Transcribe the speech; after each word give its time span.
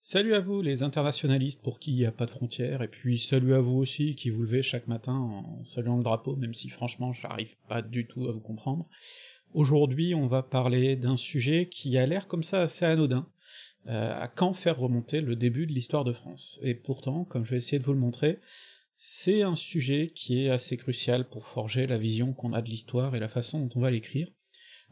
Salut 0.00 0.34
à 0.34 0.40
vous 0.40 0.62
les 0.62 0.84
internationalistes 0.84 1.60
pour 1.60 1.80
qui 1.80 1.90
il 1.90 1.96
n'y 1.96 2.06
a 2.06 2.12
pas 2.12 2.24
de 2.24 2.30
frontières, 2.30 2.82
et 2.82 2.88
puis 2.88 3.18
salut 3.18 3.52
à 3.54 3.58
vous 3.58 3.78
aussi 3.78 4.14
qui 4.14 4.30
vous 4.30 4.44
levez 4.44 4.62
chaque 4.62 4.86
matin 4.86 5.12
en 5.12 5.64
saluant 5.64 5.96
le 5.96 6.04
drapeau, 6.04 6.36
même 6.36 6.54
si 6.54 6.68
franchement 6.68 7.12
j'arrive 7.12 7.56
pas 7.68 7.82
du 7.82 8.06
tout 8.06 8.28
à 8.28 8.30
vous 8.30 8.38
comprendre. 8.38 8.86
Aujourd'hui 9.54 10.14
on 10.14 10.28
va 10.28 10.44
parler 10.44 10.94
d'un 10.94 11.16
sujet 11.16 11.68
qui 11.68 11.98
a 11.98 12.06
l'air 12.06 12.28
comme 12.28 12.44
ça 12.44 12.62
assez 12.62 12.84
anodin, 12.84 13.28
euh, 13.88 14.22
à 14.22 14.28
quand 14.28 14.52
faire 14.52 14.78
remonter 14.78 15.20
le 15.20 15.34
début 15.34 15.66
de 15.66 15.72
l'histoire 15.72 16.04
de 16.04 16.12
France. 16.12 16.60
Et 16.62 16.76
pourtant, 16.76 17.24
comme 17.24 17.44
je 17.44 17.50
vais 17.50 17.56
essayer 17.56 17.80
de 17.80 17.84
vous 17.84 17.92
le 17.92 17.98
montrer, 17.98 18.38
c'est 18.94 19.42
un 19.42 19.56
sujet 19.56 20.12
qui 20.14 20.44
est 20.44 20.48
assez 20.48 20.76
crucial 20.76 21.28
pour 21.28 21.44
forger 21.44 21.88
la 21.88 21.98
vision 21.98 22.34
qu'on 22.34 22.52
a 22.52 22.62
de 22.62 22.70
l'histoire 22.70 23.16
et 23.16 23.20
la 23.20 23.28
façon 23.28 23.58
dont 23.58 23.70
on 23.74 23.80
va 23.80 23.90
l'écrire. 23.90 24.28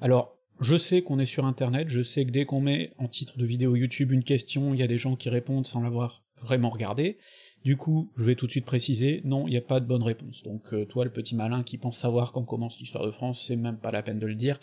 Alors, 0.01 0.36
je 0.61 0.77
sais 0.77 1.03
qu'on 1.03 1.19
est 1.19 1.27
sur 1.27 1.45
internet, 1.45 1.89
je 1.89 2.03
sais 2.03 2.25
que 2.25 2.31
dès 2.31 2.47
qu'on 2.47 2.61
met 2.61 2.93
en 2.99 3.09
titre 3.09 3.39
de 3.39 3.45
vidéo 3.45 3.77
YouTube 3.77 4.13
une 4.13 4.25
question, 4.25 4.73
il 4.73 4.81
y 4.81 4.83
a 4.83 4.87
des 4.87 4.99
gens 4.99 5.17
qui 5.17 5.29
répondent 5.29 5.67
sans 5.67 5.81
l'avoir 5.81 6.25
vraiment 6.43 6.71
regardé. 6.71 7.19
Du 7.65 7.77
coup, 7.77 8.13
je 8.17 8.25
vais 8.25 8.37
tout 8.37 8.47
de 8.47 8.53
suite 8.53 8.65
préciser, 8.65 9.23
non, 9.25 9.49
il 9.49 9.51
n'y 9.51 9.57
a 9.57 9.63
pas 9.63 9.81
de 9.81 9.87
bonne 9.87 10.03
réponse. 10.03 10.43
Donc 10.45 10.73
euh, 10.73 10.85
toi, 10.85 11.05
le 11.05 11.11
petit 11.11 11.35
malin 11.35 11.63
qui 11.63 11.79
pense 11.79 11.99
savoir 11.99 12.33
quand 12.33 12.45
commence 12.45 12.79
l'histoire 12.79 13.05
de 13.05 13.11
France, 13.11 13.45
c'est 13.47 13.57
même 13.57 13.79
pas 13.79 13.91
la 13.91 14.03
peine 14.03 14.19
de 14.19 14.27
le 14.27 14.35
dire, 14.35 14.59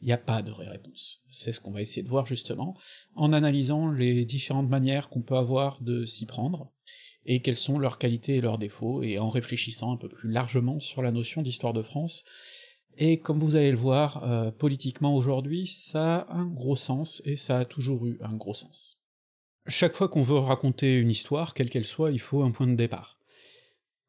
il 0.00 0.06
n'y 0.06 0.12
a 0.12 0.18
pas 0.18 0.42
de 0.42 0.50
vraie 0.50 0.68
réponse. 0.68 1.24
C'est 1.28 1.52
ce 1.52 1.60
qu'on 1.60 1.72
va 1.72 1.82
essayer 1.82 2.02
de 2.02 2.08
voir 2.08 2.26
justement, 2.26 2.74
en 3.14 3.32
analysant 3.32 3.90
les 3.90 4.24
différentes 4.24 4.68
manières 4.68 5.10
qu'on 5.10 5.22
peut 5.22 5.36
avoir 5.36 5.82
de 5.82 6.04
s'y 6.06 6.26
prendre, 6.26 6.72
et 7.26 7.42
quelles 7.42 7.56
sont 7.56 7.78
leurs 7.78 7.98
qualités 7.98 8.36
et 8.36 8.40
leurs 8.40 8.58
défauts, 8.58 9.02
et 9.02 9.18
en 9.18 9.28
réfléchissant 9.28 9.92
un 9.92 9.96
peu 9.96 10.08
plus 10.08 10.30
largement 10.30 10.80
sur 10.80 11.02
la 11.02 11.10
notion 11.10 11.42
d'histoire 11.42 11.72
de 11.72 11.82
France, 11.82 12.24
et 12.98 13.20
comme 13.20 13.38
vous 13.38 13.56
allez 13.56 13.70
le 13.70 13.76
voir, 13.76 14.22
euh, 14.24 14.50
politiquement 14.50 15.14
aujourd'hui, 15.14 15.66
ça 15.66 16.26
a 16.28 16.34
un 16.34 16.46
gros 16.46 16.76
sens, 16.76 17.22
et 17.24 17.36
ça 17.36 17.58
a 17.58 17.64
toujours 17.64 18.06
eu 18.06 18.18
un 18.22 18.34
gros 18.34 18.54
sens. 18.54 19.02
Chaque 19.68 19.94
fois 19.94 20.08
qu'on 20.08 20.22
veut 20.22 20.38
raconter 20.38 20.98
une 20.98 21.10
histoire, 21.10 21.52
quelle 21.54 21.68
qu'elle 21.68 21.84
soit, 21.84 22.12
il 22.12 22.20
faut 22.20 22.42
un 22.42 22.50
point 22.50 22.66
de 22.66 22.74
départ. 22.74 23.18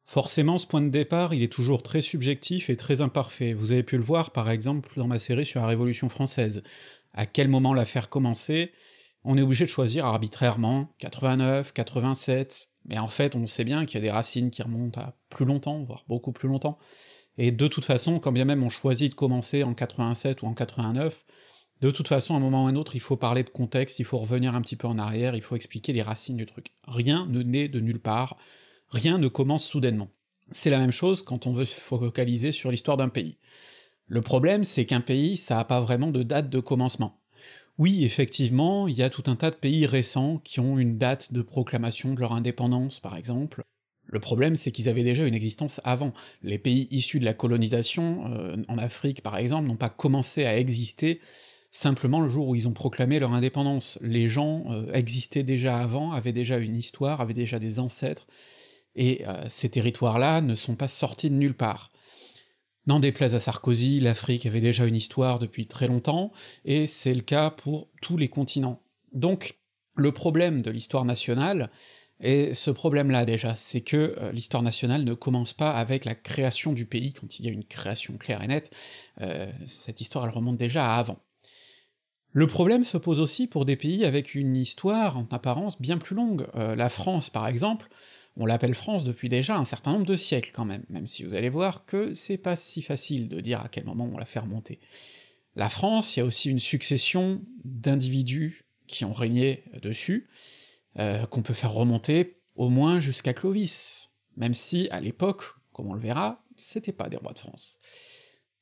Forcément, 0.04 0.56
ce 0.56 0.66
point 0.66 0.80
de 0.80 0.88
départ, 0.88 1.34
il 1.34 1.42
est 1.42 1.52
toujours 1.52 1.82
très 1.82 2.00
subjectif 2.00 2.70
et 2.70 2.76
très 2.76 3.02
imparfait. 3.02 3.52
Vous 3.52 3.72
avez 3.72 3.82
pu 3.82 3.96
le 3.96 4.02
voir, 4.02 4.30
par 4.30 4.48
exemple, 4.48 4.90
dans 4.96 5.06
ma 5.06 5.18
série 5.18 5.44
sur 5.44 5.60
la 5.60 5.66
Révolution 5.66 6.08
française. 6.08 6.62
À 7.12 7.26
quel 7.26 7.48
moment 7.48 7.74
la 7.74 7.84
faire 7.84 8.08
commencer 8.08 8.72
On 9.24 9.36
est 9.36 9.42
obligé 9.42 9.66
de 9.66 9.70
choisir 9.70 10.06
arbitrairement, 10.06 10.94
89, 10.98 11.72
87, 11.74 12.70
mais 12.86 12.98
en 12.98 13.08
fait, 13.08 13.36
on 13.36 13.46
sait 13.46 13.64
bien 13.64 13.84
qu'il 13.84 13.96
y 13.96 13.98
a 13.98 14.06
des 14.06 14.10
racines 14.10 14.50
qui 14.50 14.62
remontent 14.62 14.98
à 14.98 15.14
plus 15.28 15.44
longtemps, 15.44 15.82
voire 15.84 16.04
beaucoup 16.08 16.32
plus 16.32 16.48
longtemps. 16.48 16.78
Et 17.38 17.52
de 17.52 17.68
toute 17.68 17.84
façon, 17.84 18.18
quand 18.18 18.32
bien 18.32 18.44
même 18.44 18.64
on 18.64 18.68
choisit 18.68 19.10
de 19.10 19.14
commencer 19.14 19.62
en 19.62 19.72
87 19.72 20.42
ou 20.42 20.46
en 20.46 20.54
89, 20.54 21.24
de 21.80 21.92
toute 21.92 22.08
façon, 22.08 22.34
à 22.34 22.38
un 22.38 22.40
moment 22.40 22.64
ou 22.64 22.66
un 22.66 22.74
autre, 22.74 22.96
il 22.96 23.00
faut 23.00 23.16
parler 23.16 23.44
de 23.44 23.50
contexte, 23.50 24.00
il 24.00 24.04
faut 24.04 24.18
revenir 24.18 24.56
un 24.56 24.60
petit 24.60 24.74
peu 24.74 24.88
en 24.88 24.98
arrière, 24.98 25.36
il 25.36 25.42
faut 25.42 25.54
expliquer 25.54 25.92
les 25.92 26.02
racines 26.02 26.36
du 26.36 26.44
truc. 26.44 26.72
Rien 26.88 27.26
ne 27.26 27.42
naît 27.42 27.68
de 27.68 27.78
nulle 27.78 28.00
part, 28.00 28.36
rien 28.90 29.18
ne 29.18 29.28
commence 29.28 29.64
soudainement. 29.64 30.08
C'est 30.50 30.70
la 30.70 30.80
même 30.80 30.90
chose 30.90 31.22
quand 31.22 31.46
on 31.46 31.52
veut 31.52 31.64
se 31.64 31.78
focaliser 31.78 32.50
sur 32.50 32.72
l'histoire 32.72 32.96
d'un 32.96 33.08
pays. 33.08 33.38
Le 34.06 34.22
problème, 34.22 34.64
c'est 34.64 34.86
qu'un 34.86 35.00
pays, 35.00 35.36
ça 35.36 35.60
a 35.60 35.64
pas 35.64 35.80
vraiment 35.80 36.10
de 36.10 36.24
date 36.24 36.50
de 36.50 36.58
commencement. 36.58 37.20
Oui, 37.76 38.02
effectivement, 38.04 38.88
il 38.88 38.96
y 38.96 39.02
a 39.04 39.10
tout 39.10 39.24
un 39.26 39.36
tas 39.36 39.52
de 39.52 39.56
pays 39.56 39.86
récents 39.86 40.38
qui 40.38 40.58
ont 40.58 40.78
une 40.78 40.98
date 40.98 41.32
de 41.32 41.42
proclamation 41.42 42.12
de 42.12 42.20
leur 42.20 42.32
indépendance, 42.32 42.98
par 42.98 43.16
exemple, 43.16 43.62
le 44.08 44.20
problème, 44.20 44.56
c'est 44.56 44.72
qu'ils 44.72 44.88
avaient 44.88 45.04
déjà 45.04 45.26
une 45.26 45.34
existence 45.34 45.80
avant. 45.84 46.12
Les 46.42 46.58
pays 46.58 46.88
issus 46.90 47.18
de 47.18 47.24
la 47.24 47.34
colonisation, 47.34 48.32
euh, 48.32 48.56
en 48.68 48.78
Afrique 48.78 49.22
par 49.22 49.36
exemple, 49.36 49.68
n'ont 49.68 49.76
pas 49.76 49.90
commencé 49.90 50.46
à 50.46 50.58
exister 50.58 51.20
simplement 51.70 52.20
le 52.20 52.30
jour 52.30 52.48
où 52.48 52.54
ils 52.54 52.66
ont 52.66 52.72
proclamé 52.72 53.18
leur 53.18 53.34
indépendance. 53.34 53.98
Les 54.00 54.28
gens 54.28 54.64
euh, 54.70 54.90
existaient 54.94 55.42
déjà 55.42 55.78
avant, 55.78 56.12
avaient 56.12 56.32
déjà 56.32 56.56
une 56.56 56.76
histoire, 56.76 57.20
avaient 57.20 57.34
déjà 57.34 57.58
des 57.58 57.78
ancêtres, 57.78 58.26
et 58.96 59.28
euh, 59.28 59.44
ces 59.48 59.68
territoires-là 59.68 60.40
ne 60.40 60.54
sont 60.54 60.74
pas 60.74 60.88
sortis 60.88 61.28
de 61.28 61.36
nulle 61.36 61.54
part. 61.54 61.92
N'en 62.86 63.00
déplaise 63.00 63.34
à 63.34 63.40
Sarkozy, 63.40 64.00
l'Afrique 64.00 64.46
avait 64.46 64.62
déjà 64.62 64.86
une 64.86 64.96
histoire 64.96 65.38
depuis 65.38 65.66
très 65.66 65.86
longtemps, 65.86 66.32
et 66.64 66.86
c'est 66.86 67.12
le 67.12 67.20
cas 67.20 67.50
pour 67.50 67.90
tous 68.00 68.16
les 68.16 68.28
continents. 68.28 68.82
Donc, 69.12 69.58
le 69.94 70.12
problème 70.12 70.62
de 70.62 70.70
l'histoire 70.70 71.04
nationale, 71.04 71.70
et 72.20 72.52
ce 72.54 72.70
problème-là 72.70 73.24
déjà, 73.24 73.54
c'est 73.54 73.80
que 73.80 74.16
euh, 74.18 74.32
l'histoire 74.32 74.62
nationale 74.62 75.04
ne 75.04 75.14
commence 75.14 75.52
pas 75.52 75.70
avec 75.72 76.04
la 76.04 76.14
création 76.14 76.72
du 76.72 76.84
pays, 76.84 77.12
quand 77.12 77.38
il 77.38 77.46
y 77.46 77.48
a 77.48 77.52
une 77.52 77.64
création 77.64 78.16
claire 78.16 78.42
et 78.42 78.48
nette, 78.48 78.72
euh, 79.20 79.50
cette 79.66 80.00
histoire 80.00 80.24
elle 80.24 80.32
remonte 80.32 80.56
déjà 80.56 80.94
à 80.94 80.98
avant. 80.98 81.18
Le 82.32 82.46
problème 82.46 82.84
se 82.84 82.98
pose 82.98 83.20
aussi 83.20 83.46
pour 83.46 83.64
des 83.64 83.76
pays 83.76 84.04
avec 84.04 84.34
une 84.34 84.56
histoire 84.56 85.16
en 85.16 85.26
apparence 85.30 85.80
bien 85.80 85.96
plus 85.96 86.14
longue. 86.14 86.46
Euh, 86.56 86.74
la 86.74 86.88
France 86.88 87.30
par 87.30 87.46
exemple, 87.46 87.88
on 88.36 88.46
l'appelle 88.46 88.74
France 88.74 89.04
depuis 89.04 89.28
déjà 89.28 89.56
un 89.56 89.64
certain 89.64 89.92
nombre 89.92 90.06
de 90.06 90.16
siècles 90.16 90.50
quand 90.52 90.64
même, 90.64 90.84
même 90.90 91.06
si 91.06 91.22
vous 91.22 91.34
allez 91.34 91.48
voir 91.48 91.84
que 91.84 92.14
c'est 92.14 92.36
pas 92.36 92.56
si 92.56 92.82
facile 92.82 93.28
de 93.28 93.40
dire 93.40 93.60
à 93.60 93.68
quel 93.68 93.84
moment 93.84 94.08
on 94.12 94.18
la 94.18 94.26
fait 94.26 94.38
remonter. 94.40 94.80
La 95.54 95.68
France, 95.68 96.16
il 96.16 96.20
y 96.20 96.22
a 96.22 96.26
aussi 96.26 96.50
une 96.50 96.60
succession 96.60 97.42
d'individus 97.64 98.64
qui 98.86 99.04
ont 99.04 99.12
régné 99.12 99.64
dessus, 99.82 100.28
euh, 100.98 101.26
qu'on 101.26 101.42
peut 101.42 101.54
faire 101.54 101.72
remonter 101.72 102.40
au 102.54 102.68
moins 102.68 102.98
jusqu'à 102.98 103.34
Clovis, 103.34 104.10
même 104.36 104.54
si, 104.54 104.88
à 104.90 105.00
l'époque, 105.00 105.44
comme 105.72 105.88
on 105.88 105.94
le 105.94 106.00
verra, 106.00 106.44
c'était 106.56 106.92
pas 106.92 107.08
des 107.08 107.16
rois 107.16 107.32
de 107.32 107.38
France. 107.38 107.78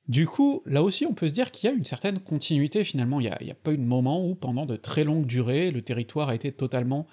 Du 0.09 0.27
coup, 0.27 0.63
là 0.67 0.83
aussi 0.83 1.05
on 1.05 1.15
peut 1.15 1.29
se 1.29 1.33
dire 1.33 1.51
qu'il 1.51 1.69
y 1.69 1.73
a 1.73 1.75
une 1.75 1.85
certaine 1.85 2.21
continuité 2.21 2.85
finalement, 2.85 3.19
il 3.19 3.25
n'y 3.25 3.51
a, 3.51 3.53
a, 3.53 3.55
pas 3.55 3.73
eu 3.73 3.79
de 3.79 3.83
moment 3.83 4.25
où 4.25 4.37
pendant 4.37 4.65
de 4.65 4.77
très 4.77 5.03
longues 5.03 5.27
durées, 5.27 5.71
le 5.73 5.83
territoire 5.83 6.29
a 6.29 6.35
été 6.35 6.53
totalement 6.53 7.07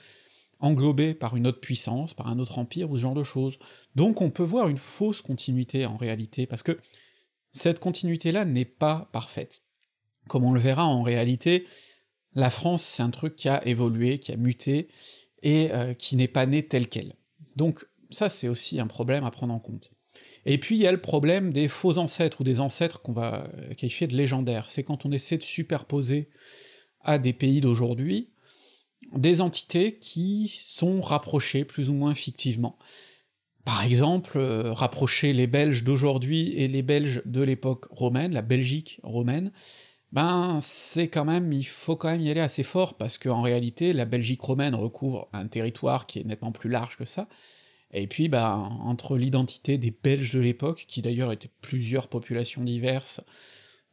englobé 0.60 1.14
par 1.14 1.36
une 1.36 1.48
autre 1.48 1.60
puissance, 1.60 2.14
par 2.14 2.28
un 2.28 2.40
autre 2.40 2.58
empire, 2.58 2.90
ou 2.90 2.96
ce 2.96 3.02
genre 3.02 3.16
de 3.16 3.24
choses. 3.24 3.60
Donc 3.96 4.22
on 4.22 4.30
peut 4.30 4.44
voir 4.44 4.70
une 4.70 4.78
fausse 4.78 5.22
continuité 5.22 5.86
en 5.86 5.98
réalité, 5.98 6.48
parce 6.48 6.64
que 6.64 6.80
cette 7.52 7.80
continuité-là 7.80 8.46
n'est 8.46 8.66
pas 8.66 9.10
parfaite. 9.12 9.62
Comme 10.30 10.46
on 10.46 10.54
le 10.54 10.60
verra 10.60 10.86
en 10.86 11.02
réalité, 11.02 11.66
la 12.36 12.50
France, 12.50 12.84
c'est 12.84 13.04
un 13.04 13.10
truc 13.10 13.36
qui 13.36 13.50
a 13.50 13.66
évolué, 13.68 14.20
qui 14.20 14.32
a 14.32 14.38
muté, 14.38 14.88
et 15.42 15.72
euh, 15.72 15.94
qui 15.94 16.16
n'est 16.16 16.28
pas 16.28 16.46
né 16.46 16.68
tel 16.68 16.88
quel. 16.88 17.16
Donc 17.56 17.86
ça, 18.10 18.30
c'est 18.30 18.48
aussi 18.48 18.80
un 18.80 18.88
problème 18.88 19.24
à 19.24 19.32
prendre 19.32 19.54
en 19.54 19.60
compte. 19.60 19.94
Et 20.46 20.58
puis 20.58 20.76
il 20.76 20.82
y 20.82 20.88
a 20.88 20.92
le 20.92 21.02
problème 21.02 21.54
des 21.54 21.68
faux 21.68 21.98
ancêtres, 21.98 22.42
ou 22.42 22.44
des 22.44 22.60
ancêtres 22.60 23.02
qu'on 23.02 23.14
va 23.14 23.48
euh, 23.58 23.74
qualifier 23.74 24.08
de 24.08 24.16
légendaires, 24.16 24.70
c'est 24.70 24.84
quand 24.84 25.06
on 25.06 25.12
essaie 25.12 25.38
de 25.38 25.44
superposer 25.44 26.30
à 27.02 27.18
des 27.18 27.34
pays 27.34 27.62
d'aujourd'hui 27.62 28.34
des 29.16 29.42
entités 29.42 29.98
qui 29.98 30.52
sont 30.56 31.02
rapprochées 31.02 31.66
plus 31.66 31.90
ou 31.90 31.94
moins 31.94 32.16
fictivement. 32.16 32.78
Par 33.66 33.84
exemple, 33.84 34.38
euh, 34.38 34.74
rapprocher 34.74 35.34
les 35.34 35.48
Belges 35.48 35.84
d'aujourd'hui 35.84 36.54
et 36.54 36.68
les 36.68 36.82
Belges 36.82 37.22
de 37.26 37.42
l'époque 37.42 37.86
romaine, 37.92 38.34
la 38.34 38.42
Belgique 38.42 39.00
romaine, 39.04 39.52
ben 40.14 40.60
c'est 40.62 41.08
quand 41.08 41.26
même, 41.26 41.52
il 41.52 41.66
faut 41.66 41.96
quand 41.96 42.10
même 42.10 42.22
y 42.22 42.30
aller 42.30 42.40
assez 42.40 42.62
fort, 42.62 42.98
parce 42.98 43.18
qu'en 43.18 43.42
réalité, 43.42 43.94
la 43.94 44.06
Belgique 44.06 44.42
romaine 44.42 44.76
recouvre 44.76 45.28
un 45.34 45.48
territoire 45.48 46.06
qui 46.06 46.20
est 46.20 46.24
nettement 46.24 46.52
plus 46.52 46.70
large 46.70 46.98
que 46.98 47.06
ça, 47.06 47.28
et 47.92 48.06
puis 48.06 48.30
ben, 48.30 48.78
entre 48.82 49.18
l'identité 49.18 49.80
des 49.80 49.92
Belges 49.92 50.34
de 50.34 50.40
l'époque, 50.40 50.86
qui 50.88 51.02
d'ailleurs 51.02 51.32
étaient 51.32 51.50
plusieurs 51.62 52.08
populations 52.10 52.64
diverses, 52.64 53.22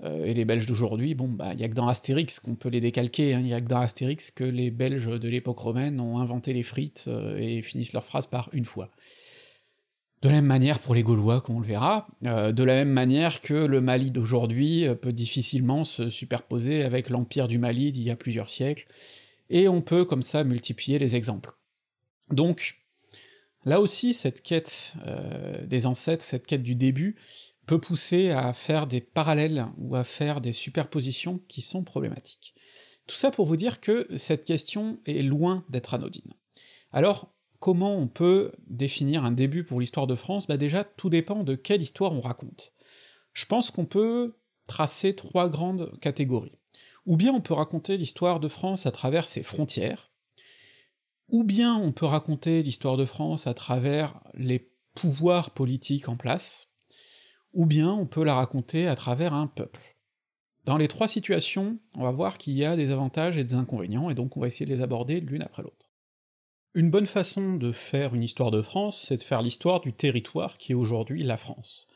euh, 0.03 0.27
et 0.27 0.35
les 0.35 0.45
Belges 0.45 0.67
d'aujourd'hui, 0.67 1.15
bon 1.15 1.29
bah 1.29 1.55
y 1.55 1.65
a 1.65 1.69
que 1.69 1.75
dans 1.75 1.89
Astérix 1.89 2.39
qu'on 2.39 2.55
peut 2.55 2.69
les 2.69 2.81
décalquer, 2.81 3.35
hein, 3.35 3.41
y 3.41 3.55
a 3.55 3.61
que 3.63 3.69
dans 3.69 3.81
Astérix 3.81 4.31
que 4.31 4.45
les 4.45 4.71
Belges 4.71 5.19
de 5.19 5.29
l'époque 5.29 5.59
romaine 5.59 6.01
ont 6.01 6.19
inventé 6.19 6.53
les 6.53 6.63
frites 6.63 7.07
euh, 7.09 7.39
et 7.39 7.63
finissent 7.63 7.95
leur 7.95 8.05
phrase 8.05 8.27
par 8.27 8.51
une 8.53 8.67
fois. 8.67 8.91
De 10.23 10.29
la 10.29 10.35
même 10.35 10.47
manière 10.47 10.81
pour 10.81 10.95
les 10.95 11.03
Gaulois, 11.03 11.41
comme 11.41 11.57
on 11.57 11.61
le 11.61 11.67
verra, 11.67 12.07
euh, 12.25 12.53
de 12.53 12.63
la 12.63 12.75
même 12.75 12.91
manière 12.91 13.41
que 13.41 13.55
le 13.55 13.81
Mali 13.81 14.11
d'aujourd'hui 14.11 14.87
euh, 14.87 14.95
peut 14.95 15.15
difficilement 15.15 15.83
se 15.83 16.11
superposer 16.11 16.83
avec 16.83 17.09
l'Empire 17.09 17.49
du 17.49 17.59
Mali 17.59 17.91
d'il 17.91 18.03
y 18.03 18.11
a 18.11 18.17
plusieurs 18.17 18.51
siècles, 18.51 18.87
et 19.49 19.67
on 19.67 19.81
peut 19.81 20.05
comme 20.05 20.23
ça 20.23 20.45
multiplier 20.45 20.99
les 20.99 21.17
exemples. 21.17 21.53
Donc, 22.31 22.83
là 23.65 23.81
aussi, 23.81 24.13
cette 24.13 24.43
quête 24.43 24.93
euh, 25.07 25.65
des 25.65 25.87
ancêtres, 25.87 26.23
cette 26.23 26.47
quête 26.47 26.63
du 26.63 26.75
début, 26.75 27.17
peut 27.67 27.81
pousser 27.81 28.31
à 28.31 28.53
faire 28.53 28.87
des 28.87 29.01
parallèles 29.01 29.69
ou 29.79 29.97
à 29.97 30.05
faire 30.05 30.43
des 30.43 30.53
superpositions 30.53 31.41
qui 31.49 31.63
sont 31.63 31.83
problématiques. 31.83 32.55
Tout 33.07 33.17
ça 33.17 33.31
pour 33.31 33.47
vous 33.47 33.57
dire 33.57 33.81
que 33.81 34.07
cette 34.17 34.45
question 34.45 35.01
est 35.07 35.23
loin 35.23 35.65
d'être 35.71 35.95
anodine. 35.95 36.35
Alors, 36.93 37.33
Comment 37.61 37.95
on 37.95 38.09
peut 38.09 38.53
définir 38.69 39.23
un 39.23 39.33
début 39.33 39.65
pour 39.65 39.81
l'histoire 39.81 40.07
de 40.07 40.15
France? 40.15 40.47
Bah 40.47 40.57
déjà, 40.57 40.83
tout 40.83 41.11
dépend 41.11 41.45
de 41.45 41.55
quelle 41.55 41.83
histoire 41.83 42.13
on 42.13 42.21
raconte. 42.23 42.73
Je 43.35 43.45
pense 43.45 43.71
qu'on 43.71 43.85
peut 43.85 44.39
tracer 44.67 45.15
trois 45.15 45.51
grandes 45.51 45.93
catégories. 46.01 46.59
Ou 47.05 47.19
bien 47.19 47.35
on 47.35 47.43
peut 47.43 47.53
raconter 47.53 47.99
l'histoire 47.99 48.41
de 48.41 48.49
France 48.49 48.87
à 48.87 48.91
travers 48.91 49.29
ses 49.29 49.43
frontières, 49.43 50.11
ou 51.29 51.45
bien 51.45 51.77
on 51.77 51.93
peut 51.93 52.07
raconter 52.07 52.63
l'histoire 52.63 52.97
de 52.97 53.05
France 53.05 53.47
à 53.47 53.53
travers 53.53 54.21
les 54.33 54.73
pouvoirs 54.95 55.51
politiques 55.51 56.09
en 56.09 56.17
place, 56.17 56.69
ou 57.53 57.67
bien 57.67 57.93
on 57.93 58.07
peut 58.07 58.25
la 58.25 58.37
raconter 58.37 58.89
à 58.89 58.97
travers 58.97 59.35
un 59.35 59.47
peuple. 59.47 59.99
Dans 60.65 60.79
les 60.79 60.89
trois 60.89 61.09
situations, 61.09 61.79
on 61.97 62.05
va 62.05 62.11
voir 62.11 62.39
qu'il 62.39 62.55
y 62.55 62.65
a 62.65 62.75
des 62.77 62.91
avantages 62.91 63.37
et 63.37 63.45
des 63.45 63.55
inconvénients, 63.55 64.09
et 64.09 64.15
donc 64.15 64.37
on 64.39 64.41
va 64.41 64.47
essayer 64.47 64.67
de 64.67 64.75
les 64.75 64.83
aborder 64.83 65.21
l'une 65.21 65.43
après 65.43 65.63
l'autre. 65.63 65.90
Une 66.73 66.91
bonne 66.91 67.07
façon 67.07 67.57
de 67.57 67.73
faire 67.73 68.15
une 68.15 68.23
histoire 68.23 68.53
de 68.53 68.63
France, 68.63 69.07
c'est 69.09 69.17
de 69.17 69.25
faire 69.25 69.43
l'histoire 69.43 69.81
du 69.81 69.93
territoire 69.93 70.57
qui 70.57 70.71
est 70.71 70.77
aujourd'hui 70.77 71.25
la 71.25 71.37
France. 71.37 71.89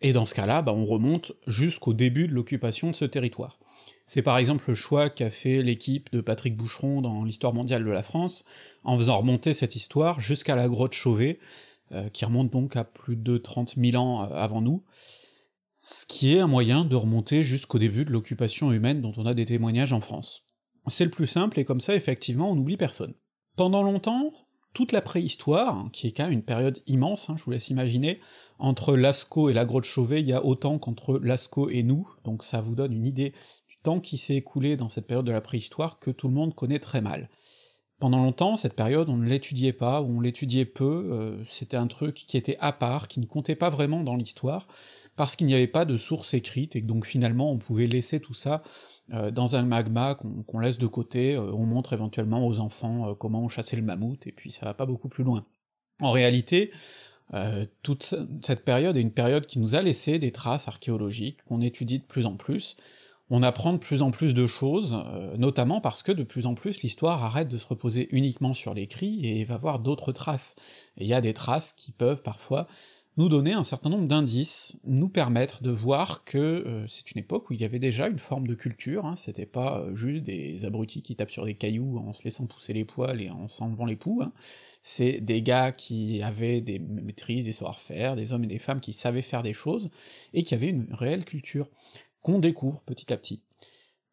Et 0.00 0.12
dans 0.12 0.24
ce 0.24 0.36
cas-là, 0.36 0.62
bah, 0.62 0.72
on 0.72 0.84
remonte 0.84 1.32
jusqu'au 1.48 1.94
début 1.94 2.28
de 2.28 2.32
l'occupation 2.32 2.92
de 2.92 2.94
ce 2.94 3.04
territoire. 3.04 3.58
C'est 4.06 4.22
par 4.22 4.38
exemple 4.38 4.64
le 4.68 4.76
choix 4.76 5.10
qu'a 5.10 5.30
fait 5.30 5.64
l'équipe 5.64 6.12
de 6.12 6.20
Patrick 6.20 6.56
Boucheron 6.56 7.02
dans 7.02 7.24
l'histoire 7.24 7.52
mondiale 7.52 7.84
de 7.84 7.90
la 7.90 8.04
France, 8.04 8.44
en 8.84 8.96
faisant 8.96 9.18
remonter 9.18 9.52
cette 9.52 9.74
histoire 9.74 10.20
jusqu'à 10.20 10.54
la 10.54 10.68
grotte 10.68 10.94
Chauvet, 10.94 11.40
euh, 11.90 12.08
qui 12.08 12.24
remonte 12.24 12.52
donc 12.52 12.76
à 12.76 12.84
plus 12.84 13.16
de 13.16 13.36
30 13.36 13.74
000 13.76 14.00
ans 14.00 14.22
euh, 14.22 14.34
avant 14.36 14.60
nous, 14.60 14.84
ce 15.76 16.06
qui 16.06 16.36
est 16.36 16.38
un 16.38 16.46
moyen 16.46 16.84
de 16.84 16.94
remonter 16.94 17.42
jusqu'au 17.42 17.80
début 17.80 18.04
de 18.04 18.12
l'occupation 18.12 18.70
humaine 18.70 19.00
dont 19.00 19.12
on 19.16 19.26
a 19.26 19.34
des 19.34 19.44
témoignages 19.44 19.92
en 19.92 20.00
France. 20.00 20.44
C'est 20.86 21.04
le 21.04 21.10
plus 21.10 21.26
simple, 21.26 21.58
et 21.58 21.64
comme 21.64 21.80
ça, 21.80 21.96
effectivement, 21.96 22.52
on 22.52 22.54
n'oublie 22.54 22.76
personne. 22.76 23.14
Pendant 23.58 23.82
longtemps, 23.82 24.32
toute 24.72 24.92
la 24.92 25.00
préhistoire, 25.00 25.90
qui 25.92 26.06
est 26.06 26.12
quand 26.12 26.22
même 26.22 26.32
une 26.32 26.44
période 26.44 26.78
immense, 26.86 27.28
hein, 27.28 27.34
je 27.36 27.42
vous 27.42 27.50
laisse 27.50 27.70
imaginer, 27.70 28.20
entre 28.60 28.94
Lascaux 28.94 29.50
et 29.50 29.52
la 29.52 29.64
grotte 29.64 29.82
Chauvet, 29.82 30.20
il 30.20 30.28
y 30.28 30.32
a 30.32 30.44
autant 30.44 30.78
qu'entre 30.78 31.18
Lascaux 31.18 31.68
et 31.68 31.82
nous, 31.82 32.08
donc 32.22 32.44
ça 32.44 32.60
vous 32.60 32.76
donne 32.76 32.92
une 32.92 33.04
idée 33.04 33.32
du 33.68 33.76
temps 33.82 33.98
qui 33.98 34.16
s'est 34.16 34.36
écoulé 34.36 34.76
dans 34.76 34.88
cette 34.88 35.08
période 35.08 35.26
de 35.26 35.32
la 35.32 35.40
préhistoire 35.40 35.98
que 35.98 36.12
tout 36.12 36.28
le 36.28 36.34
monde 36.34 36.54
connaît 36.54 36.78
très 36.78 37.00
mal. 37.00 37.30
Pendant 37.98 38.22
longtemps, 38.22 38.56
cette 38.56 38.74
période, 38.74 39.08
on 39.08 39.16
ne 39.16 39.26
l'étudiait 39.26 39.72
pas, 39.72 40.02
ou 40.02 40.18
on 40.18 40.20
l'étudiait 40.20 40.64
peu, 40.64 41.08
euh, 41.10 41.44
c'était 41.44 41.76
un 41.76 41.88
truc 41.88 42.14
qui 42.14 42.36
était 42.36 42.56
à 42.60 42.72
part, 42.72 43.08
qui 43.08 43.18
ne 43.18 43.26
comptait 43.26 43.56
pas 43.56 43.70
vraiment 43.70 44.04
dans 44.04 44.14
l'histoire, 44.14 44.68
parce 45.16 45.34
qu'il 45.34 45.48
n'y 45.48 45.54
avait 45.54 45.66
pas 45.66 45.84
de 45.84 45.96
source 45.96 46.32
écrite, 46.32 46.76
et 46.76 46.80
donc 46.80 47.06
finalement 47.06 47.50
on 47.50 47.58
pouvait 47.58 47.88
laisser 47.88 48.20
tout 48.20 48.34
ça 48.34 48.62
euh, 49.12 49.32
dans 49.32 49.56
un 49.56 49.62
magma 49.62 50.14
qu'on 50.14 50.58
laisse 50.60 50.78
de 50.78 50.86
côté, 50.86 51.34
euh, 51.34 51.50
on 51.52 51.66
montre 51.66 51.92
éventuellement 51.92 52.46
aux 52.46 52.60
enfants 52.60 53.16
comment 53.16 53.42
on 53.42 53.48
chassait 53.48 53.76
le 53.76 53.82
mammouth, 53.82 54.28
et 54.28 54.32
puis 54.32 54.52
ça 54.52 54.64
va 54.64 54.74
pas 54.74 54.86
beaucoup 54.86 55.08
plus 55.08 55.24
loin. 55.24 55.42
En 56.00 56.12
réalité, 56.12 56.70
toute 57.82 58.14
cette 58.42 58.64
période 58.64 58.96
est 58.96 59.02
une 59.02 59.12
période 59.12 59.44
qui 59.44 59.58
nous 59.58 59.74
a 59.74 59.82
laissé 59.82 60.20
des 60.20 60.30
traces 60.30 60.68
archéologiques, 60.68 61.42
qu'on 61.44 61.60
étudie 61.60 61.98
de 61.98 62.04
plus 62.04 62.24
en 62.24 62.36
plus, 62.36 62.76
on 63.30 63.42
apprend 63.42 63.72
de 63.72 63.78
plus 63.78 64.02
en 64.02 64.10
plus 64.10 64.34
de 64.34 64.46
choses, 64.46 65.02
euh, 65.06 65.36
notamment 65.36 65.80
parce 65.80 66.02
que 66.02 66.12
de 66.12 66.22
plus 66.22 66.46
en 66.46 66.54
plus 66.54 66.82
l'histoire 66.82 67.22
arrête 67.24 67.48
de 67.48 67.58
se 67.58 67.66
reposer 67.66 68.08
uniquement 68.10 68.54
sur 68.54 68.74
l'écrit 68.74 69.26
et 69.26 69.44
va 69.44 69.56
voir 69.56 69.80
d'autres 69.80 70.12
traces. 70.12 70.56
Et 70.96 71.04
il 71.04 71.08
y 71.08 71.14
a 71.14 71.20
des 71.20 71.34
traces 71.34 71.72
qui 71.72 71.92
peuvent 71.92 72.22
parfois 72.22 72.66
nous 73.18 73.28
donner 73.28 73.52
un 73.52 73.64
certain 73.64 73.90
nombre 73.90 74.06
d'indices, 74.06 74.76
nous 74.84 75.08
permettre 75.08 75.60
de 75.60 75.70
voir 75.70 76.22
que 76.22 76.38
euh, 76.38 76.86
c'est 76.86 77.10
une 77.10 77.18
époque 77.18 77.50
où 77.50 77.52
il 77.52 77.60
y 77.60 77.64
avait 77.64 77.80
déjà 77.80 78.06
une 78.06 78.18
forme 78.18 78.46
de 78.46 78.54
culture, 78.54 79.06
hein, 79.06 79.16
c'était 79.16 79.44
pas 79.44 79.80
euh, 79.80 79.96
juste 79.96 80.22
des 80.22 80.64
abrutis 80.64 81.02
qui 81.02 81.16
tapent 81.16 81.32
sur 81.32 81.44
des 81.44 81.54
cailloux 81.54 81.98
en 81.98 82.12
se 82.12 82.22
laissant 82.22 82.46
pousser 82.46 82.72
les 82.72 82.84
poils 82.84 83.20
et 83.20 83.28
en 83.28 83.48
s'enlevant 83.48 83.86
les 83.86 83.96
poux, 83.96 84.20
hein. 84.22 84.32
c'est 84.84 85.20
des 85.20 85.42
gars 85.42 85.72
qui 85.72 86.22
avaient 86.22 86.60
des 86.60 86.78
maîtrises, 86.78 87.44
des 87.44 87.52
savoir-faire, 87.52 88.14
des 88.14 88.32
hommes 88.32 88.44
et 88.44 88.48
des 88.48 88.60
femmes 88.60 88.78
qui 88.78 88.92
savaient 88.92 89.20
faire 89.20 89.42
des 89.42 89.52
choses, 89.52 89.90
et 90.32 90.44
qui 90.44 90.54
avaient 90.54 90.68
une 90.68 90.86
réelle 90.92 91.24
culture 91.24 91.68
qu'on 92.22 92.38
découvre 92.38 92.80
petit 92.82 93.12
à 93.12 93.16
petit. 93.16 93.42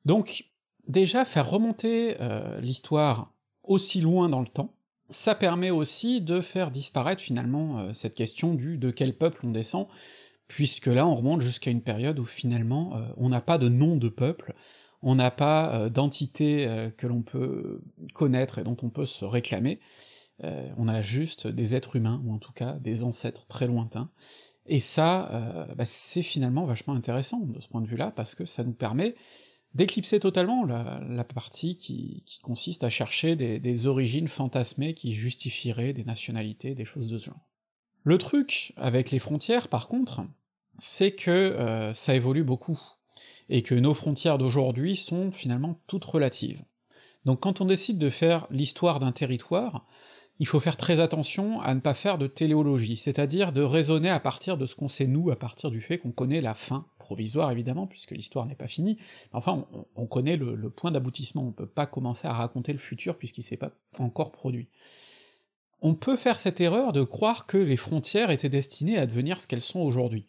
Donc, 0.06 0.46
déjà, 0.88 1.26
faire 1.26 1.50
remonter 1.50 2.16
euh, 2.22 2.60
l'histoire 2.62 3.34
aussi 3.64 4.02
loin 4.02 4.30
dans 4.30 4.42
le 4.42 4.48
temps, 4.48 4.76
ça 5.10 5.36
permet 5.36 5.72
aussi 5.72 6.22
de 6.22 6.42
faire 6.42 6.72
disparaître 6.72 7.22
finalement 7.22 7.80
euh, 7.80 7.94
cette 7.94 8.16
question 8.16 8.54
du 8.54 8.78
de 8.78 8.92
quel 8.92 9.18
peuple 9.18 9.46
on 9.46 9.52
descend, 9.52 9.88
puisque 10.48 10.88
là 10.88 11.08
on 11.08 11.16
remonte 11.16 11.42
jusqu'à 11.42 11.72
une 11.72 11.82
période 11.82 12.20
où 12.20 12.26
finalement 12.26 12.96
euh, 12.96 13.08
on 13.18 13.30
n'a 13.30 13.42
pas 13.42 13.58
de 13.58 13.70
nom 13.70 13.98
de 13.98 14.10
peuple, 14.10 14.54
on 15.02 15.16
n'a 15.16 15.30
pas 15.30 15.88
d'entité 15.90 16.68
que 16.98 17.06
l'on 17.06 17.22
peut 17.22 17.84
connaître 18.16 18.58
et 18.58 18.64
dont 18.64 18.78
on 18.82 18.90
peut 18.90 19.06
se 19.06 19.24
réclamer, 19.24 19.80
on 20.42 20.88
a 20.88 21.04
juste 21.04 21.46
des 21.46 21.76
êtres 21.76 21.96
humains, 21.96 22.24
ou 22.26 22.34
en 22.34 22.40
tout 22.40 22.54
cas 22.54 22.74
des 22.80 23.04
ancêtres 23.04 23.46
très 23.46 23.68
lointains, 23.68 24.10
et 24.66 24.80
ça, 24.80 25.30
euh, 25.32 25.76
bah, 25.76 25.86
c'est 25.86 26.24
finalement 26.24 26.66
vachement 26.66 26.94
intéressant 26.94 27.40
de 27.40 27.60
ce 27.60 27.68
point 27.68 27.82
de 27.82 27.88
vue-là, 27.88 28.12
parce 28.12 28.36
que 28.36 28.46
ça 28.46 28.64
nous 28.64 28.74
permet 28.74 29.16
d'éclipser 29.74 30.20
totalement 30.20 30.64
la, 30.64 31.24
partie 31.24 31.76
qui, 31.76 32.24
consiste 32.42 32.84
à 32.84 32.90
chercher 32.90 33.36
des, 33.36 33.88
origines 33.88 34.30
fantasmées 34.30 34.94
qui 34.94 35.12
justifieraient 35.12 35.92
des 35.92 36.06
nationalités, 36.06 36.76
des 36.76 36.86
choses 36.86 37.10
de 37.10 37.18
ce 37.18 37.26
genre. 37.26 37.50
Le 38.04 38.18
truc 38.18 38.74
avec 38.78 39.12
les 39.12 39.20
frontières, 39.20 39.68
par 39.68 39.90
contre, 39.90 40.22
c'est 40.78 41.12
que 41.12 41.32
euh, 41.32 41.94
ça 41.94 42.16
évolue 42.16 42.44
beaucoup, 42.44 42.80
et 43.50 43.62
que 43.62 43.76
nos 43.76 43.94
frontières 43.94 44.38
d'aujourd'hui 44.38 44.96
sont 44.96 45.32
finalement 45.32 45.82
toutes 45.88 46.06
relatives. 46.06 46.64
Donc 47.26 47.42
quand 47.42 47.60
on 47.60 47.66
décide 47.66 47.98
de 47.98 48.10
faire 48.10 48.48
l'histoire 48.52 49.00
d'un 49.00 49.12
territoire, 49.12 49.86
il 50.40 50.48
faut 50.48 50.60
faire 50.60 50.76
très 50.76 51.00
attention 51.00 51.62
à 51.62 51.74
ne 51.74 51.80
pas 51.80 51.94
faire 51.94 52.18
de 52.18 52.28
téléologie, 52.28 52.98
c'est-à-dire 52.98 53.54
de 53.54 53.62
raisonner 53.62 54.10
à 54.10 54.20
partir 54.20 54.58
de 54.58 54.66
ce 54.66 54.76
qu'on 54.76 54.90
sait 54.90 55.08
nous, 55.08 55.32
à 55.32 55.38
partir 55.38 55.72
du 55.72 55.80
fait 55.80 55.98
qu'on 55.98 56.12
connaît 56.12 56.42
la 56.42 56.54
fin, 56.54 56.86
provisoire 57.00 57.52
évidemment, 57.52 57.88
puisque 57.88 58.12
l'histoire 58.12 58.46
n'est 58.46 58.56
pas 58.56 58.68
finie, 58.68 58.98
enfin 59.32 59.66
on, 59.96 60.06
connaît 60.08 60.36
le, 60.36 60.70
point 60.70 60.92
d'aboutissement, 60.92 61.44
on 61.44 61.52
peut 61.52 61.66
pas 61.66 61.86
commencer 61.86 62.28
à 62.28 62.34
raconter 62.34 62.74
le 62.74 62.80
futur 62.80 63.18
puisqu'il 63.18 63.44
s'est 63.44 63.56
pas 63.56 63.72
encore 63.98 64.32
produit. 64.32 64.68
On 65.82 65.94
peut 65.94 66.18
faire 66.18 66.40
cette 66.40 66.60
erreur 66.60 66.92
de 66.92 67.04
croire 67.04 67.46
que 67.46 67.58
les 67.58 67.78
frontières 67.78 68.32
étaient 68.32 68.50
destinées 68.50 68.98
à 68.98 69.06
devenir 69.06 69.40
ce 69.40 69.48
qu'elles 69.48 69.62
sont 69.62 69.82
aujourd'hui. 69.82 70.26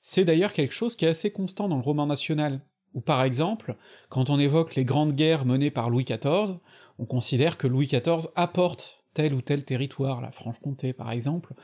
C'est 0.00 0.24
d'ailleurs 0.24 0.52
quelque 0.52 0.74
chose 0.74 0.96
qui 0.96 1.04
est 1.04 1.08
assez 1.08 1.30
constant 1.30 1.68
dans 1.68 1.76
le 1.76 1.82
roman 1.82 2.06
national, 2.06 2.60
où 2.94 3.00
par 3.00 3.22
exemple, 3.22 3.76
quand 4.08 4.30
on 4.30 4.38
évoque 4.38 4.76
les 4.76 4.84
grandes 4.84 5.12
guerres 5.12 5.44
menées 5.44 5.70
par 5.70 5.90
Louis 5.90 6.04
XIV, 6.04 6.58
on 6.98 7.04
considère 7.04 7.58
que 7.58 7.66
Louis 7.66 7.86
XIV 7.86 8.28
apporte 8.34 9.01
tel 9.14 9.34
ou 9.34 9.42
tel 9.42 9.64
territoire, 9.64 10.20
la 10.20 10.30
Franche-Comté 10.30 10.92
par 10.92 11.10
exemple, 11.10 11.54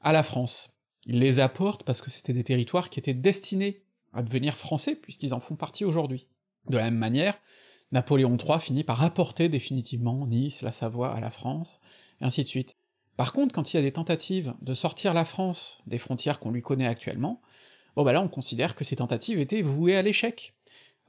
à 0.00 0.12
la 0.12 0.22
France. 0.22 0.78
Il 1.06 1.18
les 1.18 1.40
apporte 1.40 1.84
parce 1.84 2.00
que 2.00 2.10
c'était 2.10 2.32
des 2.32 2.44
territoires 2.44 2.90
qui 2.90 2.98
étaient 2.98 3.14
destinés 3.14 3.82
à 4.12 4.22
devenir 4.22 4.54
français, 4.54 4.94
puisqu'ils 4.94 5.34
en 5.34 5.40
font 5.40 5.56
partie 5.56 5.84
aujourd'hui. 5.84 6.28
De 6.68 6.78
la 6.78 6.84
même 6.84 6.96
manière, 6.98 7.38
Napoléon 7.92 8.36
III 8.36 8.58
finit 8.58 8.84
par 8.84 9.02
apporter 9.02 9.48
définitivement 9.48 10.26
Nice, 10.26 10.62
la 10.62 10.72
Savoie 10.72 11.14
à 11.14 11.20
la 11.20 11.30
France, 11.30 11.80
et 12.20 12.24
ainsi 12.24 12.42
de 12.42 12.48
suite. 12.48 12.76
Par 13.16 13.32
contre, 13.32 13.54
quand 13.54 13.72
il 13.72 13.76
y 13.76 13.80
a 13.80 13.82
des 13.82 13.92
tentatives 13.92 14.54
de 14.62 14.74
sortir 14.74 15.14
la 15.14 15.24
France 15.24 15.82
des 15.86 15.98
frontières 15.98 16.40
qu'on 16.40 16.50
lui 16.50 16.62
connaît 16.62 16.86
actuellement, 16.86 17.40
bon 17.94 18.02
bah 18.02 18.12
là 18.12 18.20
on 18.20 18.28
considère 18.28 18.74
que 18.74 18.84
ces 18.84 18.96
tentatives 18.96 19.38
étaient 19.38 19.62
vouées 19.62 19.96
à 19.96 20.02
l'échec. 20.02 20.54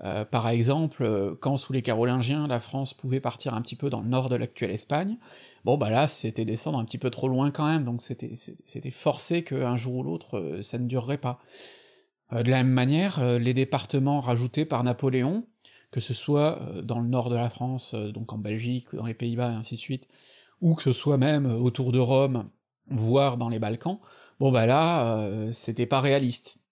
Euh, 0.04 0.26
par 0.26 0.50
exemple, 0.50 1.04
euh, 1.04 1.36
quand 1.40 1.56
sous 1.58 1.72
les 1.72 1.82
Carolingiens, 1.82 2.48
la 2.48 2.60
France 2.60 2.94
pouvait 2.94 3.22
partir 3.22 3.54
un 3.54 3.62
petit 3.62 3.76
peu 3.76 3.90
dans 3.90 4.02
le 4.02 4.10
nord 4.10 4.28
de 4.28 4.36
l'actuelle 4.36 4.72
Espagne, 4.72 5.18
bon 5.64 5.78
bah 5.78 5.90
là 5.90 6.08
c'était 6.08 6.44
descendre 6.44 6.80
un 6.80 6.86
petit 6.86 6.98
peu 6.98 7.10
trop 7.10 7.30
loin 7.30 7.50
quand 7.50 7.66
même, 7.66 7.86
donc 7.86 8.02
c'était 8.02 8.92
forcé 8.92 9.44
qu'un 9.44 9.78
jour 9.78 9.96
ou 9.96 10.04
l'autre 10.04 10.38
euh, 10.38 10.62
ça 10.62 10.78
ne 10.78 10.86
durerait 10.86 11.18
pas. 11.18 11.40
de 12.32 12.50
la 12.50 12.64
même 12.64 12.74
manière, 12.74 13.24
les 13.40 13.54
départements 13.54 14.20
rajoutés 14.20 14.66
par 14.66 14.84
Napoléon, 14.84 15.48
que 15.92 16.02
ce 16.02 16.14
soit 16.14 16.60
dans 16.84 17.00
le 17.00 17.08
nord 17.08 17.30
de 17.30 17.36
la 17.36 17.50
France, 17.50 17.96
donc 17.96 18.34
en 18.34 18.38
Belgique, 18.38 18.88
dans 18.94 19.06
les 19.06 19.14
Pays-Bas, 19.14 19.52
et 19.52 19.56
ainsi 19.56 19.76
de 19.76 19.80
suite, 19.80 20.10
ou 20.60 20.76
que 20.76 20.84
ce 20.84 20.92
soit 20.92 21.18
même 21.18 21.46
autour 21.46 21.92
de 21.92 22.00
Rome, 22.00 22.50
voire 22.90 23.38
dans 23.38 23.48
les 23.48 23.60
Balkans, 23.60 24.00
bon 24.40 24.52
bah 24.52 24.66
là, 24.66 25.30
c'était 25.52 25.86
pas 25.86 26.02
réaliste. 26.02 26.66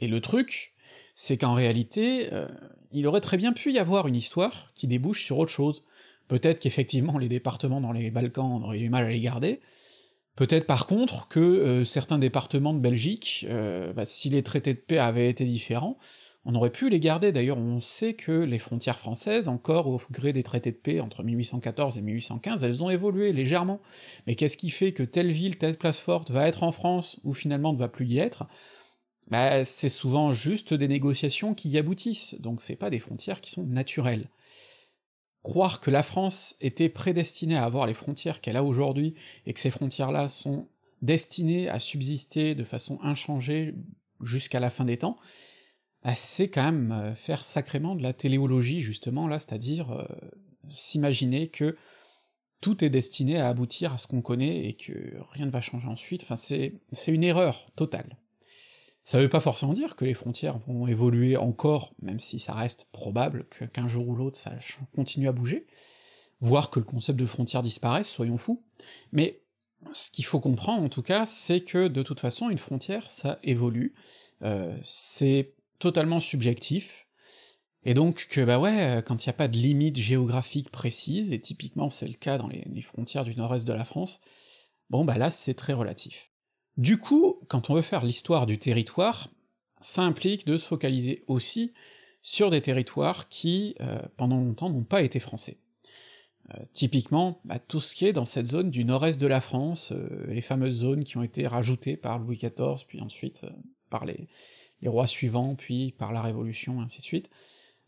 Et 0.00 0.08
le 0.08 0.20
truc, 0.20 0.74
c'est 1.20 1.36
qu'en 1.36 1.54
réalité, 1.54 2.32
euh, 2.32 2.46
il 2.92 3.04
aurait 3.08 3.20
très 3.20 3.36
bien 3.36 3.52
pu 3.52 3.72
y 3.72 3.80
avoir 3.80 4.06
une 4.06 4.14
histoire 4.14 4.70
qui 4.76 4.86
débouche 4.86 5.24
sur 5.24 5.38
autre 5.38 5.50
chose. 5.50 5.84
Peut-être 6.28 6.60
qu'effectivement 6.60 7.18
les 7.18 7.28
départements 7.28 7.80
dans 7.80 7.90
les 7.90 8.12
Balkans, 8.12 8.46
on 8.46 8.62
aurait 8.62 8.78
eu 8.78 8.88
mal 8.88 9.04
à 9.04 9.10
les 9.10 9.18
garder, 9.18 9.58
peut-être 10.36 10.68
par 10.68 10.86
contre 10.86 11.26
que 11.26 11.40
euh, 11.40 11.84
certains 11.84 12.20
départements 12.20 12.72
de 12.72 12.78
Belgique, 12.78 13.44
euh, 13.50 13.92
bah, 13.92 14.04
si 14.04 14.30
les 14.30 14.44
traités 14.44 14.74
de 14.74 14.78
paix 14.78 14.98
avaient 14.98 15.28
été 15.28 15.44
différents, 15.44 15.98
on 16.44 16.54
aurait 16.54 16.70
pu 16.70 16.88
les 16.88 17.00
garder, 17.00 17.32
d'ailleurs 17.32 17.58
on 17.58 17.80
sait 17.80 18.14
que 18.14 18.30
les 18.30 18.60
frontières 18.60 19.00
françaises, 19.00 19.48
encore 19.48 19.88
au 19.88 20.00
gré 20.12 20.32
des 20.32 20.44
traités 20.44 20.70
de 20.70 20.76
paix 20.76 21.00
entre 21.00 21.24
1814 21.24 21.98
et 21.98 22.00
1815, 22.00 22.62
elles 22.62 22.80
ont 22.84 22.90
évolué 22.90 23.32
légèrement. 23.32 23.80
Mais 24.28 24.36
qu'est-ce 24.36 24.56
qui 24.56 24.70
fait 24.70 24.92
que 24.92 25.02
telle 25.02 25.32
ville, 25.32 25.58
telle 25.58 25.76
place 25.76 25.98
forte 25.98 26.30
va 26.30 26.46
être 26.46 26.62
en 26.62 26.70
France, 26.70 27.18
ou 27.24 27.34
finalement 27.34 27.72
ne 27.72 27.78
va 27.78 27.88
plus 27.88 28.06
y 28.06 28.20
être? 28.20 28.46
Bah, 29.30 29.64
c'est 29.64 29.88
souvent 29.88 30.32
juste 30.32 30.74
des 30.74 30.88
négociations 30.88 31.54
qui 31.54 31.68
y 31.68 31.78
aboutissent, 31.78 32.34
donc 32.40 32.60
c'est 32.60 32.76
pas 32.76 32.90
des 32.90 32.98
frontières 32.98 33.40
qui 33.40 33.50
sont 33.50 33.64
naturelles. 33.64 34.28
Croire 35.42 35.80
que 35.80 35.90
la 35.90 36.02
France 36.02 36.56
était 36.60 36.88
prédestinée 36.88 37.56
à 37.56 37.64
avoir 37.64 37.86
les 37.86 37.94
frontières 37.94 38.40
qu'elle 38.40 38.56
a 38.56 38.64
aujourd'hui, 38.64 39.14
et 39.46 39.52
que 39.52 39.60
ces 39.60 39.70
frontières-là 39.70 40.28
sont 40.28 40.68
destinées 41.02 41.68
à 41.68 41.78
subsister 41.78 42.54
de 42.54 42.64
façon 42.64 42.98
inchangée 43.02 43.74
jusqu'à 44.22 44.60
la 44.60 44.70
fin 44.70 44.84
des 44.84 44.96
temps, 44.96 45.16
bah, 46.02 46.14
c'est 46.14 46.48
quand 46.48 46.64
même 46.64 46.92
euh, 46.92 47.14
faire 47.14 47.44
sacrément 47.44 47.94
de 47.94 48.02
la 48.02 48.12
téléologie, 48.12 48.80
justement, 48.80 49.28
là, 49.28 49.38
c'est-à-dire 49.38 49.90
euh, 49.92 50.04
s'imaginer 50.70 51.48
que 51.48 51.76
tout 52.60 52.84
est 52.84 52.90
destiné 52.90 53.38
à 53.38 53.48
aboutir 53.48 53.92
à 53.92 53.98
ce 53.98 54.06
qu'on 54.06 54.22
connaît 54.22 54.66
et 54.66 54.74
que 54.74 55.14
rien 55.32 55.46
ne 55.46 55.50
va 55.50 55.60
changer 55.60 55.86
ensuite, 55.86 56.22
enfin 56.22 56.36
c'est 56.36 56.72
une 57.06 57.24
erreur 57.24 57.70
totale. 57.76 58.18
Ça 59.08 59.18
veut 59.18 59.30
pas 59.30 59.40
forcément 59.40 59.72
dire 59.72 59.96
que 59.96 60.04
les 60.04 60.12
frontières 60.12 60.58
vont 60.58 60.86
évoluer 60.86 61.38
encore, 61.38 61.94
même 62.02 62.20
si 62.20 62.38
ça 62.38 62.52
reste 62.52 62.88
probable 62.92 63.46
qu'un 63.72 63.88
jour 63.88 64.06
ou 64.06 64.14
l'autre 64.14 64.36
ça 64.36 64.52
continue 64.94 65.28
à 65.28 65.32
bouger. 65.32 65.66
voire 66.40 66.68
que 66.68 66.78
le 66.78 66.84
concept 66.84 67.18
de 67.18 67.24
frontière 67.24 67.62
disparaisse, 67.62 68.06
soyons 68.06 68.36
fous, 68.36 68.66
mais 69.10 69.40
ce 69.92 70.10
qu'il 70.10 70.26
faut 70.26 70.40
comprendre 70.40 70.82
en 70.82 70.90
tout 70.90 71.00
cas, 71.00 71.24
c'est 71.24 71.62
que 71.62 71.88
de 71.88 72.02
toute 72.02 72.20
façon, 72.20 72.50
une 72.50 72.58
frontière, 72.58 73.08
ça 73.08 73.38
évolue, 73.42 73.94
euh, 74.42 74.76
c'est 74.84 75.54
totalement 75.78 76.20
subjectif, 76.20 77.08
et 77.84 77.94
donc 77.94 78.26
que 78.28 78.44
bah 78.44 78.58
ouais, 78.58 79.02
quand 79.06 79.24
il 79.24 79.28
n'y 79.28 79.30
a 79.30 79.38
pas 79.38 79.48
de 79.48 79.56
limite 79.56 79.96
géographique 79.96 80.70
précise, 80.70 81.32
et 81.32 81.40
typiquement 81.40 81.88
c'est 81.88 82.08
le 82.08 82.12
cas 82.12 82.36
dans 82.36 82.48
les, 82.48 82.62
les 82.66 82.82
frontières 82.82 83.24
du 83.24 83.34
nord-est 83.34 83.66
de 83.66 83.72
la 83.72 83.86
France, 83.86 84.20
bon 84.90 85.06
bah 85.06 85.16
là 85.16 85.30
c'est 85.30 85.54
très 85.54 85.72
relatif. 85.72 86.30
Du 86.78 86.96
coup, 86.96 87.40
quand 87.48 87.70
on 87.70 87.74
veut 87.74 87.82
faire 87.82 88.04
l'histoire 88.04 88.46
du 88.46 88.56
territoire, 88.56 89.28
ça 89.80 90.02
implique 90.02 90.46
de 90.46 90.56
se 90.56 90.64
focaliser 90.64 91.24
aussi 91.26 91.72
sur 92.22 92.50
des 92.50 92.62
territoires 92.62 93.28
qui, 93.28 93.74
euh, 93.80 93.98
pendant 94.16 94.36
longtemps, 94.36 94.70
n'ont 94.70 94.84
pas 94.84 95.02
été 95.02 95.18
français. 95.18 95.58
Euh, 96.54 96.62
typiquement, 96.72 97.40
bah, 97.44 97.58
tout 97.58 97.80
ce 97.80 97.96
qui 97.96 98.06
est 98.06 98.12
dans 98.12 98.24
cette 98.24 98.46
zone 98.46 98.70
du 98.70 98.84
nord-est 98.84 99.20
de 99.20 99.26
la 99.26 99.40
France, 99.40 99.90
euh, 99.90 100.26
les 100.28 100.40
fameuses 100.40 100.76
zones 100.76 101.02
qui 101.02 101.16
ont 101.16 101.24
été 101.24 101.48
rajoutées 101.48 101.96
par 101.96 102.20
Louis 102.20 102.36
XIV, 102.36 102.86
puis 102.86 103.00
ensuite 103.00 103.44
par 103.90 104.04
les, 104.04 104.28
les, 104.80 104.88
rois 104.88 105.08
suivants, 105.08 105.56
puis 105.56 105.92
par 105.98 106.12
la 106.12 106.22
Révolution, 106.22 106.80
ainsi 106.80 106.98
de 106.98 107.04
suite, 107.04 107.28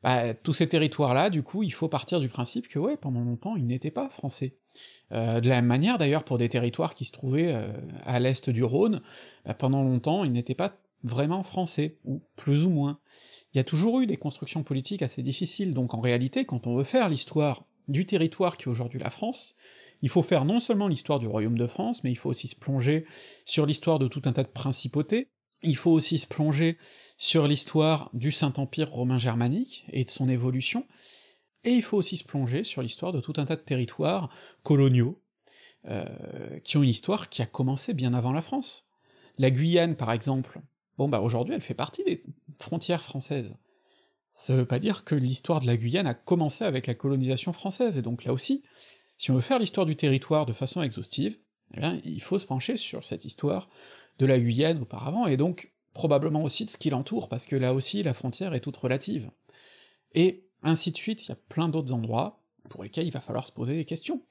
bah, 0.03 0.35
tous 0.35 0.55
ces 0.55 0.69
territoires-là, 0.69 1.31
du 1.31 1.43
coup, 1.43 1.63
il 1.63 1.73
faut 1.73 1.89
partir 1.89 2.21
du 2.21 2.29
principe 2.29 2.69
que, 2.69 2.79
ouais, 2.79 2.97
pendant 2.97 3.21
longtemps, 3.21 3.57
ils 3.57 3.67
n'étaient 3.67 3.91
pas 3.91 4.09
français. 4.09 4.57
de 5.11 5.49
la 5.49 5.57
même 5.57 5.67
manière, 5.67 5.99
d'ailleurs, 5.99 6.25
pour 6.25 6.39
des 6.39 6.49
territoires 6.49 6.95
qui 6.95 7.05
se 7.05 7.13
trouvaient 7.13 7.55
à 8.05 8.21
l'est 8.21 8.49
du 8.51 8.65
Rhône, 8.65 9.03
bah, 9.45 9.55
pendant 9.55 9.83
longtemps, 9.83 10.25
ils 10.25 10.33
n'étaient 10.33 10.55
pas 10.55 10.77
vraiment 11.03 11.43
français, 11.43 11.97
ou 12.05 12.23
plus 12.37 12.65
ou 12.65 12.71
moins. 12.71 12.99
Il 13.53 13.59
y 13.59 13.61
a 13.61 13.65
toujours 13.65 14.01
eu 14.01 14.07
des 14.07 14.17
constructions 14.17 14.63
politiques 14.63 15.03
assez 15.03 15.23
difficiles, 15.23 15.75
donc 15.75 15.95
en 15.95 16.01
réalité, 16.01 16.45
quand 16.45 16.67
on 16.67 16.77
veut 16.77 16.85
faire 16.85 17.09
l'histoire 17.09 17.65
du 17.89 18.07
territoire 18.07 18.57
qui 18.57 18.65
est 18.65 18.69
aujourd'hui 18.69 19.01
la 19.01 19.11
France, 19.11 19.57
il 20.03 20.09
faut 20.09 20.23
faire 20.23 20.45
non 20.45 20.61
seulement 20.61 20.89
l'histoire 20.89 21.19
du 21.19 21.27
royaume 21.27 21.59
de 21.59 21.67
France, 21.67 22.05
mais 22.05 22.11
il 22.11 22.17
faut 22.17 22.31
aussi 22.31 22.49
se 22.49 22.57
plonger 22.57 23.05
sur 23.45 23.67
l'histoire 23.67 23.99
de 23.99 24.09
tout 24.09 24.23
un 24.25 24.33
tas 24.33 24.45
de 24.45 24.49
principautés, 24.49 25.29
il 25.63 25.77
faut 25.77 25.91
aussi 25.91 26.19
se 26.19 26.27
plonger 26.27 26.79
sur 27.19 27.47
l'histoire 27.47 28.11
du 28.15 28.33
Saint-Empire 28.33 28.91
romain 28.91 29.19
germanique 29.19 29.85
et 29.93 30.05
de 30.05 30.11
son 30.11 30.29
évolution, 30.29 30.87
et 31.65 31.73
il 31.73 31.83
faut 31.83 31.99
aussi 31.99 32.17
se 32.17 32.25
plonger 32.25 32.65
sur 32.65 32.83
l'histoire 32.83 33.13
de 33.13 33.21
tout 33.21 33.35
un 33.37 33.45
tas 33.45 33.57
de 33.57 33.61
territoires 33.61 34.31
coloniaux, 34.63 35.23
euh, 35.87 36.07
qui 36.61 36.77
ont 36.77 36.83
une 36.83 36.91
histoire 36.91 37.29
qui 37.29 37.43
a 37.43 37.47
commencé 37.47 37.95
bien 37.95 38.15
avant 38.15 38.33
la 38.33 38.43
France. 38.43 38.89
La 39.39 39.51
Guyane, 39.51 39.97
par 39.97 40.13
exemple, 40.13 40.61
Bon 41.01 41.09
bah 41.09 41.23
aujourd'hui 41.23 41.55
elle 41.55 41.63
fait 41.63 41.73
partie 41.73 42.05
des 42.05 42.21
frontières 42.59 43.01
françaises. 43.01 43.57
Ça 44.35 44.55
veut 44.55 44.67
pas 44.67 44.79
dire 44.79 45.03
que 45.03 45.15
l'histoire 45.15 45.63
de 45.63 45.67
la 45.67 45.79
Guyane 45.79 46.07
a 46.07 46.13
commencé 46.13 46.63
avec 46.63 46.87
la 46.87 46.95
colonisation 46.95 47.55
française, 47.55 47.97
et 47.97 48.03
donc 48.03 48.25
là 48.25 48.35
aussi, 48.35 48.65
si 49.17 49.31
on 49.31 49.35
veut 49.35 49.41
faire 49.41 49.59
l'histoire 49.59 49.87
du 49.87 49.97
territoire 49.97 50.45
de 50.45 50.53
façon 50.53 50.83
exhaustive, 50.83 51.39
eh 51.73 51.81
bien 51.81 51.99
il 52.05 52.21
faut 52.21 52.39
se 52.39 52.45
pencher 52.45 52.77
sur 52.77 53.07
cette 53.07 53.25
histoire 53.25 53.71
de 54.21 54.27
la 54.27 54.39
Guyane 54.39 54.83
auparavant, 54.83 55.27
et 55.27 55.37
donc 55.37 55.73
probablement 55.95 56.45
aussi 56.45 56.65
de 56.65 56.71
ce 56.71 56.77
qui 56.77 56.91
l'entoure, 56.91 57.29
parce 57.29 57.47
que 57.47 57.57
là 57.57 57.75
aussi 57.75 58.03
la 58.03 58.15
frontière 58.15 58.55
est 58.55 58.61
toute 58.61 58.77
relative. 58.77 59.31
Et 60.13 60.45
ainsi 60.63 60.93
de 60.93 60.97
suite, 60.97 61.25
il 61.27 61.31
y 61.31 61.33
a 61.33 61.39
plein 61.49 61.69
d'autres 61.69 61.93
endroits 61.93 62.45
pour 62.69 62.85
lesquels 62.85 63.07
il 63.07 63.13
va 63.13 63.21
falloir 63.21 63.47
se 63.47 63.53
poser 63.53 63.75
des 63.75 63.87
questions. 63.87 64.23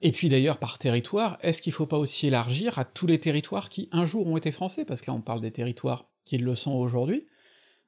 Et 0.00 0.12
puis 0.12 0.28
d'ailleurs, 0.28 0.58
par 0.58 0.78
territoire, 0.78 1.38
est-ce 1.42 1.62
qu'il 1.62 1.72
faut 1.72 1.86
pas 1.86 1.98
aussi 1.98 2.26
élargir 2.26 2.78
à 2.78 2.84
tous 2.84 3.06
les 3.06 3.20
territoires 3.20 3.68
qui 3.68 3.88
un 3.92 4.04
jour 4.04 4.26
ont 4.26 4.36
été 4.36 4.50
français, 4.50 4.84
parce 4.84 5.00
que 5.00 5.10
là 5.10 5.16
on 5.16 5.22
parle 5.22 5.40
des 5.40 5.52
territoires 5.52 6.10
qui 6.24 6.36
le 6.36 6.54
sont 6.54 6.72
aujourd'hui, 6.72 7.26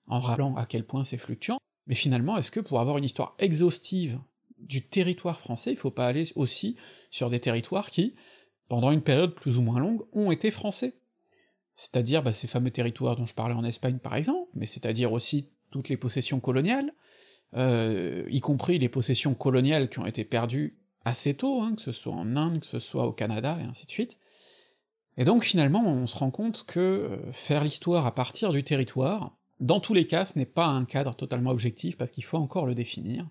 en 0.07 0.21
rappelant 0.21 0.57
à 0.57 0.65
quel 0.65 0.85
point 0.85 1.05
c'est 1.05 1.19
fluctuant, 1.19 1.59
mais 1.87 1.95
finalement, 1.95 2.37
est-ce 2.37 2.51
que 2.51 2.61
pour 2.61 2.81
avoir 2.81 2.99
une 2.99 3.05
histoire 3.05 3.35
exhaustive 3.39 4.21
du 4.59 4.87
territoire 4.87 5.41
français, 5.41 5.73
il 5.73 5.77
faut 5.77 5.91
pas 5.91 6.07
aller 6.07 6.25
aussi 6.37 6.77
sur 7.11 7.31
des 7.31 7.41
territoires 7.41 7.91
qui, 7.91 8.15
pendant 8.69 8.93
une 8.93 9.03
période 9.03 9.35
plus 9.35 9.59
ou 9.59 9.63
moins 9.63 9.81
longue, 9.81 10.03
ont 10.13 10.31
été 10.31 10.51
français? 10.51 11.00
C'est-à-dire 11.81 12.23
bah, 12.23 12.35
ces 12.35 12.47
fameux 12.47 12.71
territoires 12.71 13.17
dont 13.17 13.25
je 13.25 13.33
parlais 13.33 13.55
en 13.55 13.65
Espagne 13.65 13.97
par 13.97 14.15
exemple, 14.15 14.51
mais 14.55 14.67
c'est-à-dire 14.67 15.15
aussi 15.15 15.49
toutes 15.71 15.89
les 15.89 15.97
possessions 15.97 16.39
coloniales, 16.39 16.93
euh, 17.57 18.27
y 18.29 18.41
compris 18.41 18.79
les 18.79 18.91
possessions 18.91 19.33
coloniales 19.33 19.89
qui 19.89 19.99
ont 19.99 20.05
été 20.05 20.25
perdues 20.25 20.79
assez 21.07 21.33
tôt, 21.33 21.63
hein, 21.63 21.73
que 21.75 21.81
ce 21.81 21.93
soit 21.93 22.13
en 22.13 22.37
Inde, 22.37 22.61
que 22.61 22.67
ce 22.67 22.81
soit 22.81 23.07
au 23.07 23.13
Canada, 23.13 23.57
et 23.59 23.65
ainsi 23.65 23.87
de 23.87 23.91
suite. 23.91 24.19
Et 25.17 25.25
donc 25.25 25.43
finalement, 25.43 25.83
on 25.87 26.07
se 26.07 26.19
rend 26.19 26.31
compte 26.31 26.67
que 26.67 26.81
euh, 26.81 27.33
faire 27.33 27.65
l'histoire 27.65 28.05
à 28.05 28.15
partir 28.15 28.53
du 28.53 28.63
territoire, 28.63 29.39
dans 29.59 29.81
tous 29.81 29.95
les 29.95 30.07
cas, 30.07 30.27
ce 30.27 30.39
n'est 30.39 30.45
pas 30.45 30.67
un 30.67 30.85
cadre 30.85 31.15
totalement 31.15 31.51
objectif, 31.51 31.97
parce 31.97 32.11
qu'il 32.11 32.25
faut 32.25 32.37
encore 32.37 32.67
le 32.67 32.75
définir, 32.75 33.27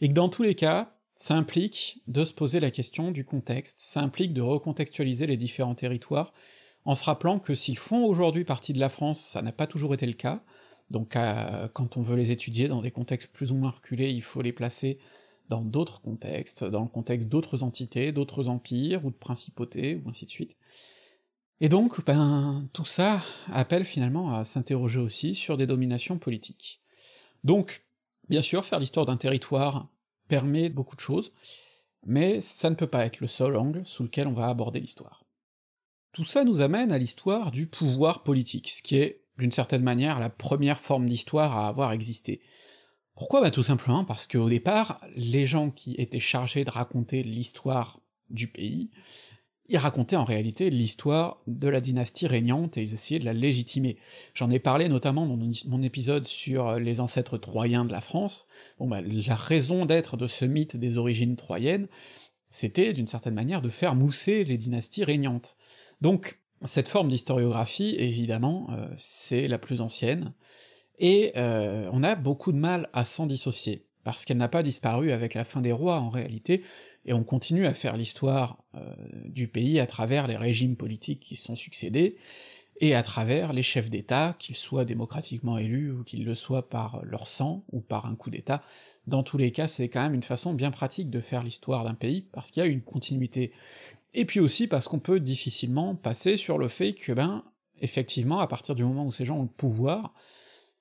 et 0.00 0.08
que 0.08 0.12
dans 0.12 0.28
tous 0.28 0.42
les 0.42 0.56
cas, 0.56 0.96
ça 1.16 1.36
implique 1.36 2.02
de 2.08 2.24
se 2.24 2.34
poser 2.34 2.58
la 2.58 2.72
question 2.72 3.12
du 3.12 3.24
contexte, 3.24 3.76
ça 3.78 4.00
implique 4.00 4.32
de 4.32 4.42
recontextualiser 4.42 5.28
les 5.28 5.36
différents 5.36 5.76
territoires, 5.76 6.32
en 6.86 6.94
se 6.94 7.04
rappelant 7.04 7.38
que 7.38 7.54
s'ils 7.54 7.78
font 7.78 8.04
aujourd'hui 8.06 8.44
partie 8.44 8.72
de 8.72 8.80
la 8.80 8.88
France, 8.88 9.20
ça 9.20 9.42
n'a 9.42 9.52
pas 9.52 9.66
toujours 9.66 9.92
été 9.92 10.06
le 10.06 10.14
cas, 10.14 10.42
donc 10.90 11.16
euh, 11.16 11.68
quand 11.72 11.96
on 11.96 12.00
veut 12.00 12.16
les 12.16 12.30
étudier 12.30 12.68
dans 12.68 12.80
des 12.80 12.90
contextes 12.90 13.32
plus 13.32 13.52
ou 13.52 13.56
moins 13.56 13.70
reculés, 13.70 14.10
il 14.10 14.22
faut 14.22 14.40
les 14.40 14.52
placer 14.52 14.98
dans 15.48 15.62
d'autres 15.62 16.00
contextes, 16.00 16.64
dans 16.64 16.82
le 16.82 16.88
contexte 16.88 17.28
d'autres 17.28 17.62
entités, 17.62 18.12
d'autres 18.12 18.48
empires, 18.48 19.04
ou 19.04 19.10
de 19.10 19.16
principautés, 19.16 19.96
ou 19.96 20.08
ainsi 20.08 20.24
de 20.24 20.30
suite. 20.30 20.56
Et 21.60 21.68
donc, 21.68 22.04
ben, 22.04 22.68
tout 22.72 22.84
ça 22.84 23.22
appelle 23.52 23.84
finalement 23.84 24.34
à 24.34 24.44
s'interroger 24.44 25.00
aussi 25.00 25.34
sur 25.34 25.56
des 25.56 25.66
dominations 25.66 26.18
politiques. 26.18 26.82
Donc, 27.44 27.84
bien 28.28 28.42
sûr, 28.42 28.64
faire 28.64 28.78
l'histoire 28.80 29.06
d'un 29.06 29.16
territoire 29.16 29.88
permet 30.28 30.68
beaucoup 30.68 30.96
de 30.96 31.00
choses, 31.00 31.32
mais 32.04 32.40
ça 32.40 32.70
ne 32.70 32.74
peut 32.74 32.86
pas 32.86 33.06
être 33.06 33.20
le 33.20 33.26
seul 33.26 33.56
angle 33.56 33.82
sous 33.86 34.02
lequel 34.02 34.26
on 34.26 34.34
va 34.34 34.48
aborder 34.48 34.80
l'histoire. 34.80 35.25
Tout 36.16 36.24
ça 36.24 36.44
nous 36.44 36.62
amène 36.62 36.92
à 36.92 36.98
l'histoire 36.98 37.50
du 37.50 37.66
pouvoir 37.66 38.22
politique, 38.22 38.70
ce 38.70 38.80
qui 38.80 38.96
est, 38.96 39.20
d'une 39.36 39.52
certaine 39.52 39.82
manière, 39.82 40.18
la 40.18 40.30
première 40.30 40.80
forme 40.80 41.06
d'histoire 41.06 41.54
à 41.54 41.68
avoir 41.68 41.92
existé. 41.92 42.40
Pourquoi? 43.14 43.42
Bah 43.42 43.50
tout 43.50 43.62
simplement 43.62 44.02
parce 44.02 44.26
qu'au 44.26 44.48
départ, 44.48 44.98
les 45.14 45.44
gens 45.44 45.70
qui 45.70 45.94
étaient 45.98 46.18
chargés 46.18 46.64
de 46.64 46.70
raconter 46.70 47.22
l'histoire 47.22 48.00
du 48.30 48.48
pays, 48.48 48.88
ils 49.68 49.76
racontaient 49.76 50.16
en 50.16 50.24
réalité 50.24 50.70
l'histoire 50.70 51.42
de 51.46 51.68
la 51.68 51.82
dynastie 51.82 52.26
régnante 52.26 52.78
et 52.78 52.82
ils 52.82 52.94
essayaient 52.94 53.20
de 53.20 53.26
la 53.26 53.34
légitimer. 53.34 53.98
J'en 54.32 54.50
ai 54.50 54.58
parlé 54.58 54.88
notamment 54.88 55.26
dans 55.26 55.36
mon 55.66 55.82
épisode 55.82 56.24
sur 56.24 56.76
les 56.76 57.00
ancêtres 57.00 57.36
troyens 57.36 57.84
de 57.84 57.92
la 57.92 58.00
France. 58.00 58.46
Bon 58.78 58.88
bah 58.88 59.02
la 59.02 59.34
raison 59.34 59.84
d'être 59.84 60.16
de 60.16 60.26
ce 60.26 60.46
mythe 60.46 60.78
des 60.78 60.96
origines 60.96 61.36
troyennes, 61.36 61.88
c'était 62.48 62.94
d'une 62.94 63.06
certaine 63.06 63.34
manière 63.34 63.60
de 63.60 63.68
faire 63.68 63.94
mousser 63.94 64.44
les 64.44 64.56
dynasties 64.56 65.04
régnantes. 65.04 65.58
Donc 66.00 66.40
cette 66.64 66.88
forme 66.88 67.08
d'historiographie, 67.08 67.94
évidemment, 67.98 68.68
euh, 68.72 68.86
c'est 68.98 69.48
la 69.48 69.58
plus 69.58 69.80
ancienne, 69.80 70.32
et 70.98 71.32
euh, 71.36 71.88
on 71.92 72.02
a 72.02 72.14
beaucoup 72.14 72.52
de 72.52 72.58
mal 72.58 72.88
à 72.92 73.04
s'en 73.04 73.26
dissocier, 73.26 73.86
parce 74.04 74.24
qu'elle 74.24 74.38
n'a 74.38 74.48
pas 74.48 74.62
disparu 74.62 75.12
avec 75.12 75.34
la 75.34 75.44
fin 75.44 75.60
des 75.60 75.72
rois 75.72 76.00
en 76.00 76.08
réalité, 76.08 76.62
et 77.04 77.12
on 77.12 77.24
continue 77.24 77.66
à 77.66 77.74
faire 77.74 77.96
l'histoire 77.96 78.64
euh, 78.74 78.94
du 79.26 79.48
pays 79.48 79.78
à 79.78 79.86
travers 79.86 80.26
les 80.26 80.36
régimes 80.36 80.76
politiques 80.76 81.20
qui 81.20 81.36
se 81.36 81.44
sont 81.44 81.56
succédés, 81.56 82.16
et 82.80 82.94
à 82.94 83.02
travers 83.02 83.52
les 83.52 83.62
chefs 83.62 83.88
d'État, 83.88 84.34
qu'ils 84.38 84.56
soient 84.56 84.84
démocratiquement 84.84 85.56
élus 85.56 85.92
ou 85.92 86.04
qu'ils 86.04 86.24
le 86.24 86.34
soient 86.34 86.68
par 86.68 87.02
leur 87.04 87.26
sang 87.26 87.64
ou 87.72 87.80
par 87.80 88.04
un 88.04 88.16
coup 88.16 88.28
d'État. 88.28 88.62
Dans 89.06 89.22
tous 89.22 89.38
les 89.38 89.50
cas, 89.50 89.66
c'est 89.66 89.88
quand 89.88 90.02
même 90.02 90.14
une 90.14 90.22
façon 90.22 90.52
bien 90.52 90.70
pratique 90.70 91.08
de 91.08 91.20
faire 91.20 91.42
l'histoire 91.42 91.84
d'un 91.84 91.94
pays, 91.94 92.28
parce 92.32 92.50
qu'il 92.50 92.62
y 92.62 92.66
a 92.66 92.68
une 92.68 92.82
continuité. 92.82 93.52
Et 94.14 94.24
puis 94.24 94.40
aussi 94.40 94.66
parce 94.66 94.88
qu'on 94.88 94.98
peut 94.98 95.20
difficilement 95.20 95.94
passer 95.94 96.36
sur 96.36 96.58
le 96.58 96.68
fait 96.68 96.94
que, 96.94 97.12
ben, 97.12 97.44
effectivement, 97.80 98.40
à 98.40 98.46
partir 98.46 98.74
du 98.74 98.84
moment 98.84 99.06
où 99.06 99.12
ces 99.12 99.24
gens 99.24 99.38
ont 99.38 99.42
le 99.42 99.48
pouvoir, 99.48 100.14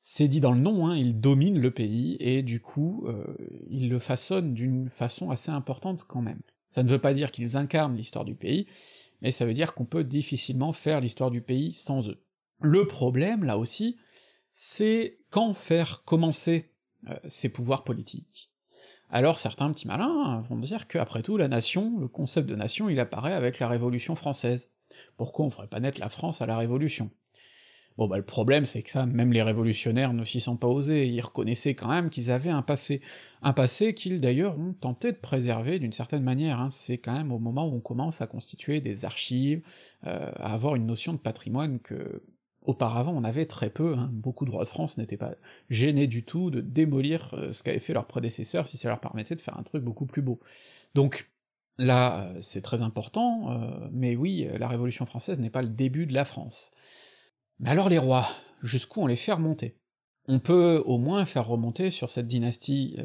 c'est 0.02 0.28
dit 0.28 0.40
dans 0.40 0.52
le 0.52 0.60
nom, 0.60 0.88
hein, 0.88 0.96
ils 0.96 1.20
dominent 1.20 1.60
le 1.60 1.72
pays, 1.72 2.16
et 2.20 2.44
du 2.44 2.62
coup, 2.62 3.06
euh, 3.08 3.26
ils 3.70 3.90
le 3.90 3.98
façonnent 3.98 4.54
d'une 4.54 4.88
façon 4.90 5.32
assez 5.32 5.50
importante 5.50 6.04
quand 6.04 6.22
même. 6.22 6.42
Ça 6.70 6.84
ne 6.84 6.90
veut 6.90 7.00
pas 7.00 7.14
dire 7.14 7.32
qu'ils 7.32 7.58
incarnent 7.58 7.96
l'histoire 7.96 8.24
du 8.24 8.36
pays, 8.36 8.68
mais 9.22 9.32
ça 9.32 9.46
veut 9.46 9.54
dire 9.54 9.74
qu'on 9.74 9.86
peut 9.86 10.04
difficilement 10.04 10.74
faire 10.74 11.02
l'histoire 11.02 11.32
du 11.32 11.42
pays 11.42 11.74
sans 11.74 12.08
eux. 12.10 12.22
Le 12.62 12.86
problème, 12.86 13.44
là 13.44 13.58
aussi, 13.58 13.98
c'est 14.54 15.20
quand 15.32 15.54
faire 15.54 16.04
commencer 16.04 16.72
euh, 17.10 17.16
ces 17.28 17.50
pouvoirs 17.50 17.84
politiques. 17.84 18.52
Alors 19.12 19.38
certains 19.38 19.72
petits 19.72 19.88
malins 19.88 20.42
vont 20.42 20.58
dire 20.58 20.88
qu'après 20.88 21.22
tout, 21.22 21.38
la 21.38 21.48
nation, 21.48 21.98
le 22.00 22.08
concept 22.08 22.50
de 22.50 22.56
nation, 22.56 22.90
il 22.90 23.00
apparaît 23.00 23.34
avec 23.34 23.60
la 23.60 23.68
Révolution 23.68 24.16
française. 24.16 24.72
Pourquoi 25.18 25.46
on 25.46 25.50
ferait 25.50 25.68
pas 25.68 25.80
naître 25.80 26.00
la 26.00 26.10
France 26.10 26.42
à 26.42 26.46
la 26.46 26.58
Révolution? 26.58 27.12
Bon 27.98 28.08
bah 28.08 28.18
le 28.18 28.26
problème 28.26 28.66
c'est 28.66 28.84
que 28.84 28.90
ça, 28.90 29.06
même 29.06 29.32
les 29.32 29.42
révolutionnaires 29.42 30.12
ne 30.12 30.26
s'y 30.26 30.42
sont 30.42 30.58
pas 30.58 30.68
osés, 30.68 31.08
ils 31.08 31.22
reconnaissaient 31.22 31.76
quand 31.76 31.88
même 31.88 32.10
qu'ils 32.10 32.30
avaient 32.30 32.50
un 32.50 32.62
passé, 32.62 33.02
un 33.42 33.54
passé 33.54 33.94
qu'ils 33.94 34.20
d'ailleurs 34.20 34.60
ont 34.60 34.74
tenté 34.74 35.14
de 35.14 35.18
préserver 35.18 35.80
d'une 35.80 35.94
certaine 35.94 36.24
manière, 36.24 36.60
hein. 36.60 36.70
c'est 36.70 36.98
quand 36.98 37.14
même 37.14 37.32
au 37.32 37.40
moment 37.40 37.70
où 37.70 37.74
on 37.74 37.80
commence 37.80 38.20
à 38.20 38.28
constituer 38.28 38.82
des 38.82 39.06
archives, 39.06 39.62
euh, 40.08 40.30
à 40.36 40.52
avoir 40.54 40.76
une 40.76 40.86
notion 40.86 41.14
de 41.14 41.20
patrimoine 41.20 41.80
que 41.80 42.22
Auparavant, 42.66 43.14
on 43.16 43.24
avait 43.24 43.46
très 43.46 43.70
peu, 43.70 43.96
hein, 43.96 44.10
beaucoup 44.12 44.44
de 44.46 44.52
rois 44.52 44.64
de 44.64 44.70
France 44.70 44.98
n'étaient 44.98 45.18
pas 45.18 45.36
gênés 45.70 46.08
du 46.08 46.24
tout 46.24 46.50
de 46.50 46.62
démolir 46.62 47.30
euh, 47.34 47.54
ce 47.54 47.62
qu'avaient 47.62 47.80
fait 47.80 47.94
leurs 47.94 48.08
prédécesseurs 48.08 48.66
si 48.66 48.78
ça 48.78 48.90
leur 48.90 49.00
permettait 49.00 49.36
de 49.36 49.42
faire 49.42 49.58
un 49.58 49.64
truc 49.64 49.84
beaucoup 49.84 50.08
plus 50.08 50.24
beau. 50.24 50.40
Donc 50.96 51.32
là, 51.78 52.24
euh, 52.24 52.38
c'est 52.42 52.62
très 52.62 52.82
important, 52.82 53.52
euh, 53.52 53.88
mais 53.92 54.16
oui, 54.16 54.48
la 54.58 54.68
Révolution 54.68 55.06
française 55.06 55.40
n'est 55.40 55.52
pas 55.52 55.62
le 55.62 55.70
début 55.70 56.08
de 56.08 56.14
la 56.14 56.26
France. 56.26 56.72
Mais 57.60 57.70
alors 57.70 57.88
les 57.88 58.00
rois, 58.00 58.28
jusqu'où 58.64 59.02
on 59.02 59.08
les 59.08 59.16
fait 59.16 59.34
remonter? 59.34 59.78
On 60.28 60.40
peut 60.40 60.82
au 60.88 60.98
moins 60.98 61.24
faire 61.26 61.48
remonter 61.48 61.92
sur 61.92 62.10
cette 62.10 62.26
dynastie 62.26 62.98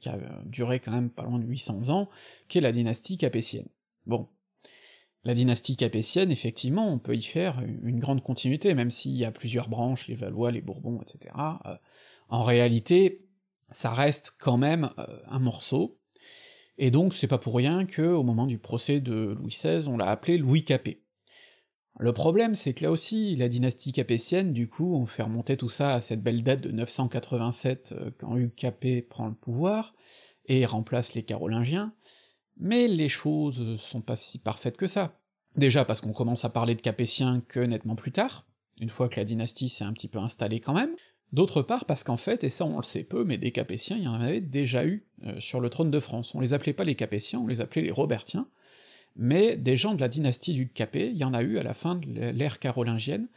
qui 0.00 0.08
a 0.08 0.18
duré 0.44 0.80
quand 0.80 0.90
même 0.90 1.08
pas 1.08 1.22
loin 1.22 1.38
de 1.38 1.46
800 1.46 1.90
ans, 1.90 2.08
qui 2.48 2.58
est 2.58 2.60
la 2.60 2.72
dynastie 2.72 3.16
capétienne. 3.16 3.68
Bon, 4.06 4.28
la 5.28 5.34
dynastie 5.34 5.76
capétienne, 5.76 6.32
effectivement, 6.32 6.90
on 6.90 6.98
peut 6.98 7.14
y 7.14 7.20
faire 7.20 7.62
une 7.82 8.00
grande 8.00 8.22
continuité, 8.22 8.72
même 8.72 8.88
s'il 8.88 9.14
y 9.14 9.26
a 9.26 9.30
plusieurs 9.30 9.68
branches, 9.68 10.08
les 10.08 10.14
Valois, 10.14 10.50
les 10.50 10.62
Bourbons, 10.62 11.02
etc. 11.02 11.34
Euh, 11.66 11.76
en 12.30 12.44
réalité, 12.44 13.28
ça 13.68 13.90
reste 13.90 14.36
quand 14.40 14.56
même 14.56 14.88
euh, 14.98 15.04
un 15.26 15.38
morceau, 15.38 16.00
et 16.78 16.90
donc 16.90 17.12
c'est 17.12 17.26
pas 17.26 17.36
pour 17.36 17.54
rien 17.54 17.84
que, 17.84 18.00
au 18.00 18.22
moment 18.22 18.46
du 18.46 18.56
procès 18.56 19.00
de 19.02 19.36
Louis 19.38 19.50
XVI, 19.50 19.86
on 19.88 19.98
l'a 19.98 20.08
appelé 20.08 20.38
Louis 20.38 20.64
Capet. 20.64 21.02
Le 22.00 22.14
problème, 22.14 22.54
c'est 22.54 22.72
que 22.72 22.84
là 22.84 22.90
aussi, 22.90 23.36
la 23.36 23.48
dynastie 23.48 23.92
capétienne, 23.92 24.54
du 24.54 24.66
coup, 24.66 24.94
on 24.94 25.04
fait 25.04 25.24
remonter 25.24 25.58
tout 25.58 25.68
ça 25.68 25.92
à 25.92 26.00
cette 26.00 26.22
belle 26.22 26.42
date 26.42 26.62
de 26.62 26.70
987, 26.70 27.92
euh, 27.92 28.10
quand 28.18 28.34
Hugues 28.34 28.54
Capet 28.54 29.02
prend 29.02 29.28
le 29.28 29.34
pouvoir, 29.34 29.94
et 30.46 30.64
remplace 30.64 31.12
les 31.12 31.22
Carolingiens, 31.22 31.92
mais 32.58 32.88
les 32.88 33.08
choses 33.08 33.76
sont 33.80 34.00
pas 34.00 34.16
si 34.16 34.38
parfaites 34.38 34.76
que 34.76 34.86
ça. 34.86 35.18
Déjà 35.56 35.84
parce 35.84 36.00
qu'on 36.00 36.12
commence 36.12 36.44
à 36.44 36.50
parler 36.50 36.74
de 36.74 36.80
Capétiens 36.80 37.42
que 37.48 37.60
nettement 37.60 37.96
plus 37.96 38.12
tard, 38.12 38.46
une 38.80 38.90
fois 38.90 39.08
que 39.08 39.16
la 39.16 39.24
dynastie 39.24 39.68
s'est 39.68 39.84
un 39.84 39.92
petit 39.92 40.08
peu 40.08 40.18
installée 40.18 40.60
quand 40.60 40.74
même, 40.74 40.94
d'autre 41.32 41.62
part 41.62 41.84
parce 41.84 42.04
qu'en 42.04 42.16
fait, 42.16 42.44
et 42.44 42.50
ça 42.50 42.64
on 42.64 42.76
le 42.76 42.82
sait 42.82 43.04
peu, 43.04 43.24
mais 43.24 43.38
des 43.38 43.50
Capétiens, 43.50 43.96
il 43.96 44.04
y 44.04 44.08
en 44.08 44.20
avait 44.20 44.40
déjà 44.40 44.84
eu 44.84 45.06
euh, 45.24 45.40
sur 45.40 45.60
le 45.60 45.70
trône 45.70 45.90
de 45.90 46.00
France. 46.00 46.34
On 46.34 46.40
les 46.40 46.52
appelait 46.52 46.72
pas 46.72 46.84
les 46.84 46.94
Capétiens, 46.94 47.40
on 47.40 47.46
les 47.46 47.60
appelait 47.60 47.82
les 47.82 47.90
Robertiens, 47.90 48.48
mais 49.16 49.56
des 49.56 49.76
gens 49.76 49.94
de 49.94 50.00
la 50.00 50.08
dynastie 50.08 50.52
du 50.52 50.68
Capet, 50.70 51.08
il 51.08 51.16
y 51.16 51.24
en 51.24 51.34
a 51.34 51.42
eu 51.42 51.58
à 51.58 51.62
la 51.62 51.74
fin 51.74 51.96
de 51.96 52.30
l'ère 52.30 52.58
carolingienne, 52.58 53.28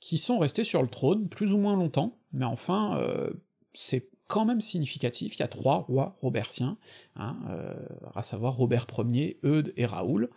qui 0.00 0.18
sont 0.18 0.38
restés 0.38 0.64
sur 0.64 0.82
le 0.82 0.88
trône 0.88 1.28
plus 1.28 1.52
ou 1.52 1.58
moins 1.58 1.76
longtemps, 1.76 2.18
mais 2.32 2.44
enfin, 2.44 2.98
euh, 2.98 3.30
c'est 3.72 4.10
quand 4.34 4.46
même 4.46 4.60
significatif, 4.60 5.36
il 5.36 5.38
y 5.38 5.42
a 5.44 5.48
trois 5.48 5.82
rois 5.82 6.16
robertiens, 6.18 6.76
hein, 7.14 7.36
euh, 7.50 7.72
à 8.16 8.22
savoir 8.24 8.56
Robert 8.56 8.88
Ier, 8.98 9.38
Eudes 9.44 9.72
et 9.76 9.86
Raoul, 9.86 10.28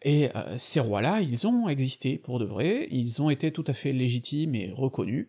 et 0.00 0.34
euh, 0.34 0.56
ces 0.56 0.80
rois-là, 0.80 1.20
ils 1.20 1.46
ont 1.46 1.68
existé 1.68 2.16
pour 2.16 2.38
de 2.38 2.46
vrai, 2.46 2.88
ils 2.90 3.20
ont 3.20 3.28
été 3.28 3.52
tout 3.52 3.64
à 3.66 3.74
fait 3.74 3.92
légitimes 3.92 4.54
et 4.54 4.72
reconnus, 4.72 5.28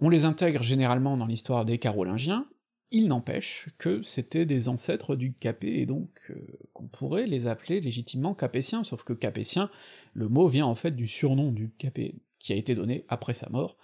on 0.00 0.08
les 0.08 0.26
intègre 0.26 0.62
généralement 0.62 1.16
dans 1.16 1.26
l'histoire 1.26 1.64
des 1.64 1.78
Carolingiens, 1.78 2.46
il 2.92 3.08
n'empêche 3.08 3.68
que 3.78 4.00
c'était 4.04 4.46
des 4.46 4.68
ancêtres 4.68 5.16
du 5.16 5.34
Capet, 5.34 5.78
et 5.78 5.86
donc 5.86 6.10
euh, 6.30 6.36
qu'on 6.72 6.86
pourrait 6.86 7.26
les 7.26 7.48
appeler 7.48 7.80
légitimement 7.80 8.32
Capétiens, 8.32 8.84
sauf 8.84 9.02
que 9.02 9.12
Capétien, 9.12 9.72
le 10.12 10.28
mot 10.28 10.46
vient 10.46 10.66
en 10.66 10.76
fait 10.76 10.92
du 10.92 11.08
surnom 11.08 11.50
du 11.50 11.72
Capet, 11.78 12.14
qui 12.38 12.52
a 12.52 12.56
été 12.56 12.76
donné 12.76 13.04
après 13.08 13.34
sa 13.34 13.48
mort. 13.48 13.76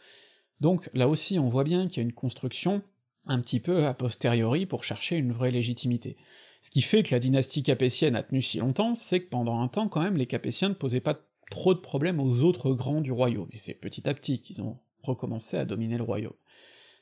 Donc 0.60 0.88
là 0.94 1.08
aussi 1.08 1.40
on 1.40 1.48
voit 1.48 1.64
bien 1.64 1.88
qu'il 1.88 1.96
y 1.96 2.00
a 2.00 2.04
une 2.04 2.12
construction 2.12 2.84
un 3.26 3.40
petit 3.40 3.60
peu 3.60 3.86
a 3.86 3.94
posteriori 3.94 4.66
pour 4.66 4.84
chercher 4.84 5.16
une 5.16 5.32
vraie 5.32 5.50
légitimité. 5.50 6.16
Ce 6.60 6.70
qui 6.70 6.82
fait 6.82 7.02
que 7.02 7.14
la 7.14 7.18
dynastie 7.18 7.62
capétienne 7.62 8.16
a 8.16 8.22
tenu 8.22 8.40
si 8.40 8.58
longtemps, 8.58 8.94
c'est 8.94 9.20
que 9.20 9.28
pendant 9.28 9.60
un 9.60 9.68
temps 9.68 9.88
quand 9.88 10.02
même 10.02 10.16
les 10.16 10.26
capétiens 10.26 10.70
ne 10.70 10.74
posaient 10.74 11.00
pas 11.00 11.18
trop 11.50 11.74
de 11.74 11.80
problèmes 11.80 12.20
aux 12.20 12.42
autres 12.42 12.72
grands 12.72 13.00
du 13.00 13.12
royaume, 13.12 13.48
et 13.52 13.58
c'est 13.58 13.74
petit 13.74 14.08
à 14.08 14.14
petit 14.14 14.40
qu'ils 14.40 14.62
ont 14.62 14.78
recommencé 15.02 15.56
à 15.56 15.64
dominer 15.64 15.98
le 15.98 16.04
royaume. 16.04 16.32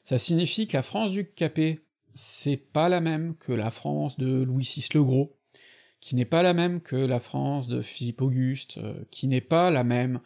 Ça 0.04 0.18
signifie 0.18 0.66
que 0.66 0.76
la 0.76 0.82
France 0.82 1.12
du 1.12 1.30
Capet, 1.30 1.80
c'est 2.12 2.56
pas 2.56 2.88
la 2.88 3.00
même 3.00 3.36
que 3.36 3.52
la 3.52 3.70
France 3.70 4.18
de 4.18 4.42
Louis 4.42 4.64
VI 4.64 4.88
le 4.94 5.04
Gros, 5.04 5.36
qui 6.00 6.16
n'est 6.16 6.24
pas 6.24 6.42
la 6.42 6.54
même 6.54 6.80
que 6.80 6.96
la 6.96 7.20
France 7.20 7.68
de 7.68 7.80
Philippe 7.80 8.22
Auguste, 8.22 8.78
euh, 8.78 9.04
qui 9.12 9.28
n'est 9.28 9.40
pas 9.40 9.70
la 9.70 9.84
même 9.84 10.20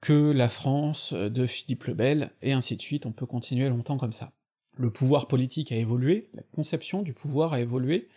que 0.00 0.30
la 0.30 0.48
France 0.48 1.12
de 1.12 1.46
Philippe 1.46 1.84
le 1.84 1.94
Bel, 1.94 2.30
et 2.42 2.52
ainsi 2.52 2.76
de 2.76 2.82
suite, 2.82 3.06
on 3.06 3.12
peut 3.12 3.26
continuer 3.26 3.68
longtemps 3.68 3.96
comme 3.96 4.12
ça 4.12 4.35
le 4.76 4.90
pouvoir 4.90 5.26
politique 5.26 5.72
a 5.72 5.76
évolué, 5.76 6.28
la 6.34 6.42
conception 6.54 7.02
du 7.02 7.12
pouvoir 7.12 7.52
a 7.52 7.60
évolué, 7.60 8.08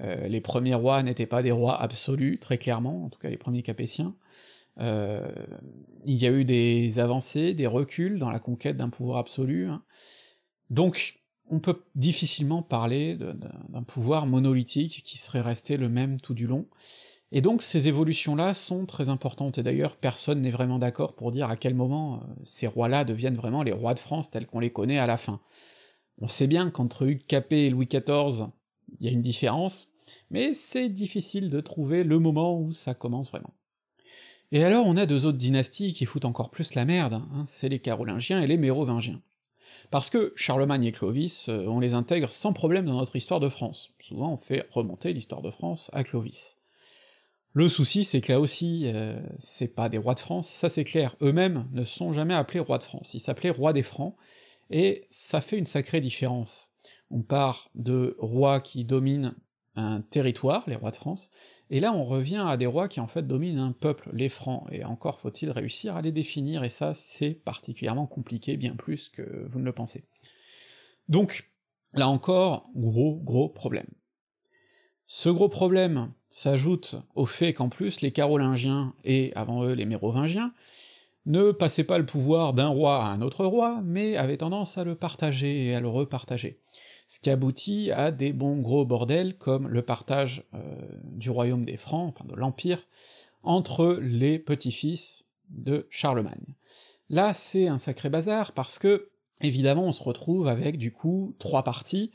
euh, 0.00 0.28
les 0.28 0.40
premiers 0.40 0.74
rois 0.74 1.02
n'étaient 1.02 1.26
pas 1.26 1.42
des 1.42 1.50
rois 1.50 1.80
absolus, 1.80 2.38
très 2.38 2.58
clairement, 2.58 3.04
en 3.04 3.08
tout 3.10 3.18
cas 3.18 3.28
les 3.28 3.36
premiers 3.36 3.62
capétiens, 3.62 4.14
euh, 4.80 5.28
il 6.04 6.16
y 6.16 6.26
a 6.26 6.30
eu 6.30 6.44
des 6.44 6.98
avancées, 6.98 7.54
des 7.54 7.66
reculs 7.66 8.18
dans 8.18 8.30
la 8.30 8.38
conquête 8.38 8.76
d'un 8.76 8.90
pouvoir 8.90 9.18
absolu, 9.18 9.68
hein. 9.68 9.82
donc 10.70 11.20
on 11.50 11.60
peut 11.60 11.82
difficilement 11.94 12.62
parler 12.62 13.16
d'un 13.16 13.82
pouvoir 13.82 14.26
monolithique 14.26 15.02
qui 15.02 15.16
serait 15.16 15.40
resté 15.40 15.78
le 15.78 15.88
même 15.88 16.20
tout 16.20 16.34
du 16.34 16.46
long, 16.46 16.66
et 17.32 17.40
donc 17.40 17.60
ces 17.60 17.88
évolutions-là 17.88 18.54
sont 18.54 18.86
très 18.86 19.08
importantes, 19.08 19.58
et 19.58 19.62
d'ailleurs 19.62 19.96
personne 19.96 20.40
n'est 20.40 20.50
vraiment 20.50 20.78
d'accord 20.78 21.14
pour 21.14 21.32
dire 21.32 21.50
à 21.50 21.56
quel 21.56 21.74
moment 21.74 22.16
euh, 22.16 22.34
ces 22.44 22.66
rois-là 22.66 23.04
deviennent 23.04 23.34
vraiment 23.34 23.62
les 23.62 23.72
rois 23.72 23.94
de 23.94 23.98
France 23.98 24.30
tels 24.30 24.46
qu'on 24.46 24.60
les 24.60 24.70
connaît 24.70 24.98
à 24.98 25.06
la 25.06 25.16
fin. 25.16 25.40
On 26.20 26.28
sait 26.28 26.46
bien 26.46 26.70
qu'entre 26.70 27.06
Hugues 27.06 27.24
Capet 27.26 27.66
et 27.66 27.70
Louis 27.70 27.86
XIV, 27.86 28.48
il 28.98 29.06
y 29.06 29.08
a 29.08 29.12
une 29.12 29.22
différence, 29.22 29.92
mais 30.30 30.54
c'est 30.54 30.88
difficile 30.88 31.50
de 31.50 31.60
trouver 31.60 32.02
le 32.02 32.18
moment 32.18 32.60
où 32.60 32.72
ça 32.72 32.94
commence 32.94 33.30
vraiment. 33.30 33.54
Et 34.50 34.64
alors 34.64 34.86
on 34.86 34.96
a 34.96 35.06
deux 35.06 35.26
autres 35.26 35.38
dynasties 35.38 35.92
qui 35.92 36.06
foutent 36.06 36.24
encore 36.24 36.50
plus 36.50 36.74
la 36.74 36.84
merde, 36.84 37.14
hein, 37.14 37.44
c'est 37.46 37.68
les 37.68 37.80
Carolingiens 37.80 38.40
et 38.40 38.46
les 38.46 38.56
Mérovingiens. 38.56 39.20
Parce 39.90 40.10
que 40.10 40.32
Charlemagne 40.36 40.84
et 40.84 40.92
Clovis, 40.92 41.48
euh, 41.48 41.66
on 41.66 41.80
les 41.80 41.94
intègre 41.94 42.30
sans 42.30 42.52
problème 42.52 42.86
dans 42.86 42.98
notre 42.98 43.16
histoire 43.16 43.40
de 43.40 43.48
France. 43.48 43.90
Souvent 44.00 44.32
on 44.32 44.36
fait 44.36 44.66
remonter 44.70 45.12
l'histoire 45.12 45.42
de 45.42 45.50
France 45.50 45.90
à 45.92 46.02
Clovis. 46.02 46.56
Le 47.54 47.68
souci, 47.68 48.04
c'est 48.04 48.20
que 48.20 48.30
là 48.30 48.40
aussi, 48.40 48.84
euh, 48.86 49.18
c'est 49.38 49.74
pas 49.74 49.88
des 49.88 49.98
rois 49.98 50.14
de 50.14 50.20
France, 50.20 50.48
ça 50.48 50.68
c'est 50.68 50.84
clair, 50.84 51.16
eux-mêmes 51.22 51.66
ne 51.72 51.84
sont 51.84 52.12
jamais 52.12 52.34
appelés 52.34 52.60
rois 52.60 52.78
de 52.78 52.82
France, 52.82 53.14
ils 53.14 53.20
s'appelaient 53.20 53.50
rois 53.50 53.72
des 53.72 53.82
Francs, 53.82 54.14
et 54.70 55.06
ça 55.10 55.40
fait 55.40 55.58
une 55.58 55.66
sacrée 55.66 56.00
différence. 56.00 56.70
On 57.10 57.22
part 57.22 57.70
de 57.74 58.16
rois 58.18 58.60
qui 58.60 58.84
dominent 58.84 59.34
un 59.76 60.00
territoire, 60.00 60.64
les 60.66 60.74
rois 60.74 60.90
de 60.90 60.96
France, 60.96 61.30
et 61.70 61.80
là 61.80 61.92
on 61.92 62.04
revient 62.04 62.44
à 62.46 62.56
des 62.56 62.66
rois 62.66 62.88
qui 62.88 63.00
en 63.00 63.06
fait 63.06 63.26
dominent 63.26 63.60
un 63.60 63.72
peuple, 63.72 64.10
les 64.12 64.28
Francs, 64.28 64.66
et 64.72 64.84
encore 64.84 65.20
faut-il 65.20 65.50
réussir 65.50 65.96
à 65.96 66.02
les 66.02 66.12
définir, 66.12 66.64
et 66.64 66.68
ça 66.68 66.94
c'est 66.94 67.34
particulièrement 67.34 68.06
compliqué, 68.06 68.56
bien 68.56 68.74
plus 68.74 69.08
que 69.08 69.44
vous 69.46 69.60
ne 69.60 69.64
le 69.64 69.72
pensez. 69.72 70.04
Donc, 71.08 71.48
là 71.92 72.08
encore, 72.08 72.68
gros 72.74 73.16
gros 73.16 73.48
problème. 73.48 73.88
Ce 75.06 75.28
gros 75.28 75.48
problème 75.48 76.12
s'ajoute 76.28 76.96
au 77.14 77.24
fait 77.24 77.54
qu'en 77.54 77.68
plus 77.68 78.00
les 78.00 78.12
Carolingiens, 78.12 78.94
et 79.04 79.32
avant 79.34 79.64
eux 79.64 79.72
les 79.72 79.86
Mérovingiens, 79.86 80.52
ne 81.28 81.52
passait 81.52 81.84
pas 81.84 81.98
le 81.98 82.06
pouvoir 82.06 82.54
d'un 82.54 82.68
roi 82.68 83.04
à 83.04 83.08
un 83.08 83.20
autre 83.20 83.44
roi, 83.44 83.80
mais 83.84 84.16
avait 84.16 84.38
tendance 84.38 84.78
à 84.78 84.84
le 84.84 84.94
partager 84.94 85.66
et 85.66 85.74
à 85.74 85.80
le 85.80 85.88
repartager. 85.88 86.58
Ce 87.06 87.20
qui 87.20 87.30
aboutit 87.30 87.92
à 87.92 88.10
des 88.10 88.32
bons 88.32 88.56
gros 88.56 88.84
bordels 88.84 89.36
comme 89.36 89.68
le 89.68 89.82
partage 89.82 90.42
euh, 90.54 90.58
du 91.04 91.30
royaume 91.30 91.64
des 91.64 91.76
Francs, 91.76 92.14
enfin 92.14 92.26
de 92.28 92.34
l'Empire, 92.34 92.82
entre 93.42 93.98
les 94.00 94.38
petits-fils 94.38 95.24
de 95.50 95.86
Charlemagne. 95.90 96.56
Là, 97.10 97.34
c'est 97.34 97.68
un 97.68 97.78
sacré 97.78 98.08
bazar 98.08 98.52
parce 98.52 98.78
que, 98.78 99.10
évidemment, 99.40 99.84
on 99.84 99.92
se 99.92 100.02
retrouve 100.02 100.48
avec 100.48 100.78
du 100.78 100.92
coup 100.92 101.36
trois 101.38 101.62
parties, 101.62 102.10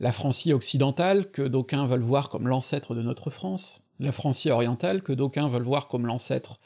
la 0.00 0.12
Francie 0.12 0.52
occidentale, 0.52 1.30
que 1.30 1.42
d'aucuns 1.42 1.86
veulent 1.86 2.00
voir 2.00 2.28
comme 2.28 2.46
l'ancêtre 2.48 2.94
de 2.94 3.02
notre 3.02 3.30
France, 3.30 3.84
la 3.98 4.12
Francie 4.12 4.50
orientale, 4.50 5.02
que 5.02 5.12
d'aucuns 5.12 5.48
veulent 5.48 5.62
voir 5.62 5.88
comme 5.88 6.06
l'ancêtre 6.06 6.60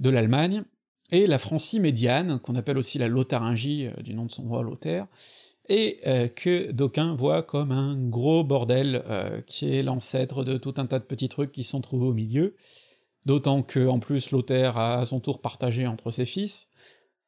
de 0.00 0.08
l'Allemagne, 0.08 0.64
et 1.12 1.26
la 1.26 1.38
Francie 1.38 1.78
médiane, 1.78 2.40
qu'on 2.40 2.56
appelle 2.56 2.78
aussi 2.78 2.98
la 2.98 3.06
Lotharingie, 3.06 3.86
euh, 3.86 4.02
du 4.02 4.14
nom 4.14 4.24
de 4.24 4.32
son 4.32 4.44
roi 4.44 4.62
Lothaire, 4.62 5.06
et 5.68 6.00
euh, 6.06 6.26
que 6.26 6.72
d'aucuns 6.72 7.14
voient 7.14 7.42
comme 7.42 7.70
un 7.70 7.96
gros 7.96 8.42
bordel 8.42 9.04
euh, 9.08 9.40
qui 9.42 9.72
est 9.72 9.82
l'ancêtre 9.82 10.42
de 10.42 10.56
tout 10.56 10.74
un 10.78 10.86
tas 10.86 10.98
de 10.98 11.04
petits 11.04 11.28
trucs 11.28 11.52
qui 11.52 11.62
sont 11.62 11.80
trouvés 11.80 12.06
au 12.06 12.14
milieu, 12.14 12.56
d'autant 13.26 13.62
que 13.62 13.86
en 13.86 14.00
plus 14.00 14.32
Lothaire 14.32 14.76
a 14.76 15.00
à 15.00 15.06
son 15.06 15.20
tour 15.20 15.40
partagé 15.40 15.86
entre 15.86 16.10
ses 16.10 16.26
fils. 16.26 16.68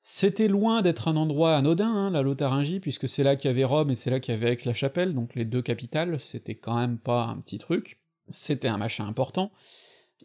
C'était 0.00 0.48
loin 0.48 0.82
d'être 0.82 1.08
un 1.08 1.16
endroit 1.16 1.56
anodin, 1.56 1.88
hein, 1.88 2.10
la 2.10 2.22
Lotharingie, 2.22 2.80
puisque 2.80 3.08
c'est 3.08 3.22
là 3.22 3.36
qu'il 3.36 3.48
y 3.48 3.54
avait 3.54 3.64
Rome 3.64 3.90
et 3.90 3.94
c'est 3.94 4.10
là 4.10 4.18
qu'il 4.18 4.34
y 4.34 4.36
avait 4.36 4.52
Aix-la-Chapelle, 4.52 5.14
donc 5.14 5.34
les 5.34 5.44
deux 5.44 5.62
capitales, 5.62 6.18
c'était 6.20 6.56
quand 6.56 6.76
même 6.76 6.98
pas 6.98 7.24
un 7.24 7.36
petit 7.36 7.58
truc, 7.58 8.00
c'était 8.28 8.68
un 8.68 8.76
machin 8.76 9.06
important, 9.06 9.52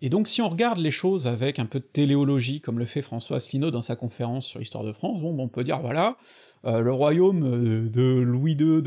et 0.01 0.09
donc 0.09 0.27
si 0.27 0.41
on 0.41 0.49
regarde 0.49 0.79
les 0.79 0.91
choses 0.91 1.27
avec 1.27 1.59
un 1.59 1.65
peu 1.65 1.79
de 1.79 1.85
téléologie, 1.85 2.61
comme 2.61 2.79
le 2.79 2.85
fait 2.85 3.01
François 3.01 3.37
Asselineau 3.37 3.71
dans 3.71 3.81
sa 3.81 3.95
conférence 3.95 4.45
sur 4.45 4.59
l'histoire 4.59 4.83
de 4.83 4.93
France, 4.93 5.21
bon, 5.21 5.35
on 5.37 5.47
peut 5.47 5.63
dire 5.63 5.79
voilà, 5.79 6.17
euh, 6.65 6.81
le 6.81 6.93
royaume 6.93 7.43
euh, 7.43 7.89
de 7.89 8.19
Louis 8.19 8.53
II 8.53 8.81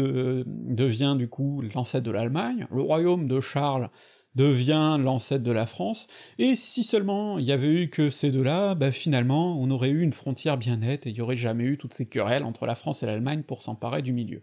devient 0.46 1.16
du 1.18 1.28
coup 1.28 1.62
l'ancêtre 1.74 2.04
de 2.04 2.10
l'Allemagne, 2.10 2.66
le 2.70 2.82
royaume 2.82 3.28
de 3.28 3.40
Charles 3.40 3.90
devient 4.34 4.96
l'ancêtre 4.98 5.44
de 5.44 5.52
la 5.52 5.66
France, 5.66 6.06
et 6.38 6.54
si 6.54 6.82
seulement 6.82 7.38
il 7.38 7.44
y 7.44 7.52
avait 7.52 7.82
eu 7.82 7.90
que 7.90 8.08
ces 8.08 8.30
deux-là, 8.30 8.74
bah 8.74 8.90
finalement 8.90 9.60
on 9.60 9.70
aurait 9.70 9.90
eu 9.90 10.00
une 10.00 10.12
frontière 10.12 10.56
bien 10.56 10.78
nette, 10.78 11.06
et 11.06 11.10
il 11.10 11.16
y 11.16 11.20
aurait 11.20 11.36
jamais 11.36 11.64
eu 11.64 11.76
toutes 11.76 11.92
ces 11.92 12.06
querelles 12.06 12.44
entre 12.44 12.64
la 12.64 12.74
France 12.74 13.02
et 13.02 13.06
l'Allemagne 13.06 13.42
pour 13.42 13.62
s'emparer 13.62 14.00
du 14.00 14.12
milieu. 14.12 14.40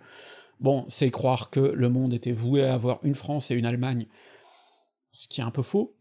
Bon, 0.60 0.84
c'est 0.90 1.10
croire 1.10 1.50
que 1.50 1.60
le 1.60 1.90
monde 1.90 2.14
était 2.14 2.34
voué 2.34 2.64
à 2.64 2.74
avoir 2.74 3.00
une 3.04 3.16
France 3.16 3.50
et 3.50 3.56
une 3.56 3.66
Allemagne, 3.66 4.08
ce 5.12 5.28
qui 5.28 5.42
est 5.42 5.44
un 5.44 5.52
peu 5.52 5.64
faux, 5.64 5.96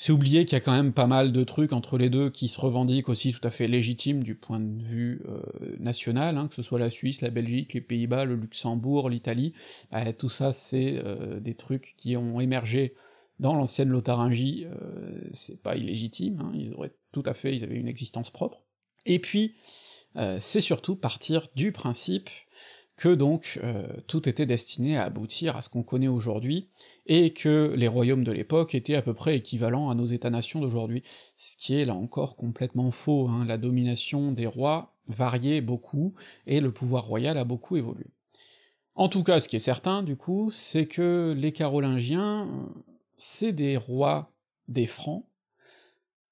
c'est 0.00 0.12
oublier 0.12 0.46
qu'il 0.46 0.54
y 0.54 0.56
a 0.56 0.60
quand 0.60 0.72
même 0.72 0.94
pas 0.94 1.06
mal 1.06 1.30
de 1.30 1.44
trucs 1.44 1.74
entre 1.74 1.98
les 1.98 2.08
deux 2.08 2.30
qui 2.30 2.48
se 2.48 2.58
revendiquent 2.58 3.10
aussi 3.10 3.34
tout 3.34 3.46
à 3.46 3.50
fait 3.50 3.68
légitimes 3.68 4.24
du 4.24 4.34
point 4.34 4.58
de 4.58 4.80
vue 4.82 5.20
euh, 5.28 5.42
national, 5.78 6.38
hein, 6.38 6.48
que 6.48 6.54
ce 6.54 6.62
soit 6.62 6.78
la 6.78 6.88
Suisse, 6.88 7.20
la 7.20 7.28
Belgique, 7.28 7.74
les 7.74 7.82
Pays-Bas, 7.82 8.24
le 8.24 8.34
Luxembourg, 8.34 9.10
l'Italie, 9.10 9.52
bah, 9.92 10.10
tout 10.14 10.30
ça 10.30 10.52
c'est 10.52 10.98
euh, 11.04 11.38
des 11.38 11.54
trucs 11.54 11.96
qui 11.98 12.16
ont 12.16 12.40
émergé 12.40 12.94
dans 13.40 13.54
l'ancienne 13.54 13.90
Lotharingie, 13.90 14.66
c'est 15.32 15.62
pas 15.62 15.76
illégitime, 15.76 16.40
hein, 16.40 16.52
ils 16.54 16.72
auraient 16.72 16.94
tout 17.12 17.22
à 17.26 17.34
fait, 17.34 17.54
ils 17.54 17.62
avaient 17.62 17.76
une 17.76 17.88
existence 17.88 18.30
propre. 18.30 18.62
Et 19.04 19.18
puis, 19.18 19.54
c'est 20.38 20.60
surtout 20.60 20.96
partir 20.96 21.48
du 21.54 21.72
principe 21.72 22.28
que 23.00 23.08
donc 23.08 23.58
euh, 23.64 23.86
tout 24.08 24.28
était 24.28 24.44
destiné 24.44 24.98
à 24.98 25.04
aboutir 25.04 25.56
à 25.56 25.62
ce 25.62 25.70
qu'on 25.70 25.82
connaît 25.82 26.06
aujourd'hui, 26.06 26.68
et 27.06 27.32
que 27.32 27.72
les 27.74 27.88
royaumes 27.88 28.24
de 28.24 28.30
l'époque 28.30 28.74
étaient 28.74 28.94
à 28.94 29.00
peu 29.00 29.14
près 29.14 29.36
équivalents 29.36 29.88
à 29.88 29.94
nos 29.94 30.04
états-nations 30.04 30.60
d'aujourd'hui, 30.60 31.02
ce 31.38 31.56
qui 31.56 31.80
est 31.80 31.86
là 31.86 31.94
encore 31.94 32.36
complètement 32.36 32.90
faux, 32.90 33.26
hein. 33.26 33.46
la 33.46 33.56
domination 33.56 34.32
des 34.32 34.46
rois 34.46 34.98
variait 35.08 35.62
beaucoup, 35.62 36.12
et 36.46 36.60
le 36.60 36.72
pouvoir 36.72 37.06
royal 37.06 37.38
a 37.38 37.44
beaucoup 37.44 37.78
évolué. 37.78 38.04
En 38.94 39.08
tout 39.08 39.22
cas, 39.22 39.40
ce 39.40 39.48
qui 39.48 39.56
est 39.56 39.60
certain, 39.60 40.02
du 40.02 40.16
coup, 40.16 40.50
c'est 40.50 40.84
que 40.84 41.34
les 41.34 41.52
Carolingiens, 41.52 42.50
c'est 43.16 43.52
des 43.52 43.78
rois 43.78 44.30
des 44.68 44.86
Francs, 44.86 45.24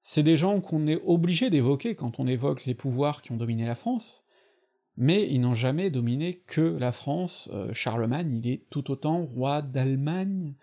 c'est 0.03 0.23
des 0.23 0.37
gens 0.37 0.61
qu'on 0.61 0.87
est 0.87 1.01
obligé 1.07 1.49
d'évoquer 1.49 1.95
quand 1.95 2.21
on 2.21 2.27
évoque 2.27 2.67
les 2.67 2.75
pouvoirs 2.75 3.23
qui 3.23 3.33
ont 3.33 3.39
dominé 3.39 3.65
la 3.65 3.75
France, 3.75 4.27
mais 5.01 5.29
ils 5.31 5.41
n'ont 5.41 5.55
jamais 5.55 5.91
dominé 5.91 6.43
que 6.49 6.61
la 6.61 6.91
France, 6.91 7.49
euh, 7.53 7.73
Charlemagne, 7.73 8.33
il 8.33 8.51
est 8.51 8.65
tout 8.69 8.91
autant 8.91 9.25
roi 9.25 9.63
d'Allemagne 9.63 10.55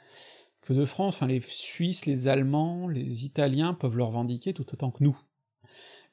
que 0.60 0.74
de 0.74 0.86
France, 0.86 1.16
enfin 1.16 1.28
les 1.28 1.40
Suisses, 1.40 2.06
les 2.06 2.28
Allemands, 2.28 2.90
les 2.90 3.24
Italiens 3.24 3.74
peuvent 3.74 3.96
le 3.96 4.04
revendiquer 4.04 4.54
tout 4.54 4.66
autant 4.74 4.92
que 4.92 5.04
nous. 5.04 5.18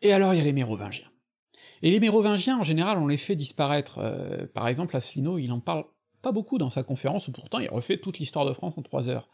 Et 0.03 0.13
alors 0.13 0.35
il 0.35 0.39
y 0.39 0.41
a 0.41 0.45
les 0.45 0.53
Mérovingiens. 0.53 1.11
Et 1.83 1.91
les 1.91 1.99
Mérovingiens, 1.99 2.59
en 2.59 2.63
général, 2.63 2.99
on 2.99 3.09
les 3.09 3.17
fait 3.17 3.35
disparaître, 3.35 3.99
euh, 3.99 4.47
par 4.55 4.69
exemple 4.69 4.97
Asselineau, 4.97 5.39
il 5.39 5.51
en 5.51 5.59
parle 5.59 5.85
pas 6.23 6.31
beaucoup 6.31 6.59
dans 6.59 6.71
sa 6.71 6.85
conférence, 6.85 7.27
ou 7.27 7.33
pourtant 7.33 7.59
il 7.59 7.69
refait 7.71 7.97
toute 7.97 8.21
l'histoire 8.21 8.47
de 8.47 8.53
France 8.53 8.75
en 8.77 8.83
trois 8.83 9.09
heures. 9.09 9.29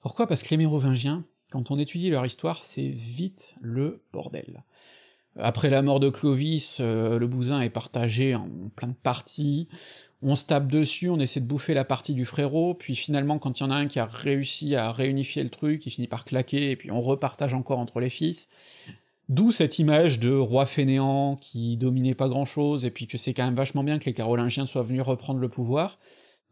Pourquoi? 0.00 0.26
Parce 0.26 0.42
que 0.42 0.50
les 0.50 0.56
Mérovingiens, 0.56 1.24
quand 1.50 1.70
on 1.70 1.78
étudie 1.78 2.10
leur 2.10 2.26
histoire, 2.26 2.64
c'est 2.64 2.88
vite 2.88 3.54
le 3.60 4.02
bordel. 4.12 4.64
Après 5.38 5.70
la 5.70 5.82
mort 5.82 6.00
de 6.00 6.08
Clovis, 6.08 6.78
euh, 6.80 7.18
le 7.18 7.26
bousin 7.26 7.60
est 7.60 7.70
partagé 7.70 8.34
en 8.34 8.48
plein 8.74 8.88
de 8.88 8.94
parties, 8.94 9.68
on 10.22 10.34
se 10.34 10.46
tape 10.46 10.68
dessus, 10.68 11.10
on 11.10 11.20
essaie 11.20 11.40
de 11.40 11.46
bouffer 11.46 11.74
la 11.74 11.84
partie 11.84 12.14
du 12.14 12.24
frérot, 12.24 12.74
puis 12.74 12.96
finalement 12.96 13.38
quand 13.38 13.60
il 13.60 13.62
y 13.62 13.66
en 13.66 13.70
a 13.70 13.74
un 13.74 13.86
qui 13.86 13.98
a 13.98 14.06
réussi 14.06 14.74
à 14.74 14.90
réunifier 14.90 15.42
le 15.42 15.50
truc, 15.50 15.84
il 15.84 15.90
finit 15.90 16.08
par 16.08 16.24
claquer, 16.24 16.70
et 16.70 16.76
puis 16.76 16.90
on 16.90 17.00
repartage 17.00 17.54
encore 17.54 17.78
entre 17.78 18.00
les 18.00 18.08
fils. 18.08 18.48
D'où 19.28 19.52
cette 19.52 19.78
image 19.78 20.20
de 20.20 20.32
roi 20.32 20.66
fainéant 20.66 21.36
qui 21.36 21.76
dominait 21.76 22.14
pas 22.14 22.28
grand-chose, 22.28 22.84
et 22.84 22.90
puis 22.90 23.06
que 23.06 23.18
c'est 23.18 23.34
quand 23.34 23.44
même 23.44 23.56
vachement 23.56 23.84
bien 23.84 23.98
que 23.98 24.06
les 24.06 24.14
Carolingiens 24.14 24.66
soient 24.66 24.84
venus 24.84 25.02
reprendre 25.02 25.40
le 25.40 25.48
pouvoir. 25.48 25.98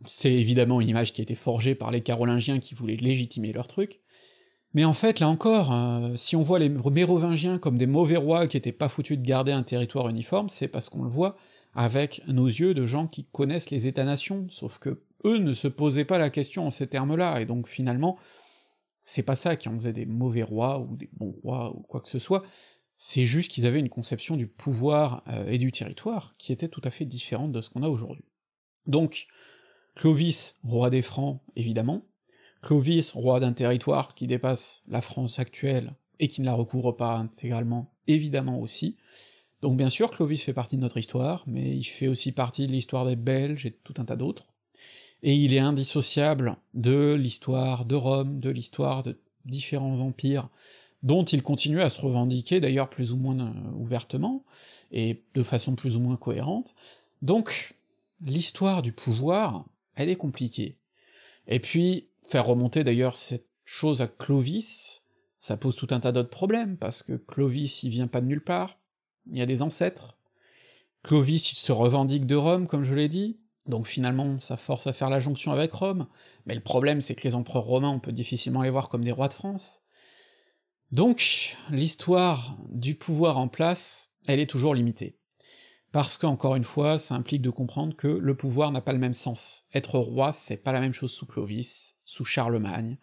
C'est 0.04 0.32
évidemment 0.32 0.80
une 0.80 0.88
image 0.88 1.12
qui 1.12 1.20
a 1.20 1.22
été 1.22 1.34
forgée 1.34 1.74
par 1.74 1.90
les 1.90 2.02
Carolingiens 2.02 2.58
qui 2.58 2.74
voulaient 2.74 2.96
légitimer 2.96 3.52
leur 3.52 3.68
truc, 3.68 4.00
mais 4.74 4.84
en 4.84 4.92
fait, 4.92 5.20
là 5.20 5.28
encore, 5.28 5.72
euh, 5.72 6.16
si 6.16 6.34
on 6.36 6.40
voit 6.40 6.58
les 6.58 6.68
Mérovingiens 6.68 7.58
comme 7.58 7.78
des 7.78 7.86
mauvais 7.86 8.16
rois 8.16 8.48
qui 8.48 8.56
étaient 8.56 8.72
pas 8.72 8.88
foutus 8.88 9.16
de 9.16 9.24
garder 9.24 9.52
un 9.52 9.62
territoire 9.62 10.08
uniforme, 10.08 10.48
c'est 10.48 10.68
parce 10.68 10.88
qu'on 10.88 11.04
le 11.04 11.08
voit 11.08 11.36
avec 11.74 12.22
nos 12.26 12.46
yeux 12.46 12.74
de 12.74 12.84
gens 12.84 13.06
qui 13.06 13.24
connaissent 13.24 13.70
les 13.70 13.86
États-nations, 13.86 14.46
sauf 14.50 14.78
que 14.78 15.02
eux 15.24 15.38
ne 15.38 15.52
se 15.52 15.68
posaient 15.68 16.04
pas 16.04 16.18
la 16.18 16.30
question 16.30 16.66
en 16.66 16.70
ces 16.70 16.88
termes-là, 16.88 17.40
et 17.40 17.46
donc 17.46 17.68
finalement, 17.68 18.18
c'est 19.04 19.22
pas 19.22 19.36
ça 19.36 19.56
qui 19.56 19.68
en 19.68 19.76
faisait 19.76 19.92
des 19.92 20.06
mauvais 20.06 20.42
rois, 20.42 20.80
ou 20.80 20.96
des 20.96 21.10
bons 21.12 21.34
rois, 21.42 21.74
ou 21.74 21.80
quoi 21.80 22.00
que 22.00 22.08
ce 22.08 22.18
soit, 22.18 22.42
c'est 22.96 23.26
juste 23.26 23.50
qu'ils 23.50 23.66
avaient 23.66 23.80
une 23.80 23.88
conception 23.88 24.36
du 24.36 24.46
pouvoir 24.46 25.22
euh, 25.28 25.46
et 25.48 25.58
du 25.58 25.72
territoire 25.72 26.34
qui 26.38 26.52
était 26.52 26.68
tout 26.68 26.82
à 26.84 26.90
fait 26.90 27.04
différente 27.04 27.52
de 27.52 27.60
ce 27.60 27.70
qu'on 27.70 27.82
a 27.82 27.88
aujourd'hui. 27.88 28.24
Donc, 28.86 29.26
Clovis, 29.94 30.58
roi 30.62 30.90
des 30.90 31.02
Francs, 31.02 31.40
évidemment, 31.56 32.06
Clovis, 32.64 33.12
roi 33.12 33.40
d'un 33.40 33.52
territoire 33.52 34.14
qui 34.14 34.26
dépasse 34.26 34.82
la 34.88 35.02
France 35.02 35.38
actuelle 35.38 35.92
et 36.18 36.28
qui 36.28 36.40
ne 36.40 36.46
la 36.46 36.54
recouvre 36.54 36.92
pas 36.92 37.16
intégralement, 37.16 37.92
évidemment 38.06 38.58
aussi. 38.58 38.96
Donc 39.60 39.76
bien 39.76 39.90
sûr, 39.90 40.10
Clovis 40.10 40.42
fait 40.42 40.54
partie 40.54 40.76
de 40.76 40.80
notre 40.80 40.96
histoire, 40.96 41.44
mais 41.46 41.76
il 41.76 41.84
fait 41.84 42.08
aussi 42.08 42.32
partie 42.32 42.66
de 42.66 42.72
l'histoire 42.72 43.04
des 43.04 43.16
Belges 43.16 43.66
et 43.66 43.70
de 43.70 43.78
tout 43.84 43.92
un 43.98 44.06
tas 44.06 44.16
d'autres. 44.16 44.54
Et 45.22 45.34
il 45.34 45.52
est 45.52 45.58
indissociable 45.58 46.56
de 46.72 47.12
l'histoire 47.12 47.84
de 47.84 47.96
Rome, 47.96 48.40
de 48.40 48.48
l'histoire 48.48 49.02
de 49.02 49.18
différents 49.44 50.00
empires, 50.00 50.48
dont 51.02 51.24
il 51.24 51.42
continue 51.42 51.82
à 51.82 51.90
se 51.90 52.00
revendiquer 52.00 52.60
d'ailleurs 52.60 52.88
plus 52.88 53.12
ou 53.12 53.16
moins 53.16 53.40
euh, 53.40 53.52
ouvertement, 53.74 54.42
et 54.90 55.22
de 55.34 55.42
façon 55.42 55.74
plus 55.74 55.96
ou 55.96 56.00
moins 56.00 56.16
cohérente. 56.16 56.74
Donc, 57.20 57.74
l'histoire 58.22 58.80
du 58.80 58.92
pouvoir, 58.92 59.66
elle 59.96 60.08
est 60.08 60.16
compliquée. 60.16 60.78
Et 61.46 61.60
puis, 61.60 62.08
Faire 62.26 62.46
remonter 62.46 62.84
d'ailleurs 62.84 63.16
cette 63.16 63.48
chose 63.64 64.00
à 64.02 64.06
Clovis, 64.06 65.02
ça 65.36 65.56
pose 65.56 65.76
tout 65.76 65.88
un 65.90 66.00
tas 66.00 66.12
d'autres 66.12 66.30
problèmes, 66.30 66.76
parce 66.76 67.02
que 67.02 67.12
Clovis 67.14 67.82
il 67.82 67.90
vient 67.90 68.06
pas 68.06 68.20
de 68.20 68.26
nulle 68.26 68.44
part, 68.44 68.78
il 69.26 69.38
y 69.38 69.42
a 69.42 69.46
des 69.46 69.62
ancêtres, 69.62 70.18
Clovis 71.02 71.52
il 71.52 71.56
se 71.56 71.72
revendique 71.72 72.26
de 72.26 72.36
Rome, 72.36 72.66
comme 72.66 72.82
je 72.82 72.94
l'ai 72.94 73.08
dit, 73.08 73.40
donc 73.66 73.86
finalement 73.86 74.38
ça 74.38 74.56
force 74.56 74.86
à 74.86 74.92
faire 74.92 75.10
la 75.10 75.20
jonction 75.20 75.52
avec 75.52 75.72
Rome, 75.72 76.06
mais 76.46 76.54
le 76.54 76.62
problème 76.62 77.00
c'est 77.00 77.14
que 77.14 77.26
les 77.26 77.34
empereurs 77.34 77.64
romains 77.64 77.90
on 77.90 78.00
peut 78.00 78.12
difficilement 78.12 78.62
les 78.62 78.70
voir 78.70 78.88
comme 78.88 79.04
des 79.04 79.12
rois 79.12 79.28
de 79.28 79.34
France. 79.34 79.82
Donc 80.92 81.56
l'histoire 81.70 82.56
du 82.70 82.94
pouvoir 82.94 83.38
en 83.38 83.48
place, 83.48 84.12
elle 84.26 84.40
est 84.40 84.50
toujours 84.50 84.74
limitée 84.74 85.18
parce 85.94 86.18
qu'encore 86.18 86.56
une 86.56 86.64
fois, 86.64 86.98
ça 86.98 87.14
implique 87.14 87.40
de 87.40 87.50
comprendre 87.50 87.94
que 87.94 88.08
le 88.08 88.36
pouvoir 88.36 88.72
n'a 88.72 88.80
pas 88.80 88.92
le 88.92 88.98
même 88.98 89.14
sens. 89.14 89.62
Être 89.72 90.00
roi, 90.00 90.32
c'est 90.32 90.56
pas 90.56 90.72
la 90.72 90.80
même 90.80 90.92
chose 90.92 91.12
sous 91.12 91.24
Clovis, 91.24 91.94
sous 92.02 92.24
Charlemagne, 92.24 92.98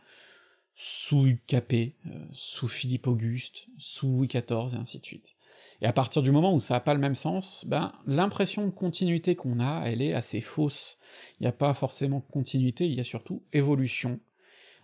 sous 0.75 1.25
Hugues 1.25 1.45
Capet, 1.47 1.95
euh, 2.07 2.25
sous 2.33 2.67
Philippe 2.67 3.07
Auguste, 3.07 3.67
sous 3.77 4.09
Louis 4.09 4.27
XIV, 4.27 4.73
et 4.73 4.77
ainsi 4.77 4.99
de 4.99 5.05
suite. 5.05 5.37
Et 5.79 5.85
à 5.85 5.93
partir 5.93 6.21
du 6.21 6.31
moment 6.31 6.53
où 6.53 6.59
ça 6.59 6.75
a 6.75 6.79
pas 6.81 6.93
le 6.93 6.99
même 6.99 7.15
sens, 7.15 7.63
ben 7.65 7.93
l'impression 8.07 8.65
de 8.65 8.71
continuité 8.71 9.37
qu'on 9.37 9.61
a, 9.61 9.85
elle 9.85 10.01
est 10.01 10.13
assez 10.13 10.41
fausse. 10.41 10.97
Il 11.39 11.43
n'y 11.43 11.47
a 11.47 11.53
pas 11.53 11.73
forcément 11.73 12.19
continuité, 12.19 12.87
il 12.87 12.95
y 12.95 12.99
a 12.99 13.05
surtout 13.05 13.41
évolution, 13.53 14.19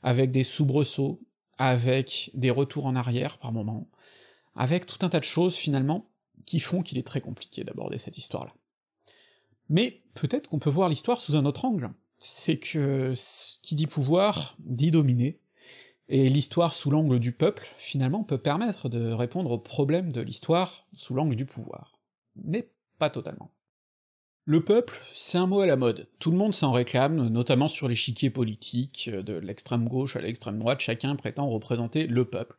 avec 0.01 0.31
des 0.31 0.45
soubresauts, 0.45 1.19
avec 1.57 2.31
des 2.35 2.51
retours 2.51 2.85
en 2.85 2.95
arrière 2.95 3.37
par 3.37 3.51
moment, 3.51 3.89
avec 4.55 4.85
tout 4.85 5.05
un 5.05 5.09
tas 5.09 5.19
de 5.19 5.25
choses 5.25 5.57
finalement 5.57 6.09
qui 6.47 6.59
font 6.59 6.81
qu'il 6.81 6.97
est 6.97 7.05
très 7.05 7.21
compliqué 7.21 7.63
d'aborder 7.63 7.99
cette 7.99 8.17
histoire-là. 8.17 8.55
Mais 9.69 10.01
peut-être 10.15 10.49
qu'on 10.49 10.57
peut 10.57 10.71
voir 10.71 10.89
l'histoire 10.89 11.19
sous 11.19 11.35
un 11.35 11.45
autre 11.45 11.65
angle. 11.65 11.91
C'est 12.17 12.57
que 12.57 13.13
ce 13.15 13.59
qui 13.61 13.75
dit 13.75 13.85
pouvoir 13.85 14.55
dit 14.57 14.89
dominer, 14.89 15.39
et 16.09 16.29
l'histoire 16.29 16.73
sous 16.73 16.89
l'angle 16.89 17.19
du 17.19 17.33
peuple, 17.33 17.67
finalement, 17.77 18.23
peut 18.23 18.37
permettre 18.37 18.87
de 18.87 19.11
répondre 19.11 19.51
aux 19.51 19.59
problèmes 19.59 20.13
de 20.13 20.21
l'histoire 20.21 20.87
sous 20.93 21.13
l'angle 21.13 21.35
du 21.35 21.45
pouvoir. 21.45 21.99
Mais 22.35 22.71
pas 22.97 23.09
totalement. 23.09 23.51
Le 24.45 24.63
peuple, 24.63 25.03
c'est 25.13 25.37
un 25.37 25.47
mot 25.47 25.59
à 25.59 25.65
la 25.65 25.75
mode. 25.75 26.07
Tout 26.19 26.31
le 26.31 26.37
monde 26.37 26.55
s'en 26.55 26.71
réclame, 26.71 27.27
notamment 27.27 27.67
sur 27.67 27.89
l'échiquier 27.89 28.29
politique, 28.29 29.09
de 29.09 29.33
l'extrême 29.33 29.89
gauche 29.89 30.15
à 30.15 30.21
l'extrême 30.21 30.57
droite, 30.57 30.79
chacun 30.79 31.17
prétend 31.17 31.49
représenter 31.49 32.07
le 32.07 32.23
peuple. 32.23 32.55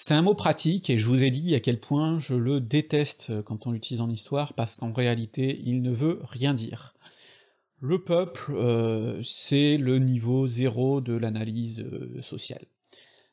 C'est 0.00 0.14
un 0.14 0.22
mot 0.22 0.36
pratique, 0.36 0.90
et 0.90 0.96
je 0.96 1.06
vous 1.06 1.24
ai 1.24 1.30
dit 1.30 1.56
à 1.56 1.60
quel 1.60 1.80
point 1.80 2.20
je 2.20 2.34
le 2.34 2.60
déteste 2.60 3.42
quand 3.42 3.66
on 3.66 3.72
l'utilise 3.72 4.00
en 4.00 4.08
histoire, 4.08 4.54
parce 4.54 4.76
qu'en 4.76 4.92
réalité, 4.92 5.60
il 5.64 5.82
ne 5.82 5.90
veut 5.90 6.20
rien 6.22 6.54
dire. 6.54 6.94
Le 7.80 8.04
peuple, 8.04 8.54
euh, 8.54 9.20
c'est 9.24 9.76
le 9.76 9.98
niveau 9.98 10.46
zéro 10.46 11.00
de 11.00 11.14
l'analyse 11.14 11.80
euh, 11.80 12.22
sociale. 12.22 12.64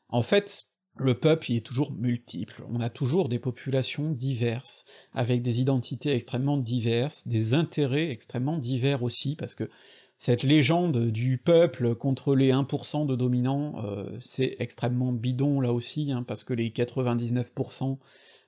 En 0.08 0.22
fait, 0.22 0.64
le 0.96 1.14
peuple, 1.14 1.52
il 1.52 1.56
est 1.58 1.64
toujours 1.64 1.92
multiple, 1.92 2.64
on 2.68 2.80
a 2.80 2.90
toujours 2.90 3.28
des 3.28 3.38
populations 3.38 4.10
diverses, 4.10 4.84
avec 5.12 5.42
des 5.42 5.60
identités 5.60 6.14
extrêmement 6.14 6.56
diverses, 6.56 7.28
des 7.28 7.54
intérêts 7.54 8.10
extrêmement 8.10 8.58
divers 8.58 9.04
aussi, 9.04 9.36
parce 9.36 9.54
que 9.54 9.70
cette 10.18 10.42
légende 10.42 11.10
du 11.10 11.36
peuple 11.36 11.94
contre 11.94 12.34
les 12.34 12.50
1% 12.50 13.06
de 13.06 13.16
dominants, 13.16 13.84
euh, 13.84 14.06
c'est 14.18 14.56
extrêmement 14.60 15.12
bidon 15.12 15.60
là 15.60 15.72
aussi, 15.72 16.10
hein, 16.10 16.22
parce 16.22 16.42
que 16.42 16.54
les 16.54 16.70
99% 16.70 17.98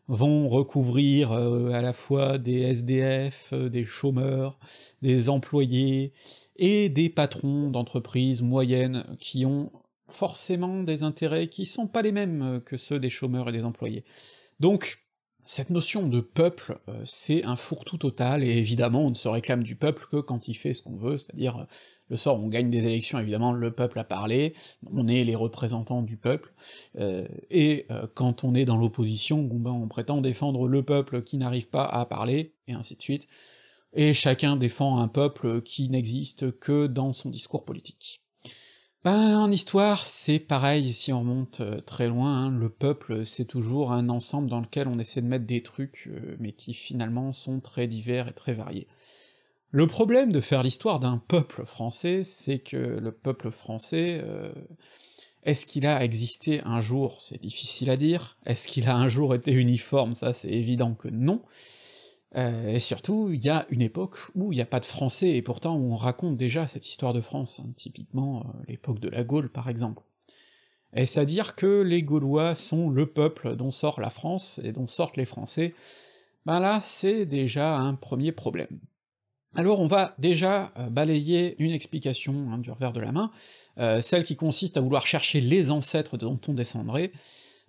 vont 0.08 0.48
recouvrir 0.48 1.32
euh, 1.32 1.70
à 1.72 1.82
la 1.82 1.92
fois 1.92 2.38
des 2.38 2.62
SDF, 2.62 3.50
euh, 3.52 3.68
des 3.68 3.84
chômeurs, 3.84 4.58
des 5.02 5.28
employés, 5.28 6.14
et 6.56 6.88
des 6.88 7.10
patrons 7.10 7.70
d'entreprises 7.70 8.40
moyennes 8.40 9.04
qui 9.20 9.44
ont 9.44 9.70
forcément 10.08 10.82
des 10.82 11.02
intérêts 11.02 11.48
qui 11.48 11.66
sont 11.66 11.86
pas 11.86 12.00
les 12.00 12.12
mêmes 12.12 12.62
que 12.64 12.78
ceux 12.78 12.98
des 12.98 13.10
chômeurs 13.10 13.50
et 13.50 13.52
des 13.52 13.66
employés. 13.66 14.04
Donc, 14.58 15.07
cette 15.48 15.70
notion 15.70 16.06
de 16.06 16.20
peuple, 16.20 16.78
euh, 16.88 17.00
c'est 17.06 17.42
un 17.46 17.56
fourre-tout 17.56 17.96
total, 17.96 18.44
et 18.44 18.58
évidemment 18.58 19.06
on 19.06 19.10
ne 19.10 19.14
se 19.14 19.28
réclame 19.28 19.62
du 19.62 19.76
peuple 19.76 20.06
que 20.12 20.18
quand 20.18 20.46
il 20.46 20.52
fait 20.52 20.74
ce 20.74 20.82
qu'on 20.82 20.96
veut, 20.96 21.16
c'est-à-dire 21.16 21.56
euh, 21.56 21.64
le 22.10 22.18
soir 22.18 22.38
où 22.38 22.44
on 22.44 22.48
gagne 22.48 22.68
des 22.68 22.86
élections, 22.86 23.18
évidemment 23.18 23.52
le 23.52 23.70
peuple 23.70 23.98
a 23.98 24.04
parlé, 24.04 24.54
on 24.92 25.08
est 25.08 25.24
les 25.24 25.34
représentants 25.34 26.02
du 26.02 26.18
peuple, 26.18 26.52
euh, 26.98 27.26
et 27.50 27.86
quand 28.12 28.44
on 28.44 28.54
est 28.54 28.66
dans 28.66 28.76
l'opposition, 28.76 29.42
ben, 29.42 29.70
on 29.70 29.88
prétend 29.88 30.20
défendre 30.20 30.68
le 30.68 30.82
peuple 30.82 31.22
qui 31.22 31.38
n'arrive 31.38 31.70
pas 31.70 31.86
à 31.86 32.04
parler, 32.04 32.54
et 32.66 32.74
ainsi 32.74 32.96
de 32.96 33.02
suite, 33.02 33.26
et 33.94 34.12
chacun 34.12 34.56
défend 34.56 34.98
un 34.98 35.08
peuple 35.08 35.62
qui 35.62 35.88
n'existe 35.88 36.58
que 36.58 36.86
dans 36.86 37.14
son 37.14 37.30
discours 37.30 37.64
politique. 37.64 38.20
Ben, 39.04 39.36
en 39.36 39.50
histoire, 39.52 40.04
c'est 40.06 40.40
pareil, 40.40 40.92
si 40.92 41.12
on 41.12 41.20
remonte 41.20 41.60
euh, 41.60 41.80
très 41.80 42.08
loin, 42.08 42.46
hein, 42.46 42.50
le 42.50 42.68
peuple, 42.68 43.24
c'est 43.24 43.44
toujours 43.44 43.92
un 43.92 44.08
ensemble 44.08 44.50
dans 44.50 44.60
lequel 44.60 44.88
on 44.88 44.98
essaie 44.98 45.22
de 45.22 45.28
mettre 45.28 45.46
des 45.46 45.62
trucs, 45.62 46.08
euh, 46.08 46.36
mais 46.40 46.50
qui 46.50 46.74
finalement 46.74 47.32
sont 47.32 47.60
très 47.60 47.86
divers 47.86 48.26
et 48.26 48.32
très 48.32 48.54
variés. 48.54 48.88
Le 49.70 49.86
problème 49.86 50.32
de 50.32 50.40
faire 50.40 50.64
l'histoire 50.64 50.98
d'un 50.98 51.18
peuple 51.18 51.64
français, 51.64 52.24
c'est 52.24 52.58
que 52.58 52.76
le 52.76 53.12
peuple 53.12 53.52
français, 53.52 54.20
euh, 54.24 54.52
est-ce 55.44 55.64
qu'il 55.64 55.86
a 55.86 56.02
existé 56.02 56.60
un 56.64 56.80
jour? 56.80 57.20
C'est 57.20 57.40
difficile 57.40 57.90
à 57.90 57.96
dire. 57.96 58.36
Est-ce 58.46 58.66
qu'il 58.66 58.88
a 58.88 58.96
un 58.96 59.06
jour 59.06 59.32
été 59.32 59.52
uniforme? 59.52 60.12
Ça, 60.12 60.32
c'est 60.32 60.50
évident 60.50 60.94
que 60.94 61.08
non. 61.08 61.42
Euh, 62.36 62.68
et 62.68 62.80
surtout, 62.80 63.30
il 63.32 63.42
y 63.42 63.48
a 63.48 63.66
une 63.70 63.80
époque 63.80 64.16
où 64.34 64.52
il 64.52 64.56
n'y 64.56 64.62
a 64.62 64.66
pas 64.66 64.80
de 64.80 64.84
français, 64.84 65.30
et 65.30 65.42
pourtant 65.42 65.76
on 65.76 65.96
raconte 65.96 66.36
déjà 66.36 66.66
cette 66.66 66.86
histoire 66.86 67.14
de 67.14 67.20
France, 67.20 67.60
hein, 67.60 67.70
typiquement 67.76 68.40
euh, 68.40 68.64
l'époque 68.68 69.00
de 69.00 69.08
la 69.08 69.24
Gaule 69.24 69.50
par 69.50 69.70
exemple. 69.70 70.02
Est-ce 70.92 71.20
à 71.20 71.24
dire 71.24 71.54
que 71.54 71.80
les 71.82 72.02
Gaulois 72.02 72.54
sont 72.54 72.90
le 72.90 73.06
peuple 73.06 73.56
dont 73.56 73.70
sort 73.70 74.00
la 74.00 74.10
France, 74.10 74.60
et 74.62 74.72
dont 74.72 74.86
sortent 74.86 75.16
les 75.16 75.24
Français? 75.24 75.74
Ben 76.44 76.60
là, 76.60 76.80
c'est 76.82 77.26
déjà 77.26 77.76
un 77.76 77.94
premier 77.94 78.32
problème. 78.32 78.78
Alors 79.54 79.80
on 79.80 79.86
va 79.86 80.14
déjà 80.18 80.72
euh, 80.76 80.90
balayer 80.90 81.56
une 81.58 81.72
explication 81.72 82.52
hein, 82.52 82.58
du 82.58 82.70
revers 82.70 82.92
de 82.92 83.00
la 83.00 83.12
main, 83.12 83.30
celle 84.00 84.24
qui 84.24 84.34
consiste 84.34 84.76
à 84.76 84.80
vouloir 84.80 85.06
chercher 85.06 85.40
les 85.40 85.70
ancêtres 85.70 86.16
dont 86.18 86.40
on 86.48 86.52
descendrait, 86.52 87.12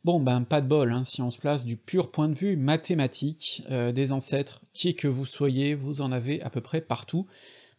Bon 0.05 0.21
ben 0.21 0.43
pas 0.43 0.61
de 0.61 0.67
bol, 0.67 0.93
hein, 0.93 1.03
si 1.03 1.21
on 1.21 1.29
se 1.29 1.37
place 1.37 1.65
du 1.65 1.75
pur 1.75 2.09
point 2.09 2.29
de 2.29 2.33
vue 2.33 2.55
mathématique 2.55 3.63
euh, 3.69 3.91
des 3.91 4.13
ancêtres, 4.13 4.61
qui 4.71 4.95
que 4.95 5.09
vous 5.09 5.25
soyez, 5.25 5.75
vous 5.75 5.99
en 5.99 6.13
avez 6.13 6.41
à 6.41 6.49
peu 6.49 6.61
près 6.61 6.79
partout, 6.79 7.27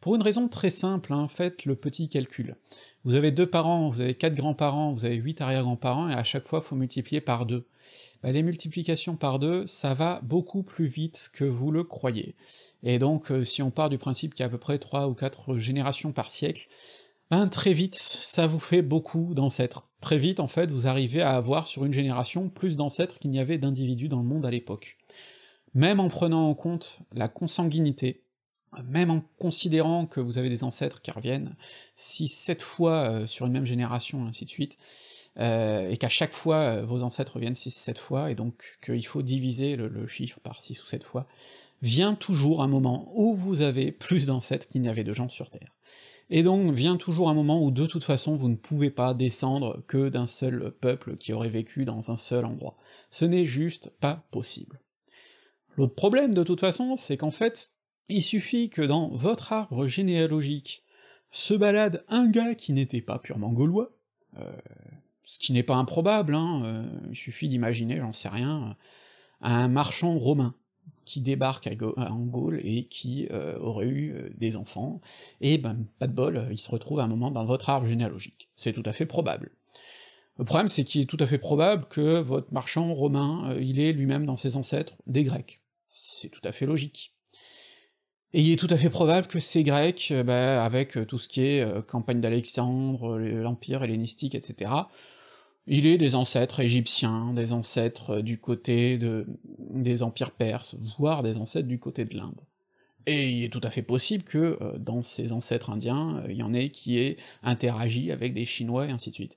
pour 0.02 0.16
une 0.16 0.22
raison 0.22 0.46
très 0.46 0.68
simple, 0.68 1.14
hein, 1.14 1.28
faites 1.28 1.64
le 1.64 1.76
petit 1.76 2.10
calcul. 2.10 2.56
Vous 3.04 3.14
avez 3.14 3.30
deux 3.30 3.48
parents, 3.48 3.88
vous 3.88 4.02
avez 4.02 4.14
quatre 4.14 4.34
grands-parents, 4.34 4.92
vous 4.92 5.06
avez 5.06 5.16
huit 5.16 5.40
arrière-grands-parents, 5.40 6.10
et 6.10 6.14
à 6.14 6.22
chaque 6.22 6.44
fois 6.44 6.60
faut 6.60 6.76
multiplier 6.76 7.22
par 7.22 7.46
deux. 7.46 7.64
Ben, 8.22 8.32
les 8.32 8.42
multiplications 8.42 9.16
par 9.16 9.38
deux, 9.38 9.66
ça 9.66 9.94
va 9.94 10.20
beaucoup 10.22 10.62
plus 10.62 10.86
vite 10.86 11.30
que 11.32 11.44
vous 11.44 11.70
le 11.70 11.84
croyez. 11.84 12.34
Et 12.82 12.98
donc 12.98 13.30
euh, 13.30 13.44
si 13.44 13.62
on 13.62 13.70
part 13.70 13.88
du 13.88 13.96
principe 13.96 14.34
qu'il 14.34 14.42
y 14.42 14.44
a 14.44 14.46
à 14.46 14.50
peu 14.50 14.58
près 14.58 14.78
trois 14.78 15.08
ou 15.08 15.14
quatre 15.14 15.56
générations 15.56 16.12
par 16.12 16.28
siècle, 16.28 16.68
ben 17.30 17.46
très 17.48 17.72
vite, 17.72 17.94
ça 17.94 18.46
vous 18.46 18.58
fait 18.58 18.82
beaucoup 18.82 19.34
d'ancêtres. 19.34 19.88
Très 20.00 20.18
vite, 20.18 20.40
en 20.40 20.48
fait, 20.48 20.70
vous 20.70 20.88
arrivez 20.88 21.22
à 21.22 21.36
avoir 21.36 21.66
sur 21.66 21.84
une 21.84 21.92
génération 21.92 22.48
plus 22.48 22.76
d'ancêtres 22.76 23.18
qu'il 23.18 23.30
n'y 23.30 23.38
avait 23.38 23.58
d'individus 23.58 24.08
dans 24.08 24.18
le 24.18 24.26
monde 24.26 24.44
à 24.44 24.50
l'époque. 24.50 24.98
Même 25.74 26.00
en 26.00 26.08
prenant 26.08 26.48
en 26.48 26.54
compte 26.54 26.98
la 27.12 27.28
consanguinité, 27.28 28.24
même 28.84 29.10
en 29.10 29.22
considérant 29.38 30.06
que 30.06 30.20
vous 30.20 30.38
avez 30.38 30.48
des 30.48 30.64
ancêtres 30.64 31.02
qui 31.02 31.10
reviennent 31.10 31.54
6-7 31.98 32.60
fois 32.60 33.10
euh, 33.10 33.26
sur 33.26 33.46
une 33.46 33.52
même 33.52 33.64
génération, 33.64 34.26
ainsi 34.26 34.44
de 34.44 34.50
suite, 34.50 34.76
euh, 35.38 35.88
et 35.88 35.96
qu'à 35.96 36.08
chaque 36.08 36.32
fois 36.32 36.56
euh, 36.56 36.84
vos 36.84 37.02
ancêtres 37.02 37.34
reviennent 37.34 37.52
6-7 37.52 37.98
fois, 37.98 38.30
et 38.30 38.34
donc 38.34 38.78
qu'il 38.84 39.06
faut 39.06 39.22
diviser 39.22 39.76
le, 39.76 39.88
le, 39.88 40.06
chiffre 40.06 40.40
par 40.40 40.60
6 40.60 40.82
ou 40.82 40.86
7 40.86 41.04
fois, 41.04 41.26
vient 41.82 42.14
toujours 42.14 42.62
un 42.62 42.68
moment 42.68 43.10
où 43.14 43.34
vous 43.34 43.62
avez 43.62 43.92
plus 43.92 44.26
d'ancêtres 44.26 44.66
qu'il 44.66 44.82
n'y 44.82 44.88
avait 44.88 45.04
de 45.04 45.12
gens 45.12 45.28
sur 45.28 45.50
Terre. 45.50 45.72
Et 46.30 46.44
donc 46.44 46.72
vient 46.72 46.96
toujours 46.96 47.28
un 47.28 47.34
moment 47.34 47.62
où 47.62 47.72
de 47.72 47.86
toute 47.86 48.04
façon 48.04 48.36
vous 48.36 48.48
ne 48.48 48.56
pouvez 48.56 48.90
pas 48.90 49.14
descendre 49.14 49.82
que 49.88 50.08
d'un 50.08 50.26
seul 50.26 50.72
peuple 50.80 51.16
qui 51.16 51.32
aurait 51.32 51.48
vécu 51.48 51.84
dans 51.84 52.12
un 52.12 52.16
seul 52.16 52.44
endroit. 52.44 52.76
Ce 53.10 53.24
n'est 53.24 53.46
juste 53.46 53.90
pas 54.00 54.24
possible. 54.30 54.80
L'autre 55.76 55.94
problème 55.94 56.32
de 56.32 56.44
toute 56.44 56.60
façon, 56.60 56.96
c'est 56.96 57.16
qu'en 57.16 57.32
fait, 57.32 57.72
il 58.08 58.22
suffit 58.22 58.70
que 58.70 58.82
dans 58.82 59.08
votre 59.08 59.52
arbre 59.52 59.88
généalogique 59.88 60.84
se 61.32 61.54
balade 61.54 62.04
un 62.08 62.28
gars 62.28 62.54
qui 62.54 62.72
n'était 62.72 63.02
pas 63.02 63.18
purement 63.18 63.52
gaulois, 63.52 63.92
euh, 64.38 64.52
ce 65.24 65.38
qui 65.38 65.52
n'est 65.52 65.62
pas 65.62 65.76
improbable, 65.76 66.34
hein, 66.34 66.62
euh, 66.64 67.08
il 67.10 67.16
suffit 67.16 67.48
d'imaginer, 67.48 67.98
j'en 67.98 68.12
sais 68.12 68.28
rien, 68.28 68.76
un 69.40 69.68
marchand 69.68 70.18
romain 70.18 70.54
qui 71.10 71.20
débarque 71.20 71.68
en 71.96 72.20
Gaule 72.20 72.60
et 72.62 72.84
qui 72.84 73.26
euh, 73.32 73.58
aurait 73.58 73.88
eu 73.88 74.14
euh, 74.14 74.30
des 74.38 74.56
enfants, 74.56 75.00
et 75.40 75.58
ben 75.58 75.76
pas 75.98 76.06
de 76.06 76.12
bol, 76.12 76.46
il 76.52 76.58
se 76.58 76.70
retrouve 76.70 77.00
à 77.00 77.02
un 77.02 77.08
moment 77.08 77.32
dans 77.32 77.44
votre 77.44 77.68
arbre 77.68 77.88
généalogique. 77.88 78.48
C'est 78.54 78.72
tout 78.72 78.84
à 78.86 78.92
fait 78.92 79.06
probable. 79.06 79.50
Le 80.38 80.44
problème, 80.44 80.68
c'est 80.68 80.84
qu'il 80.84 81.00
est 81.00 81.06
tout 81.06 81.16
à 81.18 81.26
fait 81.26 81.38
probable 81.38 81.86
que 81.88 82.20
votre 82.20 82.52
marchand 82.52 82.94
romain, 82.94 83.50
euh, 83.50 83.60
il 83.60 83.80
est 83.80 83.92
lui-même 83.92 84.24
dans 84.24 84.36
ses 84.36 84.56
ancêtres 84.56 84.94
des 85.08 85.24
Grecs. 85.24 85.60
C'est 85.88 86.28
tout 86.28 86.40
à 86.44 86.52
fait 86.52 86.66
logique. 86.66 87.12
Et 88.32 88.40
il 88.42 88.52
est 88.52 88.56
tout 88.56 88.68
à 88.70 88.78
fait 88.78 88.90
probable 88.90 89.26
que 89.26 89.40
ces 89.40 89.64
Grecs, 89.64 90.12
ben, 90.12 90.60
avec 90.60 90.96
tout 91.08 91.18
ce 91.18 91.26
qui 91.26 91.40
est 91.40 91.86
campagne 91.88 92.20
d'Alexandre, 92.20 93.18
l'Empire 93.18 93.82
hellénistique, 93.82 94.36
etc., 94.36 94.70
il 95.66 95.86
est 95.86 95.98
des 95.98 96.14
ancêtres 96.14 96.60
égyptiens, 96.60 97.32
des 97.34 97.52
ancêtres 97.52 98.20
du 98.20 98.38
côté 98.38 98.98
de, 98.98 99.26
des 99.58 100.02
empires 100.02 100.32
perses, 100.32 100.76
voire 100.98 101.22
des 101.22 101.36
ancêtres 101.36 101.68
du 101.68 101.78
côté 101.78 102.04
de 102.04 102.16
l'Inde. 102.16 102.40
Et 103.06 103.30
il 103.30 103.44
est 103.44 103.48
tout 103.48 103.60
à 103.62 103.70
fait 103.70 103.82
possible 103.82 104.24
que 104.24 104.58
euh, 104.60 104.78
dans 104.78 105.02
ces 105.02 105.32
ancêtres 105.32 105.70
indiens, 105.70 106.18
euh, 106.18 106.30
il 106.30 106.36
y 106.36 106.42
en 106.42 106.52
ait 106.52 106.70
qui 106.70 106.98
aient 106.98 107.16
interagi 107.42 108.12
avec 108.12 108.34
des 108.34 108.44
Chinois 108.44 108.86
et 108.86 108.90
ainsi 108.90 109.10
de 109.10 109.14
suite. 109.14 109.36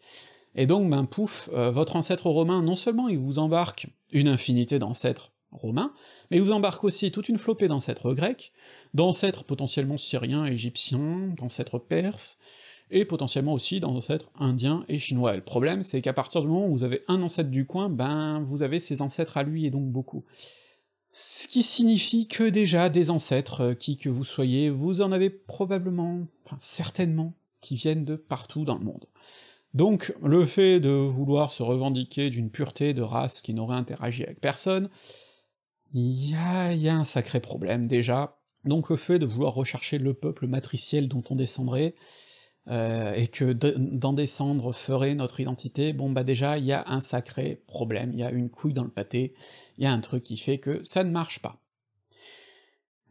Et 0.55 0.67
donc, 0.67 0.89
ben 0.89 1.05
pouf, 1.05 1.49
euh, 1.53 1.71
votre 1.71 1.95
ancêtre 1.95 2.27
romain, 2.27 2.62
non 2.62 2.75
seulement 2.75 3.07
il 3.09 3.17
vous 3.17 3.39
embarque 3.39 3.88
une 4.12 4.27
infinité 4.27 4.79
d'ancêtres 4.79 5.31
romains, 5.51 5.93
mais 6.29 6.38
il 6.38 6.43
vous 6.43 6.51
embarque 6.51 6.83
aussi 6.83 7.12
toute 7.12 7.29
une 7.29 7.38
flopée 7.38 7.67
d'ancêtres 7.67 8.13
grecs, 8.13 8.51
d'ancêtres 8.93 9.43
potentiellement 9.43 9.97
syriens, 9.97 10.45
égyptiens, 10.45 11.33
d'ancêtres 11.38 11.79
perses, 11.79 12.38
et 12.93 13.06
potentiellement 13.06 13.53
aussi 13.53 13.79
dans 13.79 13.95
ancêtres 13.95 14.29
indiens 14.39 14.86
et 14.88 14.99
chinois. 14.99 15.34
Et 15.34 15.38
le 15.38 15.43
problème, 15.43 15.84
c'est 15.84 16.01
qu'à 16.01 16.13
partir 16.13 16.41
du 16.41 16.47
moment 16.47 16.67
où 16.67 16.71
vous 16.71 16.84
avez 16.84 17.03
un 17.08 17.21
ancêtre 17.21 17.49
du 17.49 17.65
coin, 17.65 17.89
ben 17.89 18.41
vous 18.41 18.63
avez 18.63 18.79
ses 18.79 19.01
ancêtres 19.01 19.38
à 19.38 19.43
lui, 19.43 19.65
et 19.65 19.71
donc 19.71 19.91
beaucoup. 19.91 20.23
Ce 21.12 21.47
qui 21.47 21.63
signifie 21.63 22.27
que 22.27 22.49
déjà 22.49 22.89
des 22.89 23.10
ancêtres, 23.10 23.62
euh, 23.62 23.73
qui 23.73 23.97
que 23.97 24.10
vous 24.10 24.23
soyez, 24.23 24.69
vous 24.69 25.01
en 25.01 25.12
avez 25.12 25.29
probablement, 25.29 26.21
enfin 26.45 26.56
certainement, 26.60 27.34
qui 27.62 27.75
viennent 27.75 28.06
de 28.06 28.15
partout 28.15 28.65
dans 28.65 28.77
le 28.77 28.84
monde. 28.84 29.06
Donc 29.73 30.13
le 30.23 30.45
fait 30.45 30.79
de 30.79 30.89
vouloir 30.89 31.51
se 31.51 31.63
revendiquer 31.63 32.29
d'une 32.29 32.51
pureté 32.51 32.93
de 32.93 33.01
race 33.01 33.41
qui 33.41 33.53
n'aurait 33.53 33.75
interagi 33.75 34.23
avec 34.23 34.39
personne, 34.39 34.89
il 35.93 36.01
y 36.01 36.32
y 36.32 36.89
a 36.89 36.95
un 36.95 37.03
sacré 37.03 37.39
problème 37.39 37.88
déjà. 37.88 38.39
Donc 38.65 38.89
le 38.89 38.95
fait 38.95 39.19
de 39.19 39.25
vouloir 39.25 39.53
rechercher 39.53 39.97
le 39.97 40.13
peuple 40.13 40.47
matriciel 40.47 41.08
dont 41.08 41.23
on 41.29 41.36
descendrait, 41.36 41.95
euh, 42.69 43.13
et 43.13 43.28
que 43.28 43.52
d'en 43.52 44.13
descendre 44.13 44.71
ferait 44.71 45.15
notre 45.15 45.39
identité, 45.39 45.91
bon 45.91 46.10
bah 46.12 46.23
déjà 46.23 46.58
il 46.58 46.65
y 46.65 46.71
a 46.71 46.86
un 46.88 47.02
sacré 47.02 47.62
problème, 47.67 48.12
il 48.13 48.19
y 48.19 48.23
a 48.23 48.32
une 48.32 48.49
couille 48.49 48.73
dans 48.73 48.84
le 48.84 48.89
pâté, 48.89 49.34
il 49.78 49.84
y 49.84 49.88
a 49.88 49.91
un 49.91 49.99
truc 49.99 50.23
qui 50.23 50.38
fait 50.38 50.60
que 50.60 50.82
ça 50.84 51.04
ne 51.04 51.12
marche 51.12 51.39
pas. 51.39 51.60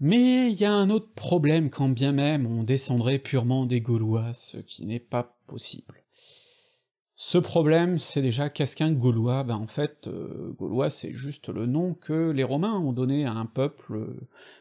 Mais 0.01 0.51
il 0.51 0.59
y 0.61 0.65
a 0.65 0.73
un 0.73 0.91
autre 0.91 1.13
problème 1.15 1.71
quand 1.71 1.89
bien 1.89 2.13
même 2.13 2.47
on 2.47 2.65
descendrait 2.65 3.19
purement 3.19 3.67
des 3.67 3.81
Gaulois, 3.81 4.33
ce 4.35 4.59
qui 4.59 4.87
n'est 4.87 4.99
pas 5.01 5.39
possible. 5.47 6.02
Ce 7.25 7.39
problème, 7.39 8.01
c'est 8.01 8.21
déjà 8.21 8.49
qu'est-ce 8.49 8.75
qu'un 8.75 8.91
Gaulois 8.91 9.45
Ben 9.45 9.55
en 9.55 9.69
fait, 9.69 10.09
euh, 10.09 10.53
Gaulois 10.59 10.91
c'est 10.91 11.13
juste 11.13 11.51
le 11.51 11.67
nom 11.67 11.95
que 11.95 12.33
les 12.33 12.43
Romains 12.43 12.77
ont 12.77 12.93
donné 12.93 13.27
à 13.27 13.33
un 13.33 13.47
peuple, 13.47 14.09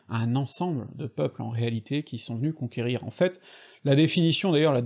à 0.09 0.17
un 0.17 0.35
ensemble 0.35 0.87
de 0.93 1.07
peuples 1.07 1.41
en 1.41 1.49
réalité 1.49 2.03
qui 2.03 2.19
sont 2.19 2.35
venus 2.35 2.53
conquérir. 2.53 3.03
En 3.03 3.09
fait, 3.09 3.41
la 3.83 3.95
définition 3.95 4.51
d'ailleurs, 4.51 4.73
la 4.73 4.83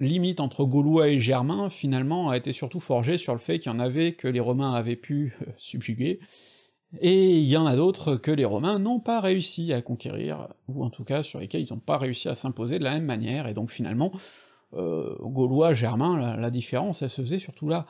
limite 0.00 0.38
entre 0.38 0.66
Gaulois 0.66 1.08
et 1.08 1.18
Germains, 1.18 1.70
finalement, 1.70 2.28
a 2.28 2.36
été 2.36 2.52
surtout 2.52 2.78
forgée 2.78 3.16
sur 3.16 3.32
le 3.32 3.38
fait 3.38 3.58
qu'il 3.58 3.72
y 3.72 3.74
en 3.74 3.80
avait 3.80 4.12
que 4.12 4.28
les 4.28 4.40
Romains 4.40 4.74
avaient 4.74 4.94
pu 4.94 5.34
euh, 5.40 5.46
subjuguer, 5.56 6.20
et 7.00 7.38
il 7.38 7.46
y 7.46 7.56
en 7.56 7.64
a 7.64 7.74
d'autres 7.74 8.16
que 8.16 8.32
les 8.32 8.44
Romains 8.44 8.78
n'ont 8.78 9.00
pas 9.00 9.22
réussi 9.22 9.72
à 9.72 9.80
conquérir, 9.80 10.48
ou 10.68 10.84
en 10.84 10.90
tout 10.90 11.04
cas 11.04 11.22
sur 11.22 11.40
lesquels 11.40 11.62
ils 11.62 11.72
n'ont 11.72 11.80
pas 11.80 11.96
réussi 11.96 12.28
à 12.28 12.34
s'imposer 12.34 12.78
de 12.78 12.84
la 12.84 12.92
même 12.92 13.06
manière, 13.06 13.46
et 13.46 13.54
donc 13.54 13.70
finalement, 13.70 14.12
euh, 14.76 15.16
Gaulois, 15.20 15.74
Germains, 15.74 16.36
la, 16.36 16.50
différence, 16.50 17.02
elle 17.02 17.10
se 17.10 17.22
faisait 17.22 17.38
surtout 17.38 17.68
là. 17.68 17.86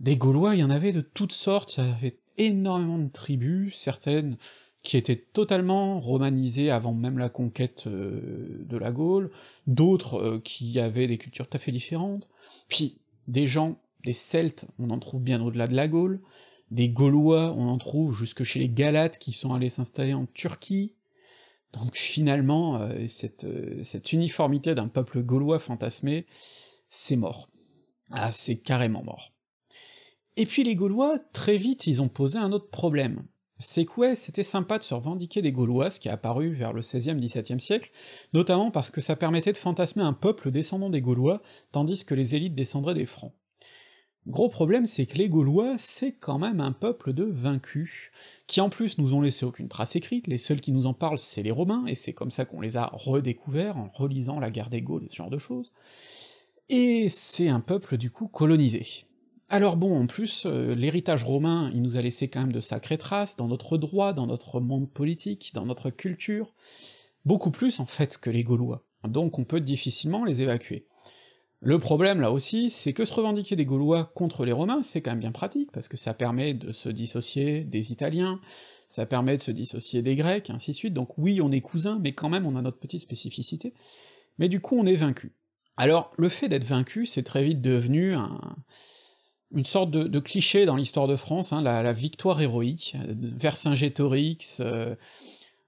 Des 0.00 0.16
Gaulois, 0.16 0.54
il 0.54 0.60
y 0.60 0.64
en 0.64 0.70
avait 0.70 0.92
de 0.92 1.00
toutes 1.00 1.32
sortes, 1.32 1.78
il 1.78 1.84
y 1.84 1.90
avait 1.90 2.18
énormément 2.36 2.98
de 2.98 3.08
tribus, 3.08 3.74
certaines 3.76 4.36
qui 4.82 4.96
étaient 4.96 5.16
totalement 5.16 6.00
romanisées 6.00 6.70
avant 6.70 6.94
même 6.94 7.18
la 7.18 7.28
conquête 7.28 7.84
euh, 7.88 8.64
de 8.64 8.76
la 8.76 8.92
Gaule, 8.92 9.30
d'autres 9.66 10.18
euh, 10.18 10.40
qui 10.40 10.78
avaient 10.78 11.08
des 11.08 11.18
cultures 11.18 11.48
tout 11.48 11.56
à 11.56 11.60
fait 11.60 11.72
différentes, 11.72 12.28
puis 12.68 12.98
des 13.26 13.46
gens, 13.46 13.80
des 14.04 14.12
Celtes, 14.12 14.66
on 14.78 14.90
en 14.90 14.98
trouve 14.98 15.22
bien 15.22 15.42
au-delà 15.42 15.66
de 15.66 15.74
la 15.74 15.88
Gaule, 15.88 16.20
des 16.70 16.88
Gaulois, 16.88 17.54
on 17.56 17.68
en 17.68 17.78
trouve 17.78 18.14
jusque 18.14 18.44
chez 18.44 18.60
les 18.60 18.68
Galates 18.68 19.18
qui 19.18 19.32
sont 19.32 19.52
allés 19.52 19.70
s'installer 19.70 20.14
en 20.14 20.26
Turquie, 20.26 20.92
donc 21.72 21.96
finalement, 21.96 22.80
euh, 22.80 23.06
cette, 23.08 23.44
euh, 23.44 23.82
cette 23.82 24.12
uniformité 24.12 24.74
d'un 24.74 24.88
peuple 24.88 25.22
gaulois 25.22 25.58
fantasmé, 25.58 26.26
c'est 26.88 27.16
mort. 27.16 27.48
Ah, 28.10 28.32
c'est 28.32 28.56
carrément 28.56 29.02
mort. 29.02 29.34
Et 30.36 30.46
puis 30.46 30.62
les 30.62 30.76
Gaulois, 30.76 31.18
très 31.32 31.58
vite, 31.58 31.86
ils 31.86 32.00
ont 32.00 32.08
posé 32.08 32.38
un 32.38 32.52
autre 32.52 32.70
problème. 32.70 33.26
C'est 33.58 33.84
que 33.84 34.00
ouais, 34.00 34.14
c'était 34.14 34.44
sympa 34.44 34.78
de 34.78 34.84
se 34.84 34.94
revendiquer 34.94 35.42
des 35.42 35.50
Gaulois, 35.50 35.90
ce 35.90 35.98
qui 35.98 36.06
est 36.06 36.12
apparu 36.12 36.52
vers 36.52 36.72
le 36.72 36.80
XVIe, 36.80 37.16
XVIIe 37.16 37.60
siècle, 37.60 37.90
notamment 38.32 38.70
parce 38.70 38.90
que 38.90 39.00
ça 39.00 39.16
permettait 39.16 39.52
de 39.52 39.56
fantasmer 39.56 40.04
un 40.04 40.12
peuple 40.12 40.52
descendant 40.52 40.90
des 40.90 41.00
Gaulois, 41.00 41.42
tandis 41.72 42.04
que 42.04 42.14
les 42.14 42.36
élites 42.36 42.54
descendraient 42.54 42.94
des 42.94 43.04
Francs. 43.04 43.34
Gros 44.28 44.50
problème, 44.50 44.84
c'est 44.84 45.06
que 45.06 45.16
les 45.16 45.30
Gaulois, 45.30 45.76
c'est 45.78 46.12
quand 46.12 46.38
même 46.38 46.60
un 46.60 46.72
peuple 46.72 47.14
de 47.14 47.24
vaincus, 47.24 48.10
qui 48.46 48.60
en 48.60 48.68
plus 48.68 48.98
nous 48.98 49.14
ont 49.14 49.22
laissé 49.22 49.46
aucune 49.46 49.68
trace 49.68 49.96
écrite, 49.96 50.26
les 50.26 50.36
seuls 50.36 50.60
qui 50.60 50.70
nous 50.70 50.84
en 50.84 50.92
parlent 50.92 51.16
c'est 51.16 51.42
les 51.42 51.50
Romains, 51.50 51.86
et 51.86 51.94
c'est 51.94 52.12
comme 52.12 52.30
ça 52.30 52.44
qu'on 52.44 52.60
les 52.60 52.76
a 52.76 52.90
redécouverts 52.92 53.78
en 53.78 53.88
relisant 53.94 54.38
la 54.38 54.50
guerre 54.50 54.68
des 54.68 54.82
Gaules 54.82 55.04
et 55.04 55.08
ce 55.08 55.16
genre 55.16 55.30
de 55.30 55.38
choses. 55.38 55.72
Et 56.68 57.08
c'est 57.08 57.48
un 57.48 57.60
peuple 57.60 57.96
du 57.96 58.10
coup 58.10 58.28
colonisé. 58.28 58.86
Alors 59.48 59.78
bon, 59.78 59.98
en 59.98 60.06
plus, 60.06 60.44
euh, 60.44 60.74
l'héritage 60.74 61.24
romain, 61.24 61.70
il 61.72 61.80
nous 61.80 61.96
a 61.96 62.02
laissé 62.02 62.28
quand 62.28 62.40
même 62.40 62.52
de 62.52 62.60
sacrées 62.60 62.98
traces 62.98 63.36
dans 63.36 63.48
notre 63.48 63.78
droit, 63.78 64.12
dans 64.12 64.26
notre 64.26 64.60
monde 64.60 64.90
politique, 64.90 65.52
dans 65.54 65.64
notre 65.64 65.88
culture, 65.88 66.52
beaucoup 67.24 67.50
plus 67.50 67.80
en 67.80 67.86
fait 67.86 68.18
que 68.18 68.28
les 68.28 68.44
Gaulois, 68.44 68.84
donc 69.04 69.38
on 69.38 69.44
peut 69.44 69.60
difficilement 69.60 70.26
les 70.26 70.42
évacuer. 70.42 70.86
Le 71.60 71.78
problème 71.78 72.20
là 72.20 72.30
aussi, 72.30 72.70
c'est 72.70 72.92
que 72.92 73.04
se 73.04 73.12
revendiquer 73.12 73.56
des 73.56 73.64
Gaulois 73.64 74.12
contre 74.14 74.44
les 74.44 74.52
Romains, 74.52 74.82
c'est 74.82 75.00
quand 75.00 75.10
même 75.10 75.18
bien 75.18 75.32
pratique, 75.32 75.72
parce 75.72 75.88
que 75.88 75.96
ça 75.96 76.14
permet 76.14 76.54
de 76.54 76.70
se 76.72 76.88
dissocier 76.88 77.64
des 77.64 77.90
Italiens, 77.90 78.40
ça 78.88 79.06
permet 79.06 79.36
de 79.36 79.42
se 79.42 79.50
dissocier 79.50 80.02
des 80.02 80.14
Grecs, 80.14 80.50
et 80.50 80.52
ainsi 80.52 80.70
de 80.70 80.76
suite, 80.76 80.94
donc 80.94 81.18
oui, 81.18 81.40
on 81.40 81.50
est 81.50 81.60
cousins, 81.60 81.98
mais 82.00 82.12
quand 82.12 82.28
même 82.28 82.46
on 82.46 82.54
a 82.54 82.62
notre 82.62 82.78
petite 82.78 83.00
spécificité, 83.00 83.74
mais 84.38 84.48
du 84.48 84.60
coup 84.60 84.78
on 84.78 84.86
est 84.86 84.94
vaincu. 84.94 85.32
Alors, 85.76 86.12
le 86.16 86.28
fait 86.28 86.48
d'être 86.48 86.64
vaincu, 86.64 87.06
c'est 87.06 87.22
très 87.22 87.44
vite 87.44 87.60
devenu 87.60 88.16
une 89.52 89.64
sorte 89.64 89.90
de, 89.90 90.18
cliché 90.18 90.64
dans 90.64 90.76
l'histoire 90.76 91.06
de 91.06 91.16
France, 91.16 91.52
hein, 91.52 91.62
la, 91.62 91.92
victoire 91.92 92.40
héroïque, 92.40 92.96
Vercingétorix, 93.06 94.58
euh, 94.60 94.94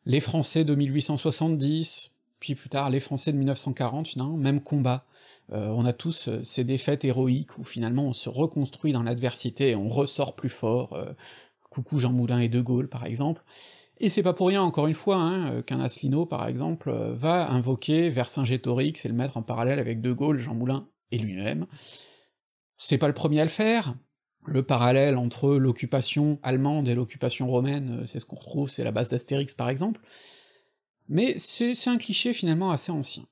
les 0.07 0.20
Français 0.20 0.64
de 0.64 0.74
1870, 0.74 2.11
puis 2.40 2.55
plus 2.55 2.70
tard 2.70 2.90
les 2.90 3.00
Français 3.00 3.33
de 3.33 3.37
1940, 3.37 4.09
finalement, 4.09 4.37
même 4.37 4.61
combat, 4.61 5.05
euh, 5.53 5.68
on 5.68 5.85
a 5.85 5.92
tous 5.92 6.29
euh, 6.29 6.42
ces 6.42 6.64
défaites 6.64 7.05
héroïques 7.05 7.59
où 7.59 7.64
finalement 7.64 8.05
on 8.05 8.12
se 8.12 8.29
reconstruit 8.29 8.92
dans 8.92 9.03
l'adversité 9.03 9.70
et 9.70 9.76
on 9.76 9.88
ressort 9.88 10.35
plus 10.35 10.48
fort, 10.48 10.94
euh, 10.94 11.12
coucou 11.70 11.98
Jean 11.98 12.12
Moulin 12.12 12.38
et 12.40 12.48
De 12.48 12.61
Gaulle 12.61 12.88
par 12.88 13.05
exemple, 13.05 13.44
et 14.03 14.09
c'est 14.09 14.22
pas 14.22 14.33
pour 14.33 14.48
rien, 14.48 14.62
encore 14.62 14.87
une 14.87 14.94
fois, 14.94 15.16
hein, 15.16 15.61
qu'un 15.61 15.79
Asselineau, 15.79 16.24
par 16.24 16.48
exemple, 16.48 16.90
va 16.90 17.50
invoquer 17.50 18.09
Vercingétorix 18.09 18.94
et 19.05 19.09
le 19.09 19.14
mettre 19.14 19.37
en 19.37 19.42
parallèle 19.42 19.79
avec 19.79 20.00
De 20.00 20.11
Gaulle, 20.11 20.38
Jean 20.38 20.55
Moulin 20.55 20.88
et 21.11 21.18
lui-même. 21.18 21.66
C'est 22.79 22.96
pas 22.96 23.09
le 23.09 23.12
premier 23.12 23.40
à 23.40 23.44
le 23.44 23.50
faire, 23.50 23.94
le 24.46 24.62
parallèle 24.62 25.18
entre 25.18 25.55
l'occupation 25.57 26.38
allemande 26.42 26.88
et 26.88 26.94
l'occupation 26.94 27.46
romaine, 27.46 28.05
c'est 28.07 28.20
ce 28.20 28.24
qu'on 28.24 28.37
retrouve, 28.37 28.70
c'est 28.70 28.85
la 28.85 28.90
base 28.90 29.11
d'Astérix 29.11 29.53
par 29.53 29.68
exemple, 29.68 30.00
mais 31.11 31.37
c'est 31.38 31.88
un 31.88 31.99
cliché 31.99 32.33
finalement 32.33 32.70
assez 32.70 32.92
ancien. 32.92 33.27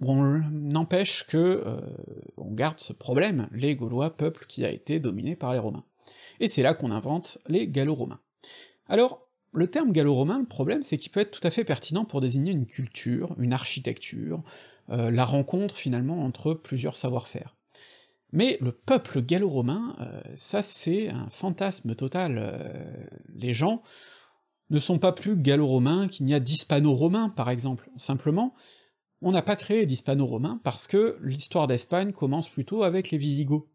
Bon, 0.00 0.42
n'empêche 0.50 1.24
que 1.28 1.36
euh, 1.64 1.80
on 2.36 2.50
garde 2.50 2.80
ce 2.80 2.92
problème, 2.92 3.48
les 3.52 3.76
Gaulois, 3.76 4.16
peuple 4.16 4.46
qui 4.48 4.64
a 4.64 4.70
été 4.70 4.98
dominé 4.98 5.36
par 5.36 5.52
les 5.52 5.60
Romains. 5.60 5.84
Et 6.40 6.48
c'est 6.48 6.62
là 6.62 6.74
qu'on 6.74 6.90
invente 6.90 7.38
les 7.46 7.68
Gallo-Romains. 7.68 8.20
Alors, 8.88 9.28
le 9.52 9.68
terme 9.68 9.92
gallo-romain, 9.92 10.40
le 10.40 10.46
problème, 10.46 10.82
c'est 10.82 10.96
qu'il 10.96 11.12
peut 11.12 11.20
être 11.20 11.30
tout 11.30 11.46
à 11.46 11.52
fait 11.52 11.62
pertinent 11.62 12.04
pour 12.04 12.20
désigner 12.20 12.50
une 12.50 12.66
culture, 12.66 13.36
une 13.38 13.52
architecture, 13.52 14.42
euh, 14.90 15.12
la 15.12 15.24
rencontre 15.24 15.76
finalement 15.76 16.24
entre 16.24 16.52
plusieurs 16.54 16.96
savoir-faire. 16.96 17.56
Mais 18.32 18.58
le 18.60 18.72
peuple 18.72 19.22
gallo-romain, 19.22 19.94
euh, 20.00 20.20
ça 20.34 20.62
c'est 20.64 21.10
un 21.10 21.28
fantasme 21.28 21.94
total. 21.94 23.14
les 23.34 23.54
gens 23.54 23.82
ne 24.72 24.80
sont 24.80 24.98
pas 24.98 25.12
plus 25.12 25.36
gallo-romains 25.36 26.08
qu'il 26.08 26.26
n'y 26.26 26.34
a 26.34 26.40
d'hispano-romains, 26.40 27.28
par 27.28 27.50
exemple. 27.50 27.90
Simplement, 27.96 28.54
on 29.20 29.30
n'a 29.30 29.42
pas 29.42 29.54
créé 29.54 29.86
d'hispano-romains 29.86 30.60
parce 30.64 30.88
que 30.88 31.18
l'histoire 31.22 31.66
d'Espagne 31.66 32.12
commence 32.12 32.48
plutôt 32.48 32.82
avec 32.82 33.10
les 33.10 33.18
Visigoths. 33.18 33.68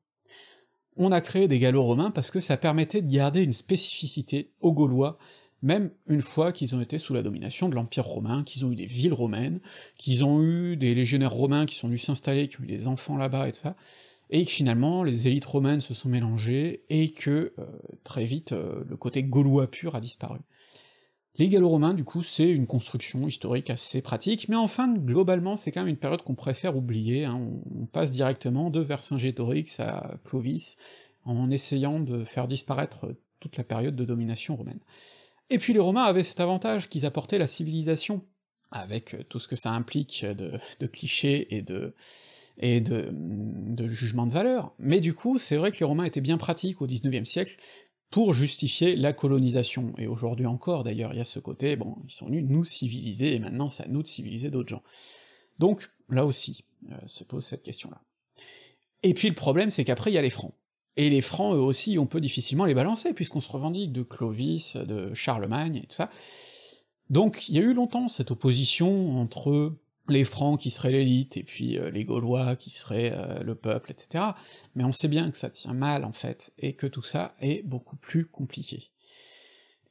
On 0.98 1.12
a 1.12 1.22
créé 1.22 1.48
des 1.48 1.60
gallo-romains 1.60 2.12
parce 2.12 2.32
que 2.32 2.40
ça 2.40 2.58
permettait 2.58 3.04
de 3.04 3.12
garder 3.12 3.44
une 3.44 3.54
spécificité 3.54 4.52
aux 4.60 4.74
Gaulois, 4.74 5.20
même 5.62 5.92
une 6.08 6.22
fois 6.22 6.52
qu'ils 6.52 6.76
ont 6.76 6.82
été 6.82 6.98
sous 6.98 7.14
la 7.14 7.22
domination 7.22 7.70
de 7.70 7.76
l'Empire 7.76 8.06
romain, 8.06 8.44
qu'ils 8.44 8.66
ont 8.66 8.72
eu 8.72 8.76
des 8.76 8.88
villes 8.88 9.14
romaines, 9.14 9.60
qu'ils 9.98 10.26
ont 10.26 10.42
eu 10.42 10.76
des 10.78 10.96
légionnaires 10.96 11.32
romains 11.32 11.68
qui 11.68 11.76
sont 11.76 11.88
venus 11.88 12.04
s'installer, 12.04 12.48
qui 12.48 12.60
ont 12.60 12.64
eu 12.64 12.68
des 12.68 12.88
enfants 12.88 13.18
là-bas 13.18 13.48
et 13.48 13.54
ça, 13.54 13.76
et 14.32 14.44
que 14.44 14.52
finalement 14.52 15.04
les 15.04 15.28
élites 15.28 15.46
romaines 15.46 15.82
se 15.82 15.94
sont 15.94 16.10
mélangées, 16.10 16.84
et 16.90 17.12
que 17.12 17.54
euh, 17.60 17.66
très 18.04 18.26
vite 18.26 18.52
euh, 18.52 18.84
le 18.90 18.98
côté 18.98 19.24
gaulois 19.24 19.70
pur 19.70 19.96
a 19.96 20.02
disparu. 20.02 20.40
Les 21.40 21.50
Gallo-Romains, 21.50 21.94
du 21.94 22.04
coup, 22.04 22.24
c'est 22.24 22.50
une 22.50 22.66
construction 22.66 23.28
historique 23.28 23.70
assez 23.70 24.02
pratique, 24.02 24.50
mais 24.50 24.56
enfin, 24.56 24.92
globalement, 24.92 25.56
c'est 25.56 25.72
quand 25.72 25.82
même 25.82 25.90
une 25.90 25.98
période 25.98 26.24
qu'on 26.24 26.34
préfère 26.34 26.76
oublier, 26.76 27.26
hein. 27.26 27.40
on, 27.76 27.86
passe 27.86 28.12
directement 28.12 28.72
de 28.72 28.80
Vercingétorix 28.80 29.80
à 29.80 30.16
Clovis, 30.24 30.78
en 31.26 31.52
essayant 31.52 32.00
de 32.00 32.24
faire 32.24 32.48
disparaître 32.48 33.16
toute 33.40 33.58
la 33.58 33.64
période 33.64 33.96
de 33.96 34.04
domination 34.04 34.56
romaine. 34.56 34.80
Et 35.52 35.60
puis 35.60 35.74
les 35.74 35.80
Romains 35.80 36.04
avaient 36.04 36.24
cet 36.24 36.40
avantage 36.40 36.90
qu'ils 36.90 37.06
apportaient 37.06 37.38
la 37.38 37.48
civilisation, 37.48 38.24
avec 38.72 39.16
tout 39.30 39.40
ce 39.40 39.48
que 39.48 39.56
ça 39.56 39.70
implique 39.72 40.26
de, 40.26 40.88
clichés 40.88 41.56
et 41.56 41.62
de 41.62 41.94
jugements 43.88 44.26
de 44.26 44.34
valeur, 44.34 44.74
mais 44.80 45.00
du 45.00 45.14
coup, 45.14 45.38
c'est 45.38 45.56
vrai 45.56 45.72
que 45.72 45.78
les 45.80 45.86
Romains 45.86 46.06
étaient 46.06 46.20
bien 46.20 46.38
pratiques 46.38 46.82
au 46.82 46.88
XIXe 46.88 47.30
siècle, 47.30 47.58
pour 48.10 48.34
justifier 48.34 48.96
la 48.96 49.14
colonisation, 49.14 49.94
et 49.98 50.08
aujourd'hui 50.08 50.46
encore 50.46 50.84
d'ailleurs, 50.84 51.14
il 51.14 51.18
y 51.18 51.22
a 51.22 51.26
ce 51.26 51.40
côté, 51.40 51.76
bon, 51.76 51.98
ils 52.08 52.12
sont 52.12 52.28
venus 52.28 52.46
nous 52.48 52.64
civiliser, 52.64 53.36
et 53.36 53.40
maintenant 53.40 53.70
c'est 53.70 53.84
à 53.84 53.88
nous 53.88 54.02
de 54.02 54.08
civiliser 54.08 54.50
d'autres 54.50 54.70
gens. 54.70 54.84
Donc, 55.60 55.90
là 56.10 56.26
aussi, 56.26 56.64
euh, 56.92 56.96
se 57.06 57.24
pose 57.24 57.46
cette 57.46 57.64
question-là. 57.64 58.02
Et 59.04 59.14
puis 59.14 59.28
le 59.28 59.36
problème, 59.36 59.70
c'est 59.70 59.84
qu'après, 59.84 60.12
il 60.12 60.14
y 60.14 60.18
a 60.18 60.22
les 60.22 60.30
Francs. 60.30 60.54
Et 60.96 61.10
les 61.10 61.22
Francs, 61.22 61.56
eux 61.56 61.60
aussi, 61.60 62.00
on 62.00 62.08
peut 62.08 62.22
difficilement 62.22 62.66
les 62.66 62.74
balancer, 62.74 63.14
puisqu'on 63.14 63.42
se 63.42 63.52
revendique 63.52 63.92
de 63.92 64.04
Clovis, 64.04 64.76
de 64.78 65.14
Charlemagne, 65.14 65.78
et 65.78 65.88
tout 65.88 65.96
ça. 65.96 66.10
Donc, 67.10 67.48
il 67.50 67.56
y 67.56 67.60
a 67.60 67.62
eu 67.62 67.74
longtemps 67.74 68.08
cette 68.08 68.32
opposition 68.32 69.20
entre 69.20 69.74
les 70.10 70.24
Francs 70.24 70.60
qui 70.60 70.72
seraient 70.72 70.92
l'élite, 70.92 71.38
et 71.38 71.44
puis 71.44 71.78
euh, 71.78 71.90
les 71.90 72.06
Gaulois 72.06 72.56
qui 72.56 72.70
seraient 72.70 73.14
euh, 73.14 73.44
le 73.44 73.56
peuple, 73.56 73.92
etc. 73.92 74.24
Mais 74.76 74.84
on 74.84 74.92
sait 74.92 75.08
bien 75.08 75.30
que 75.32 75.38
ça 75.38 75.50
tient 75.50 75.74
mal, 75.74 76.06
en 76.06 76.14
fait, 76.14 76.54
et 76.58 76.74
que 76.74 76.88
tout 76.88 77.04
ça 77.04 77.36
est 77.42 77.64
beaucoup 77.64 77.96
plus 77.96 78.26
compliqué. 78.26 78.92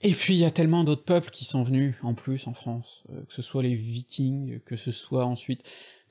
Et 0.03 0.13
puis 0.13 0.35
il 0.35 0.41
y 0.41 0.45
a 0.45 0.51
tellement 0.51 0.85
d'autres 0.85 1.05
peuples 1.05 1.31
qui 1.31 1.45
sont 1.45 1.63
venus, 1.63 1.95
en 2.03 2.15
plus, 2.15 2.47
en 2.47 2.55
France, 2.55 3.05
euh, 3.11 3.23
que 3.25 3.33
ce 3.33 3.43
soit 3.43 3.63
les 3.63 3.75
Vikings, 3.75 4.61
que 4.61 4.77
ce 4.77 4.93
soit 4.93 5.25
ensuite 5.25 5.63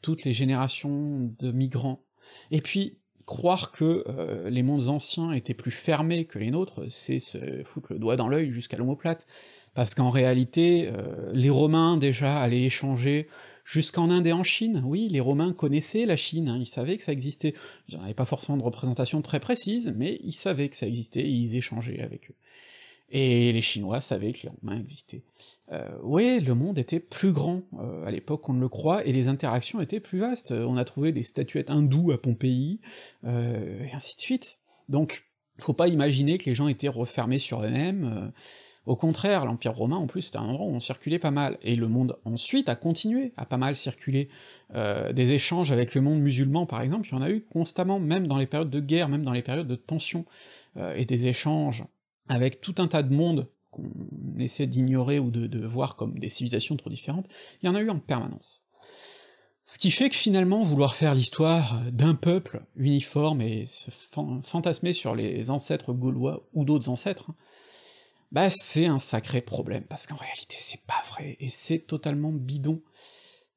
toutes 0.01 0.23
les 0.23 0.33
générations 0.33 1.33
de 1.39 1.51
migrants. 1.51 2.03
Et 2.51 2.61
puis, 2.61 2.97
croire 3.25 3.71
que 3.71 4.03
les 4.47 4.61
mondes 4.61 4.89
anciens 4.89 5.31
étaient 5.31 5.55
plus 5.55 5.71
fermés 5.71 6.25
que 6.25 6.37
les 6.37 6.51
nôtres, 6.51 6.83
c'est 6.89 7.17
se 7.17 7.63
foutre 7.63 7.93
le 7.93 7.97
doigt 7.97 8.15
dans 8.15 8.27
l'œil 8.27 8.51
jusqu'à 8.51 8.77
l'homoplate, 8.77 9.25
parce 9.73 9.95
qu'en 9.95 10.11
réalité, 10.11 10.91
les 11.33 11.49
Romains 11.49 11.97
déjà 11.97 12.39
allaient 12.39 12.65
échanger 12.65 13.27
jusqu'en 13.65 14.09
Inde 14.09 14.27
et 14.27 14.31
en 14.31 14.43
Chine. 14.43 14.81
Oui, 14.85 15.09
les 15.09 15.19
Romains 15.19 15.51
connaissaient 15.51 16.05
la 16.05 16.15
Chine, 16.15 16.47
hein, 16.47 16.57
ils 16.57 16.67
savaient 16.67 16.95
que 16.95 17.03
ça 17.03 17.11
existait. 17.11 17.53
Il 17.89 17.97
n'y 17.97 18.03
avait 18.03 18.13
pas 18.13 18.25
forcément 18.25 18.57
de 18.57 18.63
représentation 18.63 19.21
très 19.21 19.41
précise, 19.41 19.93
mais 19.97 20.19
ils 20.23 20.33
savaient 20.33 20.69
que 20.69 20.77
ça 20.77 20.87
existait 20.87 21.21
et 21.21 21.29
ils 21.29 21.57
échangeaient 21.57 22.01
avec 22.01 22.29
eux. 22.29 22.35
Et 23.09 23.51
les 23.51 23.61
Chinois 23.61 24.01
savaient 24.01 24.31
que 24.31 24.43
les 24.43 24.49
Romains 24.61 24.79
existaient. 24.79 25.23
Euh, 25.71 25.89
oui, 26.03 26.39
le 26.39 26.55
monde 26.55 26.77
était 26.79 26.99
plus 26.99 27.33
grand 27.33 27.63
euh, 27.79 28.05
à 28.05 28.11
l'époque 28.11 28.41
qu'on 28.41 28.53
ne 28.53 28.61
le 28.61 28.69
croit, 28.69 29.05
et 29.05 29.11
les 29.11 29.27
interactions 29.27 29.81
étaient 29.81 29.99
plus 29.99 30.19
vastes. 30.19 30.51
On 30.51 30.77
a 30.77 30.85
trouvé 30.85 31.11
des 31.11 31.23
statuettes 31.23 31.69
hindoues 31.69 32.11
à 32.11 32.21
Pompéi, 32.21 32.79
euh, 33.25 33.83
et 33.83 33.91
ainsi 33.93 34.15
de 34.15 34.21
suite. 34.21 34.59
Donc, 34.89 35.25
faut 35.59 35.73
pas 35.73 35.87
imaginer 35.87 36.37
que 36.37 36.45
les 36.45 36.55
gens 36.55 36.67
étaient 36.67 36.87
refermés 36.89 37.39
sur 37.39 37.63
eux-mêmes, 37.63 38.05
euh, 38.05 38.27
au 38.85 38.95
contraire, 38.95 39.45
l'Empire 39.45 39.73
romain, 39.73 39.97
en 39.97 40.05
plus, 40.05 40.23
c'était 40.23 40.37
un 40.37 40.43
endroit 40.43 40.67
où 40.67 40.69
on 40.69 40.79
circulait 40.79 41.17
pas 41.17 41.31
mal, 41.31 41.57
et 41.63 41.75
le 41.75 41.87
monde 41.87 42.17
ensuite 42.23 42.69
a 42.69 42.75
continué 42.75 43.33
à 43.35 43.45
pas 43.45 43.57
mal 43.57 43.75
circuler. 43.75 44.29
Euh, 44.73 45.11
des 45.13 45.33
échanges 45.33 45.71
avec 45.71 45.95
le 45.95 46.01
monde 46.01 46.19
musulman, 46.19 46.65
par 46.65 46.81
exemple, 46.81 47.07
il 47.07 47.11
y 47.13 47.15
en 47.15 47.21
a 47.21 47.29
eu 47.29 47.41
constamment, 47.41 47.99
même 47.99 48.27
dans 48.27 48.37
les 48.37 48.45
périodes 48.45 48.69
de 48.69 48.79
guerre, 48.79 49.09
même 49.09 49.23
dans 49.23 49.31
les 49.31 49.41
périodes 49.41 49.67
de 49.67 49.75
tension, 49.75 50.25
euh, 50.77 50.93
et 50.95 51.05
des 51.05 51.27
échanges 51.27 51.83
avec 52.27 52.61
tout 52.61 52.75
un 52.77 52.87
tas 52.87 53.03
de 53.03 53.13
mondes 53.13 53.47
qu'on 53.71 53.91
essaie 54.39 54.67
d'ignorer 54.67 55.19
ou 55.19 55.31
de, 55.31 55.65
voir 55.65 55.95
comme 55.95 56.17
des 56.17 56.29
civilisations 56.29 56.75
trop 56.77 56.89
différentes, 56.89 57.27
il 57.61 57.65
y 57.65 57.69
en 57.69 57.75
a 57.75 57.81
eu 57.81 57.89
en 57.89 57.99
permanence. 57.99 58.63
Ce 59.63 59.79
qui 59.79 59.89
fait 59.89 60.09
que 60.09 60.15
finalement, 60.15 60.61
vouloir 60.61 60.95
faire 60.95 61.15
l'histoire 61.15 61.81
d'un 61.91 62.13
peuple 62.13 62.63
uniforme 62.75 63.41
et 63.41 63.65
se 63.65 63.89
fantasmer 64.43 64.93
sur 64.93 65.15
les 65.15 65.49
ancêtres 65.49 65.91
gaulois 65.91 66.47
ou 66.53 66.65
d'autres 66.65 66.89
ancêtres, 66.89 67.31
hein, 67.31 67.35
bah 68.35 68.49
c'est 68.49 68.85
un 68.85 68.99
sacré 68.99 69.39
problème, 69.39 69.85
parce 69.87 70.07
qu'en 70.07 70.17
réalité 70.17 70.57
c'est 70.59 70.81
pas 70.81 71.01
vrai, 71.09 71.37
et 71.39 71.47
c'est 71.47 71.79
totalement 71.79 72.33
bidon. 72.33 72.81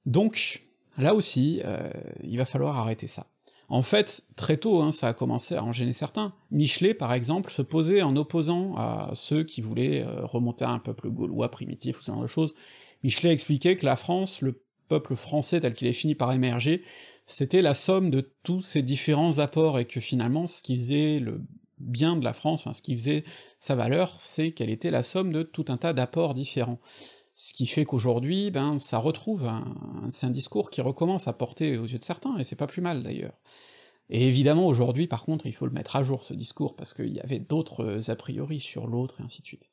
Donc, 0.06 0.62
là 0.96 1.14
aussi, 1.14 1.60
euh, 1.64 1.90
il 2.22 2.38
va 2.38 2.44
falloir 2.44 2.78
arrêter 2.78 3.08
ça. 3.08 3.26
En 3.68 3.82
fait, 3.82 4.22
très 4.36 4.56
tôt, 4.56 4.80
hein, 4.80 4.92
ça 4.92 5.08
a 5.08 5.12
commencé 5.14 5.56
à 5.56 5.64
en 5.64 5.72
gêner 5.72 5.92
certains. 5.92 6.32
Michelet, 6.52 6.94
par 6.94 7.12
exemple, 7.12 7.50
se 7.50 7.60
posait 7.60 8.02
en 8.02 8.14
opposant 8.14 8.76
à 8.76 9.10
ceux 9.14 9.42
qui 9.42 9.62
voulaient 9.62 10.04
euh, 10.04 10.24
remonter 10.24 10.64
à 10.64 10.70
un 10.70 10.78
peuple 10.78 11.10
gaulois 11.10 11.50
primitif 11.50 11.98
ou 11.98 12.02
ce 12.02 12.12
genre 12.12 12.22
de 12.22 12.28
choses. 12.28 12.54
Michelet 13.02 13.32
expliquait 13.32 13.74
que 13.74 13.84
la 13.84 13.96
France, 13.96 14.42
le 14.42 14.62
peuple 14.86 15.16
français 15.16 15.58
tel 15.58 15.74
qu'il 15.74 15.88
est 15.88 15.92
fini 15.92 16.14
par 16.14 16.32
émerger, 16.32 16.84
c'était 17.26 17.62
la 17.62 17.74
somme 17.74 18.10
de 18.10 18.32
tous 18.44 18.60
ces 18.60 18.82
différents 18.82 19.40
apports, 19.40 19.80
et 19.80 19.86
que 19.86 19.98
finalement, 19.98 20.46
ce 20.46 20.62
qui 20.62 20.78
faisait 20.78 21.18
le 21.18 21.42
bien 21.80 22.16
de 22.16 22.24
la 22.24 22.32
France, 22.32 22.68
ce 22.72 22.82
qui 22.82 22.96
faisait 22.96 23.24
sa 23.60 23.74
valeur, 23.74 24.14
c'est 24.20 24.52
qu'elle 24.52 24.70
était 24.70 24.90
la 24.90 25.02
somme 25.02 25.32
de 25.32 25.42
tout 25.42 25.64
un 25.68 25.76
tas 25.76 25.92
d'apports 25.92 26.34
différents. 26.34 26.80
Ce 27.34 27.54
qui 27.54 27.66
fait 27.66 27.84
qu'aujourd'hui, 27.84 28.50
ben, 28.50 28.78
ça 28.78 28.98
retrouve 28.98 29.46
un... 29.46 29.64
c'est 30.08 30.26
un 30.26 30.30
discours 30.30 30.70
qui 30.70 30.80
recommence 30.80 31.28
à 31.28 31.32
porter 31.32 31.78
aux 31.78 31.86
yeux 31.86 31.98
de 31.98 32.04
certains, 32.04 32.36
et 32.36 32.44
c'est 32.44 32.56
pas 32.56 32.66
plus 32.66 32.82
mal 32.82 33.02
d'ailleurs. 33.02 33.38
Et 34.10 34.26
évidemment, 34.26 34.66
aujourd'hui, 34.66 35.06
par 35.06 35.24
contre, 35.24 35.46
il 35.46 35.54
faut 35.54 35.66
le 35.66 35.72
mettre 35.72 35.96
à 35.96 36.02
jour, 36.02 36.24
ce 36.24 36.34
discours, 36.34 36.74
parce 36.74 36.94
qu'il 36.94 37.12
y 37.12 37.20
avait 37.20 37.38
d'autres 37.38 38.10
a 38.10 38.16
priori 38.16 38.58
sur 38.58 38.86
l'autre, 38.86 39.20
et 39.20 39.22
ainsi 39.22 39.42
de 39.42 39.46
suite. 39.46 39.70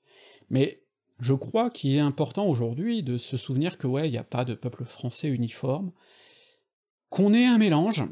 Mais 0.50 0.84
je 1.20 1.34
crois 1.34 1.70
qu'il 1.70 1.96
est 1.96 2.00
important 2.00 2.46
aujourd'hui 2.46 3.02
de 3.02 3.18
se 3.18 3.38
souvenir 3.38 3.78
que 3.78 3.88
ouais, 3.88 4.08
il 4.08 4.12
n'y 4.12 4.18
a 4.18 4.24
pas 4.24 4.46
de 4.46 4.54
peuple 4.54 4.86
français 4.86 5.30
uniforme, 5.30 5.92
qu'on 7.10 7.34
est 7.34 7.46
un 7.46 7.58
mélange, 7.58 8.04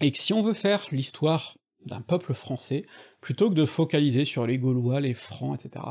et 0.00 0.10
que 0.10 0.18
si 0.18 0.32
on 0.32 0.42
veut 0.42 0.54
faire 0.54 0.86
l'histoire 0.92 1.58
d'un 1.84 2.00
peuple 2.00 2.32
français, 2.32 2.86
plutôt 3.22 3.48
que 3.48 3.54
de 3.54 3.64
focaliser 3.64 4.24
sur 4.24 4.48
les 4.48 4.58
Gaulois, 4.58 5.00
les 5.00 5.14
Francs, 5.14 5.64
etc., 5.64 5.84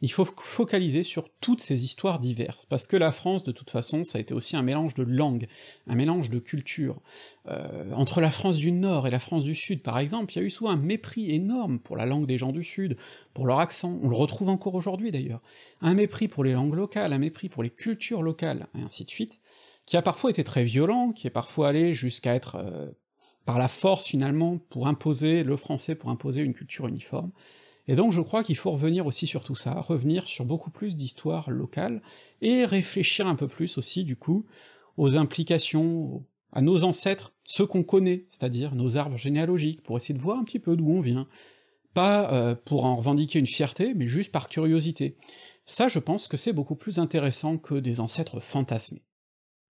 il 0.00 0.10
faut 0.10 0.24
focaliser 0.24 1.02
sur 1.04 1.28
toutes 1.40 1.60
ces 1.60 1.84
histoires 1.84 2.18
diverses, 2.18 2.64
parce 2.64 2.86
que 2.86 2.96
la 2.96 3.12
France, 3.12 3.44
de 3.44 3.52
toute 3.52 3.68
façon, 3.68 4.04
ça 4.04 4.16
a 4.16 4.20
été 4.22 4.32
aussi 4.32 4.56
un 4.56 4.62
mélange 4.62 4.94
de 4.94 5.02
langues, 5.02 5.48
un 5.86 5.94
mélange 5.94 6.30
de 6.30 6.38
cultures. 6.38 7.00
Euh, 7.46 7.92
entre 7.92 8.22
la 8.22 8.30
France 8.30 8.56
du 8.56 8.72
Nord 8.72 9.06
et 9.06 9.10
la 9.10 9.18
France 9.18 9.44
du 9.44 9.54
Sud, 9.54 9.82
par 9.82 9.98
exemple, 9.98 10.32
il 10.32 10.38
y 10.38 10.42
a 10.42 10.44
eu 10.44 10.50
souvent 10.50 10.70
un 10.70 10.78
mépris 10.78 11.30
énorme 11.30 11.78
pour 11.78 11.94
la 11.94 12.06
langue 12.06 12.26
des 12.26 12.38
gens 12.38 12.52
du 12.52 12.64
Sud, 12.64 12.96
pour 13.34 13.46
leur 13.46 13.60
accent, 13.60 14.00
on 14.02 14.08
le 14.08 14.16
retrouve 14.16 14.48
encore 14.48 14.74
aujourd'hui 14.74 15.12
d'ailleurs, 15.12 15.42
un 15.82 15.92
mépris 15.92 16.26
pour 16.26 16.42
les 16.42 16.54
langues 16.54 16.74
locales, 16.74 17.12
un 17.12 17.18
mépris 17.18 17.50
pour 17.50 17.62
les 17.62 17.70
cultures 17.70 18.22
locales, 18.22 18.66
et 18.74 18.80
ainsi 18.80 19.04
de 19.04 19.10
suite, 19.10 19.40
qui 19.84 19.98
a 19.98 20.02
parfois 20.02 20.30
été 20.30 20.42
très 20.42 20.64
violent, 20.64 21.12
qui 21.12 21.26
est 21.26 21.30
parfois 21.30 21.68
allé 21.68 21.92
jusqu'à 21.92 22.34
être 22.34 22.56
euh, 22.56 22.86
par 23.48 23.58
la 23.58 23.68
force 23.68 24.04
finalement 24.04 24.58
pour 24.58 24.88
imposer 24.88 25.42
le 25.42 25.56
français, 25.56 25.94
pour 25.94 26.10
imposer 26.10 26.42
une 26.42 26.52
culture 26.52 26.86
uniforme. 26.86 27.30
Et 27.86 27.96
donc 27.96 28.12
je 28.12 28.20
crois 28.20 28.44
qu'il 28.44 28.58
faut 28.58 28.72
revenir 28.72 29.06
aussi 29.06 29.26
sur 29.26 29.42
tout 29.42 29.54
ça, 29.54 29.72
revenir 29.80 30.26
sur 30.26 30.44
beaucoup 30.44 30.70
plus 30.70 30.96
d'histoire 30.96 31.50
locale, 31.50 32.02
et 32.42 32.66
réfléchir 32.66 33.26
un 33.26 33.36
peu 33.36 33.48
plus 33.48 33.78
aussi 33.78 34.04
du 34.04 34.16
coup 34.16 34.44
aux 34.98 35.16
implications, 35.16 36.26
à 36.52 36.60
nos 36.60 36.84
ancêtres, 36.84 37.32
ceux 37.42 37.64
qu'on 37.64 37.84
connaît, 37.84 38.26
c'est-à-dire 38.28 38.74
nos 38.74 38.98
arbres 38.98 39.16
généalogiques, 39.16 39.82
pour 39.82 39.96
essayer 39.96 40.14
de 40.14 40.22
voir 40.22 40.38
un 40.38 40.44
petit 40.44 40.58
peu 40.58 40.76
d'où 40.76 40.90
on 40.90 41.00
vient, 41.00 41.26
pas 41.94 42.30
euh, 42.30 42.54
pour 42.54 42.84
en 42.84 42.96
revendiquer 42.96 43.38
une 43.38 43.46
fierté, 43.46 43.94
mais 43.94 44.06
juste 44.06 44.30
par 44.30 44.50
curiosité. 44.50 45.16
Ça 45.64 45.88
je 45.88 46.00
pense 46.00 46.28
que 46.28 46.36
c'est 46.36 46.52
beaucoup 46.52 46.76
plus 46.76 46.98
intéressant 46.98 47.56
que 47.56 47.76
des 47.76 48.00
ancêtres 48.00 48.40
fantasmés. 48.40 49.06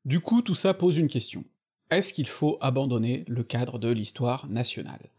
Du 0.04 0.18
coup 0.18 0.42
tout 0.42 0.56
ça 0.56 0.74
pose 0.74 0.96
une 0.96 1.06
question. 1.06 1.44
Est-ce 1.90 2.12
qu'il 2.12 2.26
faut 2.26 2.58
abandonner 2.60 3.24
le 3.28 3.42
cadre 3.42 3.78
de 3.78 3.88
l'histoire 3.90 4.46
nationale? 4.48 5.10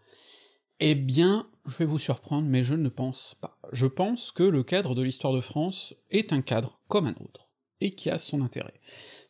Eh 0.80 0.94
bien, 0.94 1.50
je 1.66 1.78
vais 1.78 1.86
vous 1.86 1.98
surprendre, 1.98 2.48
mais 2.48 2.64
je 2.64 2.76
ne 2.76 2.90
pense 2.90 3.36
pas. 3.42 3.58
Je 3.72 3.88
pense 3.88 4.32
que 4.32 4.44
le 4.44 4.62
cadre 4.62 4.94
de 4.94 5.02
l'histoire 5.02 5.34
de 5.34 5.42
France 5.42 5.96
est 6.12 6.32
un 6.32 6.42
cadre 6.42 6.80
comme 6.88 7.08
un 7.08 7.16
autre, 7.22 7.50
et 7.82 7.96
qui 7.96 8.12
a 8.12 8.20
son 8.20 8.42
intérêt. 8.42 8.80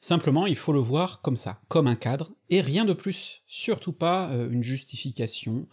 Simplement, 0.02 0.48
il 0.48 0.58
faut 0.58 0.74
le 0.74 0.80
voir 0.80 1.22
comme 1.22 1.38
ça, 1.38 1.62
comme 1.70 1.88
un 1.88 1.96
cadre, 1.96 2.32
et 2.50 2.60
rien 2.60 2.84
de 2.84 2.94
plus, 2.94 3.42
surtout 3.48 3.94
pas 3.94 4.30
euh, 4.32 4.50
une 4.52 4.64
justification, 4.64 5.66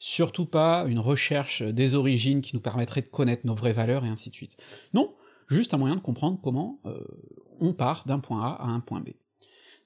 surtout 0.00 0.46
pas 0.46 0.84
une 0.88 0.98
recherche 0.98 1.62
des 1.62 1.94
origines 1.94 2.42
qui 2.42 2.56
nous 2.56 2.60
permettrait 2.60 3.02
de 3.02 3.06
connaître 3.06 3.46
nos 3.46 3.54
vraies 3.54 3.72
valeurs, 3.72 4.04
et 4.04 4.08
ainsi 4.08 4.28
de 4.30 4.34
suite. 4.34 4.56
Non, 4.92 5.14
juste 5.48 5.72
un 5.72 5.78
moyen 5.78 5.94
de 5.94 6.00
comprendre 6.00 6.40
comment 6.42 6.80
euh, 6.84 6.98
on 7.60 7.74
part 7.74 8.06
d'un 8.06 8.18
point 8.18 8.44
A 8.44 8.54
à 8.54 8.66
un 8.66 8.80
point 8.80 9.00
B. 9.00 9.10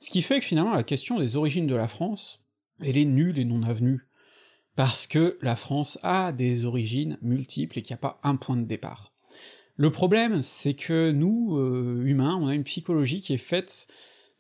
Ce 0.01 0.11
qui 0.11 0.22
fait 0.22 0.40
que 0.40 0.44
finalement 0.44 0.74
la 0.74 0.82
question 0.82 1.18
des 1.18 1.36
origines 1.36 1.66
de 1.66 1.74
la 1.74 1.88
France, 1.88 2.47
elle 2.80 2.99
est 2.99 3.05
nulle 3.05 3.38
et 3.38 3.44
non 3.44 3.62
avenue, 3.62 4.09
parce 4.74 5.07
que 5.07 5.38
la 5.40 5.57
France 5.57 5.99
a 6.03 6.32
des 6.32 6.64
origines 6.64 7.18
multiples 7.22 7.78
et 7.78 7.82
qu'il 7.82 7.94
n'y 7.94 7.99
a 7.99 8.09
pas 8.09 8.20
un 8.22 8.36
point 8.36 8.57
de 8.57 8.64
départ. 8.64 9.12
Le 9.76 9.90
problème, 9.90 10.42
c'est 10.42 10.74
que 10.74 11.11
nous, 11.11 11.59
euh, 11.59 12.03
humains, 12.05 12.38
on 12.40 12.47
a 12.47 12.55
une 12.55 12.64
psychologie 12.64 13.20
qui 13.20 13.34
est 13.34 13.38
faite 13.38 13.86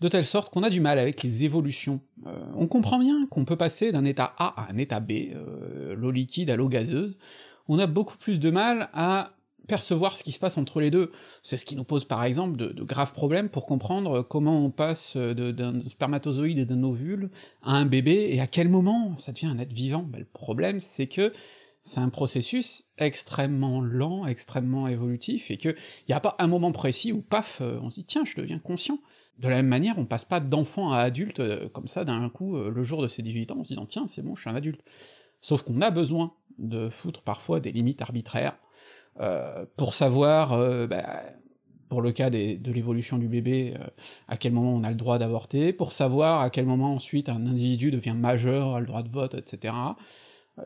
de 0.00 0.08
telle 0.08 0.24
sorte 0.24 0.52
qu'on 0.52 0.62
a 0.62 0.70
du 0.70 0.80
mal 0.80 0.98
avec 0.98 1.22
les 1.22 1.44
évolutions. 1.44 2.00
Euh, 2.26 2.52
on 2.54 2.66
comprend 2.66 2.98
bien 2.98 3.26
qu'on 3.30 3.44
peut 3.44 3.56
passer 3.56 3.92
d'un 3.92 4.04
état 4.04 4.34
A 4.38 4.62
à 4.62 4.70
un 4.70 4.76
état 4.76 5.00
B, 5.00 5.12
euh, 5.34 5.94
l'eau 5.94 6.10
liquide 6.10 6.50
à 6.50 6.56
l'eau 6.56 6.68
gazeuse, 6.68 7.18
on 7.68 7.78
a 7.78 7.86
beaucoup 7.86 8.16
plus 8.16 8.40
de 8.40 8.50
mal 8.50 8.88
à 8.92 9.35
percevoir 9.66 10.16
ce 10.16 10.24
qui 10.24 10.32
se 10.32 10.38
passe 10.38 10.58
entre 10.58 10.80
les 10.80 10.90
deux. 10.90 11.12
C'est 11.42 11.56
ce 11.56 11.66
qui 11.66 11.76
nous 11.76 11.84
pose 11.84 12.04
par 12.04 12.24
exemple 12.24 12.56
de, 12.56 12.82
graves 12.82 13.12
problèmes 13.12 13.48
pour 13.48 13.66
comprendre 13.66 14.22
comment 14.22 14.64
on 14.64 14.70
passe 14.70 15.16
d'un 15.16 15.80
spermatozoïde 15.80 16.58
et 16.58 16.64
d'un 16.64 16.82
ovule 16.82 17.30
à 17.62 17.72
un 17.72 17.86
bébé, 17.86 18.28
et 18.32 18.40
à 18.40 18.46
quel 18.46 18.68
moment 18.68 19.14
ça 19.18 19.32
devient 19.32 19.46
un 19.46 19.58
être 19.58 19.72
vivant. 19.72 20.02
Ben, 20.02 20.18
le 20.18 20.24
problème, 20.24 20.80
c'est 20.80 21.06
que 21.06 21.32
c'est 21.86 22.00
un 22.00 22.08
processus 22.08 22.86
extrêmement 22.98 23.80
lent, 23.80 24.26
extrêmement 24.26 24.88
évolutif, 24.88 25.52
et 25.52 25.56
qu'il 25.56 25.76
n'y 26.08 26.14
a 26.14 26.20
pas 26.20 26.34
un 26.40 26.48
moment 26.48 26.72
précis 26.72 27.12
où, 27.12 27.22
paf, 27.22 27.60
euh, 27.60 27.78
on 27.80 27.90
se 27.90 28.00
dit 28.00 28.04
«tiens, 28.06 28.24
je 28.24 28.34
deviens 28.34 28.58
conscient». 28.58 28.98
De 29.38 29.48
la 29.48 29.56
même 29.56 29.68
manière, 29.68 29.96
on 29.96 30.04
passe 30.04 30.24
pas 30.24 30.40
d'enfant 30.40 30.90
à 30.90 30.98
adulte 30.98 31.38
euh, 31.38 31.68
comme 31.68 31.86
ça 31.86 32.04
d'un 32.04 32.28
coup, 32.28 32.56
euh, 32.56 32.70
le 32.70 32.82
jour 32.82 33.02
de 33.02 33.08
ses 33.08 33.22
18 33.22 33.52
ans, 33.52 33.58
en 33.60 33.64
se 33.64 33.68
disant 33.68 33.86
«tiens, 33.88 34.08
c'est 34.08 34.22
bon, 34.22 34.34
je 34.34 34.40
suis 34.40 34.50
un 34.50 34.56
adulte». 34.56 34.80
Sauf 35.40 35.62
qu'on 35.62 35.80
a 35.80 35.92
besoin 35.92 36.32
de 36.58 36.88
foutre 36.90 37.22
parfois 37.22 37.60
des 37.60 37.70
limites 37.70 38.02
arbitraires, 38.02 38.58
euh, 38.58 38.65
pour 39.76 39.94
savoir, 39.94 40.52
euh, 40.52 40.86
bah, 40.86 41.22
pour 41.88 42.02
le 42.02 42.12
cas 42.12 42.30
de 42.30 42.72
l'évolution 42.72 43.18
du 43.18 43.28
bébé, 43.28 43.74
euh, 43.78 43.84
à 44.28 44.36
quel 44.36 44.52
moment 44.52 44.74
on 44.74 44.84
a 44.84 44.90
le 44.90 44.96
droit 44.96 45.18
d'avorter, 45.18 45.72
pour 45.72 45.92
savoir 45.92 46.40
à 46.40 46.50
quel 46.50 46.66
moment 46.66 46.94
ensuite 46.94 47.28
un 47.28 47.46
individu 47.46 47.90
devient 47.90 48.16
majeur, 48.16 48.74
a 48.74 48.80
le 48.80 48.86
droit 48.86 49.02
de 49.02 49.08
vote, 49.08 49.34
etc. 49.34 49.74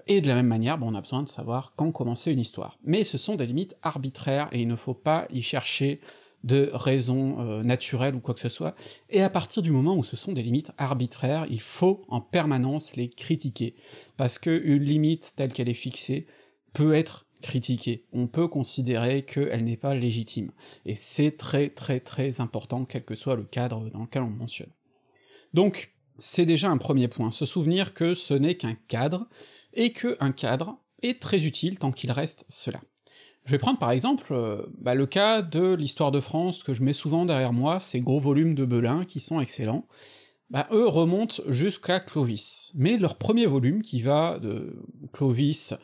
Et 0.07 0.21
de 0.21 0.29
la 0.29 0.35
même 0.35 0.47
manière, 0.47 0.79
on 0.81 0.95
a 0.95 1.01
besoin 1.01 1.23
de 1.23 1.29
savoir 1.29 1.75
quand 1.77 1.91
commencer 1.91 2.33
une 2.33 2.39
histoire. 2.39 2.79
Mais 2.85 3.05
ce 3.05 3.19
sont 3.19 3.35
des 3.35 3.47
limites 3.47 3.77
arbitraires, 3.83 4.49
et 4.53 4.63
il 4.63 4.69
ne 4.69 4.77
faut 4.77 4.95
pas 4.95 5.27
y 5.31 5.43
chercher 5.43 6.01
de 6.43 6.71
raisons 6.73 7.63
naturelles 7.65 8.15
ou 8.15 8.21
quoi 8.21 8.33
que 8.33 8.41
ce 8.41 8.49
soit, 8.49 8.75
et 9.11 9.21
à 9.21 9.29
partir 9.29 9.63
du 9.63 9.73
moment 9.73 9.95
où 9.95 10.05
ce 10.05 10.17
sont 10.17 10.33
des 10.33 10.43
limites 10.43 10.71
arbitraires, 10.79 11.45
il 11.51 11.61
faut 11.61 12.03
en 12.09 12.23
permanence 12.23 12.97
les 12.97 13.11
critiquer, 13.11 13.75
parce 14.17 14.39
que 14.39 14.63
une 14.65 14.83
limite 14.83 15.35
telle 15.37 15.53
qu'elle 15.53 15.69
est 15.69 15.75
fixée 15.75 16.27
peut 16.73 16.95
être 16.95 17.27
critiquer, 17.41 18.07
on 18.13 18.27
peut 18.27 18.49
considérer 18.49 19.25
qu'elle 19.25 19.65
n'est 19.65 19.77
pas 19.77 19.95
légitime, 19.95 20.53
et 20.87 20.95
c'est 20.95 21.37
très 21.37 21.69
très 21.69 22.01
très 22.01 22.41
important, 22.41 22.85
quel 22.85 23.05
que 23.05 23.15
soit 23.15 23.37
le 23.37 23.45
cadre 23.45 23.91
dans 23.91 24.03
lequel 24.03 24.23
on 24.23 24.31
mentionne. 24.31 24.73
Donc, 25.55 25.95
c'est 26.19 26.45
déjà 26.45 26.69
un 26.69 26.77
premier 26.77 27.09
point, 27.09 27.31
se 27.31 27.47
souvenir 27.47 27.95
que 27.95 28.15
ce 28.15 28.35
n'est 28.35 28.57
qu'un 28.57 28.77
cadre, 28.89 29.29
et 29.73 29.93
que 29.93 30.17
un 30.21 30.33
cadre 30.33 30.79
est 31.03 31.21
très 31.21 31.47
utile 31.47 31.79
tant 31.79 31.93
qu'il 31.93 32.13
reste 32.13 32.45
cela. 32.49 32.81
Je 33.47 33.53
vais 33.53 33.59
prendre 33.59 33.79
par 33.79 33.91
exemple 33.91 34.33
euh, 34.33 34.67
bah, 34.79 34.95
le 34.95 35.07
cas 35.07 35.43
de 35.43 35.75
l'histoire 35.75 36.13
de 36.13 36.21
France 36.21 36.63
que 36.63 36.75
je 36.75 36.83
mets 36.83 36.93
souvent 36.93 37.25
derrière 37.25 37.53
moi, 37.53 37.81
ces 37.81 38.01
gros 38.01 38.21
volumes 38.21 38.55
de 38.55 38.65
Belin 38.65 39.05
qui 39.05 39.21
sont 39.21 39.41
excellents, 39.41 39.87
bah, 40.51 40.67
eux 40.73 40.89
remontent 40.89 41.43
jusqu'à 41.47 42.01
Clovis. 42.01 42.73
Mais 42.75 42.97
leur 42.97 43.17
premier 43.17 43.47
volume, 43.47 43.83
qui 43.83 44.03
va 44.03 44.39
de 44.41 44.83
Clovis 45.13 45.75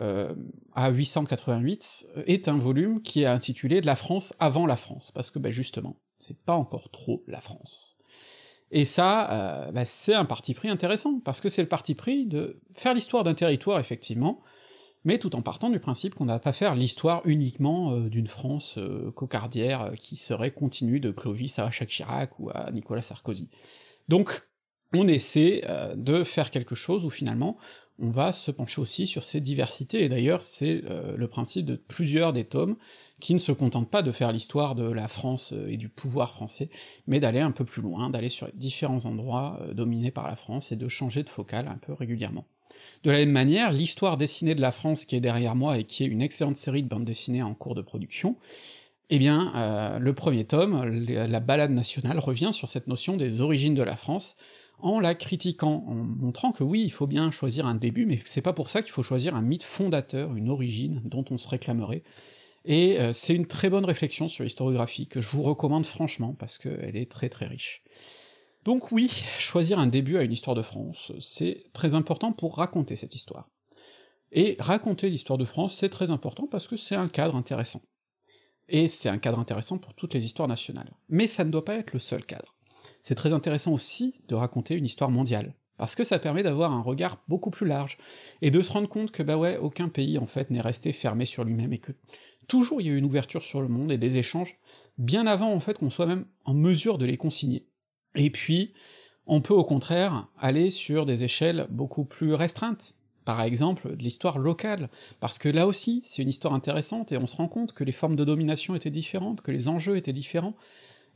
euh, 0.00 0.34
à 0.74 0.90
888, 0.90 2.06
est 2.26 2.48
un 2.48 2.56
volume 2.56 3.02
qui 3.02 3.22
est 3.22 3.26
intitulé 3.26 3.80
la 3.80 3.96
France 3.96 4.32
avant 4.38 4.64
la 4.64 4.76
France, 4.76 5.10
parce 5.10 5.30
que 5.30 5.40
bah, 5.40 5.50
justement, 5.50 5.96
c'est 6.18 6.38
pas 6.38 6.54
encore 6.54 6.90
trop 6.90 7.24
la 7.26 7.40
France. 7.40 7.96
Et 8.70 8.84
ça, 8.84 9.30
euh, 9.32 9.72
bah, 9.72 9.84
c'est 9.84 10.14
un 10.14 10.24
parti 10.24 10.54
pris 10.54 10.68
intéressant, 10.68 11.18
parce 11.18 11.40
que 11.40 11.48
c'est 11.48 11.62
le 11.62 11.68
parti 11.68 11.94
pris 11.96 12.24
de 12.24 12.60
faire 12.74 12.94
l'histoire 12.94 13.24
d'un 13.24 13.34
territoire, 13.34 13.80
effectivement, 13.80 14.40
mais 15.04 15.18
tout 15.18 15.34
en 15.34 15.42
partant 15.42 15.68
du 15.68 15.80
principe 15.80 16.14
qu'on 16.14 16.26
n'a 16.26 16.38
pas 16.38 16.52
faire 16.52 16.76
l'histoire 16.76 17.22
uniquement 17.24 17.90
euh, 17.90 18.08
d'une 18.08 18.28
France 18.28 18.78
cocardière 19.16 19.94
qui 19.98 20.14
serait 20.14 20.52
continue 20.52 21.00
de 21.00 21.10
Clovis 21.10 21.58
à 21.58 21.72
Jacques 21.72 21.88
Chirac 21.88 22.38
ou 22.38 22.50
à 22.54 22.70
Nicolas 22.70 23.02
Sarkozy. 23.02 23.50
Donc, 24.12 24.42
on 24.94 25.08
essaie 25.08 25.62
euh, 25.70 25.94
de 25.96 26.22
faire 26.22 26.50
quelque 26.50 26.74
chose 26.74 27.06
où 27.06 27.08
finalement, 27.08 27.56
on 27.98 28.10
va 28.10 28.32
se 28.32 28.50
pencher 28.50 28.78
aussi 28.78 29.06
sur 29.06 29.22
ces 29.22 29.40
diversités, 29.40 30.04
et 30.04 30.10
d'ailleurs 30.10 30.42
c'est 30.42 30.82
euh, 30.84 31.16
le 31.16 31.28
principe 31.28 31.64
de 31.64 31.76
plusieurs 31.76 32.34
des 32.34 32.44
tomes, 32.44 32.76
qui 33.20 33.32
ne 33.32 33.38
se 33.38 33.52
contentent 33.52 33.90
pas 33.90 34.02
de 34.02 34.12
faire 34.12 34.30
l'histoire 34.30 34.74
de 34.74 34.82
la 34.82 35.08
France 35.08 35.54
euh, 35.54 35.66
et 35.66 35.78
du 35.78 35.88
pouvoir 35.88 36.34
français, 36.34 36.68
mais 37.06 37.20
d'aller 37.20 37.40
un 37.40 37.52
peu 37.52 37.64
plus 37.64 37.80
loin, 37.80 38.10
d'aller 38.10 38.28
sur 38.28 38.50
différents 38.52 39.06
endroits 39.06 39.58
dominés 39.72 40.10
par 40.10 40.28
la 40.28 40.36
France, 40.36 40.72
et 40.72 40.76
de 40.76 40.88
changer 40.88 41.22
de 41.22 41.30
focale 41.30 41.66
un 41.66 41.78
peu 41.78 41.94
régulièrement. 41.94 42.44
De 43.04 43.10
la 43.10 43.16
même 43.16 43.30
manière, 43.30 43.72
l'histoire 43.72 44.18
dessinée 44.18 44.54
de 44.54 44.60
la 44.60 44.72
France 44.72 45.06
qui 45.06 45.16
est 45.16 45.20
derrière 45.20 45.54
moi, 45.54 45.78
et 45.78 45.84
qui 45.84 46.04
est 46.04 46.08
une 46.08 46.20
excellente 46.20 46.56
série 46.56 46.82
de 46.82 46.88
bandes 46.88 47.06
dessinées 47.06 47.42
en 47.42 47.54
cours 47.54 47.74
de 47.74 47.80
production, 47.80 48.36
eh 49.10 49.18
bien, 49.18 49.52
euh, 49.54 49.98
le 49.98 50.14
premier 50.14 50.44
tome, 50.44 50.82
la 50.84 51.40
balade 51.40 51.70
nationale, 51.70 52.18
revient 52.18 52.50
sur 52.52 52.68
cette 52.68 52.86
notion 52.86 53.16
des 53.16 53.40
origines 53.40 53.74
de 53.74 53.82
la 53.82 53.96
France, 53.96 54.36
en 54.78 55.00
la 55.00 55.14
critiquant, 55.14 55.84
en 55.86 55.94
montrant 55.94 56.52
que 56.52 56.64
oui, 56.64 56.82
il 56.82 56.90
faut 56.90 57.06
bien 57.06 57.30
choisir 57.30 57.66
un 57.66 57.74
début, 57.74 58.06
mais 58.06 58.20
c'est 58.24 58.42
pas 58.42 58.52
pour 58.52 58.68
ça 58.68 58.82
qu'il 58.82 58.92
faut 58.92 59.02
choisir 59.02 59.34
un 59.36 59.42
mythe 59.42 59.62
fondateur, 59.62 60.34
une 60.34 60.48
origine 60.48 61.02
dont 61.04 61.24
on 61.30 61.38
se 61.38 61.48
réclamerait, 61.48 62.02
et 62.64 62.98
euh, 63.00 63.12
c'est 63.12 63.34
une 63.34 63.46
très 63.46 63.70
bonne 63.70 63.84
réflexion 63.84 64.28
sur 64.28 64.44
l'historiographie, 64.44 65.06
que 65.06 65.20
je 65.20 65.30
vous 65.30 65.42
recommande 65.42 65.86
franchement, 65.86 66.34
parce 66.38 66.58
qu'elle 66.58 66.96
est 66.96 67.10
très 67.10 67.28
très 67.28 67.46
riche. 67.46 67.82
Donc 68.64 68.92
oui, 68.92 69.08
choisir 69.38 69.78
un 69.78 69.88
début 69.88 70.16
à 70.16 70.22
une 70.22 70.32
histoire 70.32 70.54
de 70.54 70.62
France, 70.62 71.12
c'est 71.18 71.64
très 71.72 71.94
important 71.94 72.32
pour 72.32 72.56
raconter 72.56 72.96
cette 72.96 73.14
histoire. 73.14 73.48
Et 74.30 74.56
raconter 74.60 75.10
l'histoire 75.10 75.38
de 75.38 75.44
France, 75.44 75.76
c'est 75.76 75.90
très 75.90 76.10
important 76.10 76.46
parce 76.46 76.68
que 76.68 76.76
c'est 76.76 76.94
un 76.94 77.08
cadre 77.08 77.36
intéressant. 77.36 77.82
Et 78.68 78.88
c'est 78.88 79.08
un 79.08 79.18
cadre 79.18 79.38
intéressant 79.38 79.78
pour 79.78 79.94
toutes 79.94 80.14
les 80.14 80.24
histoires 80.24 80.48
nationales. 80.48 80.92
Mais 81.08 81.26
ça 81.26 81.44
ne 81.44 81.50
doit 81.50 81.64
pas 81.64 81.76
être 81.76 81.92
le 81.92 81.98
seul 81.98 82.24
cadre. 82.24 82.54
C'est 83.02 83.14
très 83.14 83.32
intéressant 83.32 83.72
aussi 83.72 84.14
de 84.28 84.34
raconter 84.34 84.74
une 84.74 84.86
histoire 84.86 85.10
mondiale, 85.10 85.54
parce 85.76 85.94
que 85.94 86.04
ça 86.04 86.18
permet 86.18 86.42
d'avoir 86.42 86.72
un 86.72 86.80
regard 86.80 87.22
beaucoup 87.28 87.50
plus 87.50 87.66
large, 87.66 87.98
et 88.40 88.50
de 88.50 88.62
se 88.62 88.72
rendre 88.72 88.88
compte 88.88 89.10
que 89.10 89.22
bah 89.22 89.36
ouais, 89.36 89.56
aucun 89.56 89.88
pays 89.88 90.18
en 90.18 90.26
fait 90.26 90.50
n'est 90.50 90.60
resté 90.60 90.92
fermé 90.92 91.24
sur 91.24 91.44
lui-même, 91.44 91.72
et 91.72 91.78
que 91.78 91.92
toujours 92.46 92.80
il 92.80 92.86
y 92.86 92.90
a 92.90 92.92
eu 92.92 92.98
une 92.98 93.04
ouverture 93.04 93.42
sur 93.42 93.60
le 93.60 93.68
monde 93.68 93.90
et 93.90 93.98
des 93.98 94.18
échanges, 94.18 94.56
bien 94.98 95.26
avant 95.26 95.52
en 95.52 95.60
fait 95.60 95.78
qu'on 95.78 95.90
soit 95.90 96.06
même 96.06 96.26
en 96.44 96.54
mesure 96.54 96.98
de 96.98 97.04
les 97.04 97.16
consigner. 97.16 97.66
Et 98.14 98.30
puis, 98.30 98.72
on 99.26 99.40
peut 99.40 99.54
au 99.54 99.64
contraire 99.64 100.28
aller 100.38 100.70
sur 100.70 101.06
des 101.06 101.24
échelles 101.24 101.66
beaucoup 101.70 102.04
plus 102.04 102.34
restreintes, 102.34 102.94
par 103.24 103.42
exemple 103.42 103.96
de 103.96 104.02
l'histoire 104.02 104.38
locale, 104.38 104.88
parce 105.20 105.38
que 105.38 105.48
là 105.48 105.66
aussi 105.66 106.02
c'est 106.04 106.22
une 106.22 106.28
histoire 106.28 106.54
intéressante 106.54 107.12
et 107.12 107.18
on 107.18 107.26
se 107.26 107.36
rend 107.36 107.48
compte 107.48 107.72
que 107.72 107.84
les 107.84 107.92
formes 107.92 108.16
de 108.16 108.24
domination 108.24 108.74
étaient 108.74 108.90
différentes, 108.90 109.40
que 109.40 109.50
les 109.50 109.68
enjeux 109.68 109.96
étaient 109.96 110.12
différents, 110.12 110.54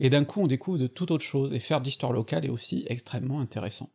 et 0.00 0.11
d'un 0.11 0.24
coup 0.24 0.40
on 0.40 0.46
découvre 0.46 0.78
de 0.78 0.86
toute 0.86 1.11
autre 1.11 1.24
chose, 1.24 1.52
et 1.52 1.61
faire 1.61 1.80
de 1.80 1.86
l'histoire 1.86 2.12
locale 2.12 2.44
est 2.44 2.50
aussi 2.50 2.84
extrêmement 2.88 3.40
intéressant. 3.40 3.90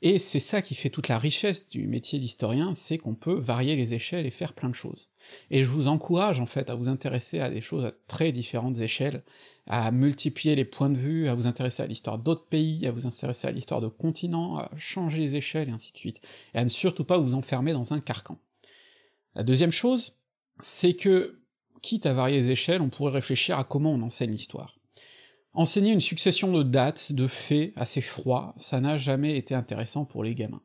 Et 0.00 0.20
c'est 0.20 0.38
ça 0.38 0.62
qui 0.62 0.74
fait 0.76 0.90
toute 0.90 1.08
la 1.08 1.18
richesse 1.18 1.68
du 1.68 1.88
métier 1.88 2.20
d'historien, 2.20 2.72
c'est 2.72 2.98
qu'on 2.98 3.14
peut 3.14 3.34
varier 3.34 3.74
les 3.74 3.94
échelles 3.94 4.26
et 4.26 4.30
faire 4.30 4.52
plein 4.52 4.68
de 4.68 4.74
choses. 4.74 5.08
Et 5.50 5.64
je 5.64 5.68
vous 5.68 5.88
encourage 5.88 6.38
en 6.38 6.46
fait 6.46 6.70
à 6.70 6.76
vous 6.76 6.88
intéresser 6.88 7.40
à 7.40 7.50
des 7.50 7.60
choses 7.60 7.84
à 7.84 7.92
très 8.06 8.30
différentes 8.30 8.78
échelles, 8.78 9.24
à 9.66 9.90
multiplier 9.90 10.54
les 10.54 10.64
points 10.64 10.88
de 10.88 10.96
vue, 10.96 11.28
à 11.28 11.34
vous 11.34 11.48
intéresser 11.48 11.82
à 11.82 11.86
l'histoire 11.86 12.18
d'autres 12.18 12.46
pays, 12.46 12.86
à 12.86 12.92
vous 12.92 13.06
intéresser 13.06 13.48
à 13.48 13.50
l'histoire 13.50 13.80
de 13.80 13.88
continents, 13.88 14.58
à 14.58 14.70
changer 14.76 15.18
les 15.18 15.34
échelles 15.34 15.68
et 15.68 15.72
ainsi 15.72 15.92
de 15.92 15.98
suite, 15.98 16.20
et 16.54 16.58
à 16.58 16.64
ne 16.64 16.68
surtout 16.68 17.04
pas 17.04 17.18
vous 17.18 17.34
enfermer 17.34 17.72
dans 17.72 17.92
un 17.92 17.98
carcan. 17.98 18.38
La 19.34 19.42
deuxième 19.42 19.72
chose, 19.72 20.16
c'est 20.60 20.94
que, 20.94 21.40
quitte 21.82 22.06
à 22.06 22.14
varier 22.14 22.40
les 22.40 22.50
échelles, 22.50 22.82
on 22.82 22.88
pourrait 22.88 23.12
réfléchir 23.12 23.58
à 23.58 23.64
comment 23.64 23.92
on 23.92 24.02
enseigne 24.02 24.30
l'histoire. 24.30 24.77
Enseigner 25.54 25.92
une 25.92 26.00
succession 26.00 26.52
de 26.52 26.62
dates, 26.62 27.12
de 27.12 27.26
faits 27.26 27.72
assez 27.76 28.00
froids, 28.00 28.54
ça 28.56 28.80
n'a 28.80 28.96
jamais 28.96 29.36
été 29.36 29.54
intéressant 29.54 30.04
pour 30.04 30.22
les 30.22 30.34
gamins. 30.34 30.62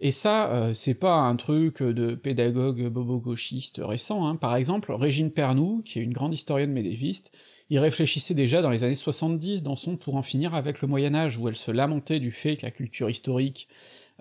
Et 0.00 0.12
ça, 0.12 0.50
euh, 0.50 0.72
c'est 0.74 0.94
pas 0.94 1.14
un 1.14 1.36
truc 1.36 1.82
de 1.82 2.14
pédagogue 2.14 2.88
bobo-gauchiste 2.88 3.82
récent, 3.84 4.26
hein. 4.26 4.36
par 4.36 4.56
exemple, 4.56 4.92
Régine 4.92 5.30
Pernoud, 5.30 5.84
qui 5.84 5.98
est 5.98 6.02
une 6.02 6.14
grande 6.14 6.34
historienne 6.34 6.72
médiéviste, 6.72 7.32
y 7.68 7.78
réfléchissait 7.78 8.34
déjà 8.34 8.62
dans 8.62 8.70
les 8.70 8.82
années 8.82 8.94
70 8.94 9.62
dans 9.62 9.76
son 9.76 9.96
Pour 9.96 10.16
en 10.16 10.22
finir 10.22 10.54
avec 10.54 10.80
le 10.80 10.88
Moyen-Âge, 10.88 11.38
où 11.38 11.48
elle 11.48 11.56
se 11.56 11.70
lamentait 11.70 12.18
du 12.18 12.32
fait 12.32 12.56
que 12.56 12.66
la 12.66 12.72
culture 12.72 13.10
historique 13.10 13.68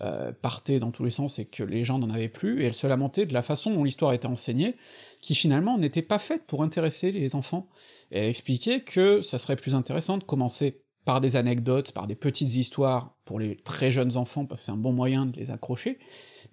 euh, 0.02 0.32
partait 0.32 0.80
dans 0.80 0.92
tous 0.92 1.04
les 1.04 1.12
sens 1.12 1.40
et 1.40 1.46
que 1.46 1.64
les 1.64 1.84
gens 1.84 2.00
n'en 2.00 2.10
avaient 2.10 2.30
plus, 2.30 2.62
et 2.62 2.66
elle 2.66 2.74
se 2.74 2.88
lamentait 2.88 3.26
de 3.26 3.34
la 3.34 3.42
façon 3.42 3.74
dont 3.74 3.84
l'histoire 3.84 4.14
était 4.14 4.28
enseignée, 4.28 4.76
qui 5.22 5.36
finalement 5.36 5.78
n'était 5.78 6.02
pas 6.02 6.20
faite 6.20 6.46
pour 6.48 6.64
intéresser 6.64 7.12
les 7.12 7.36
enfants. 7.36 7.68
Et 8.12 8.20
elle 8.20 8.30
expliquait 8.30 8.82
que 8.82 9.22
ça 9.22 9.38
serait 9.38 9.56
plus 9.58 9.76
intéressant 9.76 10.18
de 10.18 10.24
commencer 10.24 10.82
par 11.04 11.22
des 11.22 11.36
anecdotes, 11.36 11.92
par 11.92 12.08
des 12.08 12.16
petites 12.16 12.56
histoires 12.56 13.16
pour 13.26 13.40
les 13.40 13.58
très 13.58 13.92
jeunes 13.92 14.16
enfants, 14.16 14.46
parce 14.46 14.62
que 14.62 14.66
c'est 14.66 14.72
un 14.72 14.78
bon 14.78 14.94
moyen 14.94 15.26
de 15.26 15.36
les 15.36 15.52
accrocher, 15.52 16.00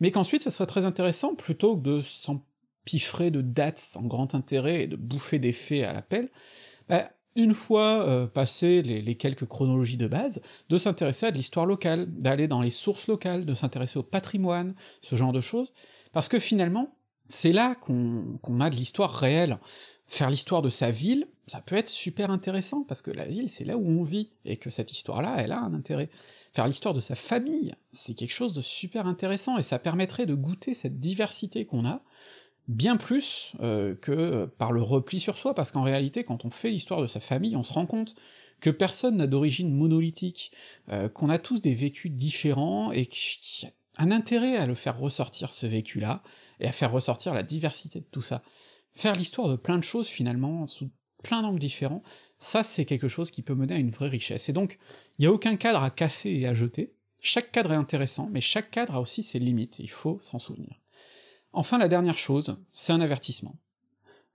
mais 0.00 0.10
qu'ensuite 0.10 0.42
ça 0.42 0.50
serait 0.50 0.66
très 0.66 0.84
intéressant, 0.84 1.34
plutôt 1.34 1.76
que 1.76 1.82
de 1.82 2.00
s'empiffrer 2.00 3.30
de 3.30 3.42
dates 3.42 3.78
sans 3.78 4.02
grand 4.02 4.34
intérêt 4.34 4.82
et 4.82 4.86
de 4.86 4.96
bouffer 4.96 5.38
des 5.38 5.52
faits 5.52 5.84
à 5.84 5.92
l'appel, 5.92 6.30
bah, 6.88 7.10
une 7.36 7.54
fois 7.54 8.06
euh, 8.08 8.26
passé 8.26 8.82
les, 8.82 9.14
quelques 9.14 9.46
chronologies 9.46 9.96
de 9.96 10.06
base, 10.06 10.40
de 10.68 10.78
s'intéresser 10.78 11.26
à 11.26 11.30
de 11.30 11.36
l'histoire 11.36 11.66
locale, 11.66 12.06
d'aller 12.06 12.48
dans 12.48 12.62
les 12.62 12.70
sources 12.70 13.06
locales, 13.06 13.44
de 13.44 13.54
s'intéresser 13.54 13.98
au 13.98 14.02
patrimoine, 14.02 14.74
ce 15.02 15.16
genre 15.16 15.32
de 15.32 15.40
choses, 15.40 15.72
parce 16.12 16.28
que 16.28 16.38
finalement, 16.38 16.96
c'est 17.28 17.52
là 17.52 17.74
qu'on 17.74 18.60
a 18.60 18.70
de 18.70 18.76
l'histoire 18.76 19.12
réelle. 19.12 19.58
Faire 20.06 20.30
l'histoire 20.30 20.62
de 20.62 20.70
sa 20.70 20.90
ville, 20.90 21.26
ça 21.48 21.60
peut 21.60 21.76
être 21.76 21.88
super 21.88 22.30
intéressant, 22.30 22.84
parce 22.84 23.02
que 23.02 23.10
la 23.10 23.26
ville, 23.26 23.48
c'est 23.48 23.64
là 23.64 23.76
où 23.76 23.86
on 23.86 24.02
vit, 24.02 24.30
et 24.44 24.56
que 24.56 24.70
cette 24.70 24.92
histoire-là, 24.92 25.36
elle 25.38 25.52
a 25.52 25.60
un 25.60 25.74
intérêt. 25.74 26.10
Faire 26.52 26.66
l'histoire 26.66 26.94
de 26.94 27.00
sa 27.00 27.14
famille, 27.14 27.74
c'est 27.90 28.14
quelque 28.14 28.32
chose 28.32 28.54
de 28.54 28.60
super 28.60 29.06
intéressant, 29.06 29.58
et 29.58 29.62
ça 29.62 29.78
permettrait 29.78 30.26
de 30.26 30.34
goûter 30.34 30.74
cette 30.74 31.00
diversité 31.00 31.66
qu'on 31.66 31.84
a, 31.84 32.02
bien 32.68 32.96
plus 32.96 33.52
euh, 33.60 33.94
que 33.94 34.46
par 34.58 34.72
le 34.72 34.82
repli 34.82 35.20
sur 35.20 35.38
soi, 35.38 35.54
parce 35.54 35.70
qu'en 35.70 35.82
réalité, 35.82 36.24
quand 36.24 36.44
on 36.44 36.50
fait 36.50 36.70
l'histoire 36.70 37.00
de 37.00 37.06
sa 37.06 37.20
famille, 37.20 37.56
on 37.56 37.62
se 37.62 37.72
rend 37.72 37.86
compte 37.86 38.14
que 38.60 38.70
personne 38.70 39.16
n'a 39.16 39.26
d'origine 39.26 39.74
monolithique, 39.74 40.50
euh, 40.88 41.08
qu'on 41.08 41.28
a 41.28 41.38
tous 41.38 41.60
des 41.60 41.74
vécus 41.74 42.10
différents, 42.10 42.90
et 42.92 43.06
qu'il 43.06 43.68
y 43.68 43.70
a 43.70 43.74
un 43.98 44.10
intérêt 44.10 44.56
à 44.56 44.66
le 44.66 44.74
faire 44.74 44.98
ressortir 44.98 45.52
ce 45.52 45.66
vécu-là, 45.66 46.22
et 46.60 46.66
à 46.66 46.72
faire 46.72 46.92
ressortir 46.92 47.34
la 47.34 47.42
diversité 47.42 48.00
de 48.00 48.06
tout 48.10 48.22
ça. 48.22 48.42
Faire 48.94 49.14
l'histoire 49.14 49.48
de 49.48 49.56
plein 49.56 49.78
de 49.78 49.84
choses 49.84 50.08
finalement, 50.08 50.66
sous 50.66 50.90
plein 51.22 51.42
d'angles 51.42 51.58
différents, 51.58 52.02
ça 52.38 52.62
c'est 52.62 52.84
quelque 52.84 53.08
chose 53.08 53.30
qui 53.30 53.42
peut 53.42 53.54
mener 53.54 53.74
à 53.74 53.78
une 53.78 53.90
vraie 53.90 54.08
richesse. 54.08 54.48
Et 54.48 54.52
donc, 54.52 54.78
il 55.18 55.22
n'y 55.22 55.26
a 55.26 55.32
aucun 55.32 55.56
cadre 55.56 55.82
à 55.82 55.90
casser 55.90 56.30
et 56.30 56.46
à 56.46 56.54
jeter, 56.54 56.94
chaque 57.20 57.50
cadre 57.52 57.72
est 57.72 57.76
intéressant, 57.76 58.28
mais 58.30 58.40
chaque 58.40 58.70
cadre 58.70 58.94
a 58.94 59.00
aussi 59.00 59.22
ses 59.22 59.38
limites, 59.38 59.78
il 59.78 59.90
faut 59.90 60.18
s'en 60.20 60.38
souvenir. 60.38 60.80
Enfin, 61.56 61.78
la 61.78 61.88
dernière 61.88 62.18
chose, 62.18 62.58
c'est 62.74 62.92
un 62.92 63.00
avertissement. 63.00 63.56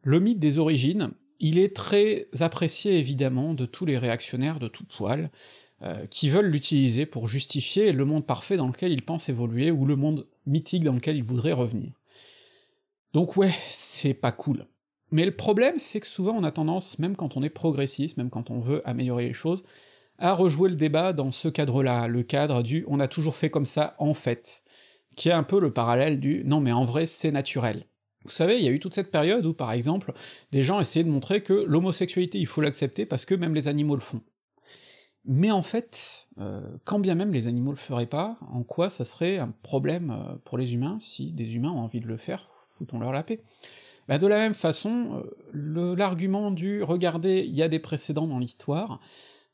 Le 0.01 0.19
mythe 0.19 0.39
des 0.39 0.57
origines, 0.57 1.11
il 1.39 1.59
est 1.59 1.75
très 1.75 2.27
apprécié 2.39 2.97
évidemment 2.97 3.53
de 3.53 3.67
tous 3.67 3.85
les 3.85 3.99
réactionnaires 3.99 4.59
de 4.59 4.67
tout 4.67 4.85
poil, 4.85 5.29
euh, 5.83 6.07
qui 6.07 6.29
veulent 6.29 6.49
l'utiliser 6.49 7.05
pour 7.05 7.27
justifier 7.27 7.91
le 7.91 8.05
monde 8.05 8.25
parfait 8.25 8.57
dans 8.57 8.65
lequel 8.65 8.91
ils 8.91 9.05
pensent 9.05 9.29
évoluer, 9.29 9.69
ou 9.69 9.85
le 9.85 9.95
monde 9.95 10.27
mythique 10.47 10.83
dans 10.83 10.93
lequel 10.93 11.15
ils 11.15 11.23
voudraient 11.23 11.51
revenir. 11.51 11.91
Donc 13.13 13.37
ouais, 13.37 13.53
c'est 13.67 14.15
pas 14.15 14.31
cool. 14.31 14.65
Mais 15.11 15.23
le 15.23 15.35
problème, 15.35 15.77
c'est 15.77 15.99
que 15.99 16.07
souvent 16.07 16.33
on 16.35 16.43
a 16.43 16.51
tendance, 16.51 16.97
même 16.97 17.15
quand 17.15 17.37
on 17.37 17.43
est 17.43 17.51
progressiste, 17.51 18.17
même 18.17 18.31
quand 18.31 18.49
on 18.49 18.59
veut 18.59 18.81
améliorer 18.89 19.27
les 19.27 19.33
choses, 19.33 19.63
à 20.17 20.33
rejouer 20.33 20.71
le 20.71 20.75
débat 20.75 21.13
dans 21.13 21.31
ce 21.31 21.49
cadre-là, 21.49 22.07
le 22.07 22.23
cadre 22.23 22.63
du 22.63 22.83
on 22.87 22.99
a 22.99 23.07
toujours 23.07 23.35
fait 23.35 23.51
comme 23.51 23.67
ça 23.67 23.95
en 23.99 24.15
fait 24.15 24.63
qui 25.15 25.29
est 25.29 25.33
un 25.33 25.43
peu 25.43 25.59
le 25.59 25.71
parallèle 25.71 26.19
du 26.19 26.43
non 26.45 26.59
mais 26.59 26.71
en 26.71 26.85
vrai 26.85 27.05
c'est 27.05 27.31
naturel. 27.31 27.85
Vous 28.23 28.29
savez, 28.29 28.59
il 28.59 28.63
y 28.63 28.67
a 28.67 28.71
eu 28.71 28.79
toute 28.79 28.93
cette 28.93 29.09
période 29.09 29.45
où, 29.47 29.53
par 29.53 29.71
exemple, 29.71 30.13
des 30.51 30.61
gens 30.61 30.79
essayaient 30.79 31.03
de 31.03 31.09
montrer 31.09 31.41
que 31.41 31.53
l'homosexualité, 31.53 32.37
il 32.37 32.45
faut 32.45 32.61
l'accepter 32.61 33.07
parce 33.07 33.25
que 33.25 33.33
même 33.33 33.55
les 33.55 33.67
animaux 33.67 33.95
le 33.95 34.01
font. 34.01 34.21
Mais 35.25 35.51
en 35.51 35.61
fait, 35.61 36.27
euh, 36.39 36.61
quand 36.83 36.99
bien 36.99 37.15
même 37.15 37.31
les 37.31 37.47
animaux 37.47 37.71
le 37.71 37.77
feraient 37.77 38.07
pas, 38.07 38.37
en 38.51 38.63
quoi 38.63 38.89
ça 38.89 39.05
serait 39.05 39.37
un 39.37 39.53
problème 39.63 40.11
euh, 40.11 40.35
pour 40.45 40.57
les 40.57 40.73
humains 40.73 40.97
si 40.99 41.31
des 41.31 41.55
humains 41.55 41.71
ont 41.71 41.79
envie 41.79 41.99
de 41.99 42.07
le 42.07 42.17
faire, 42.17 42.49
foutons-leur 42.77 43.11
la 43.11 43.23
paix? 43.23 43.43
Bah 44.07 44.17
de 44.17 44.25
la 44.25 44.37
même 44.37 44.55
façon, 44.55 45.23
euh, 45.53 45.95
l'argument 45.95 46.49
du 46.49 46.81
«regardez, 46.83 47.43
il 47.47 47.53
y 47.53 47.61
a 47.61 47.69
des 47.69 47.79
précédents 47.79 48.27
dans 48.27 48.39
l'histoire», 48.39 48.99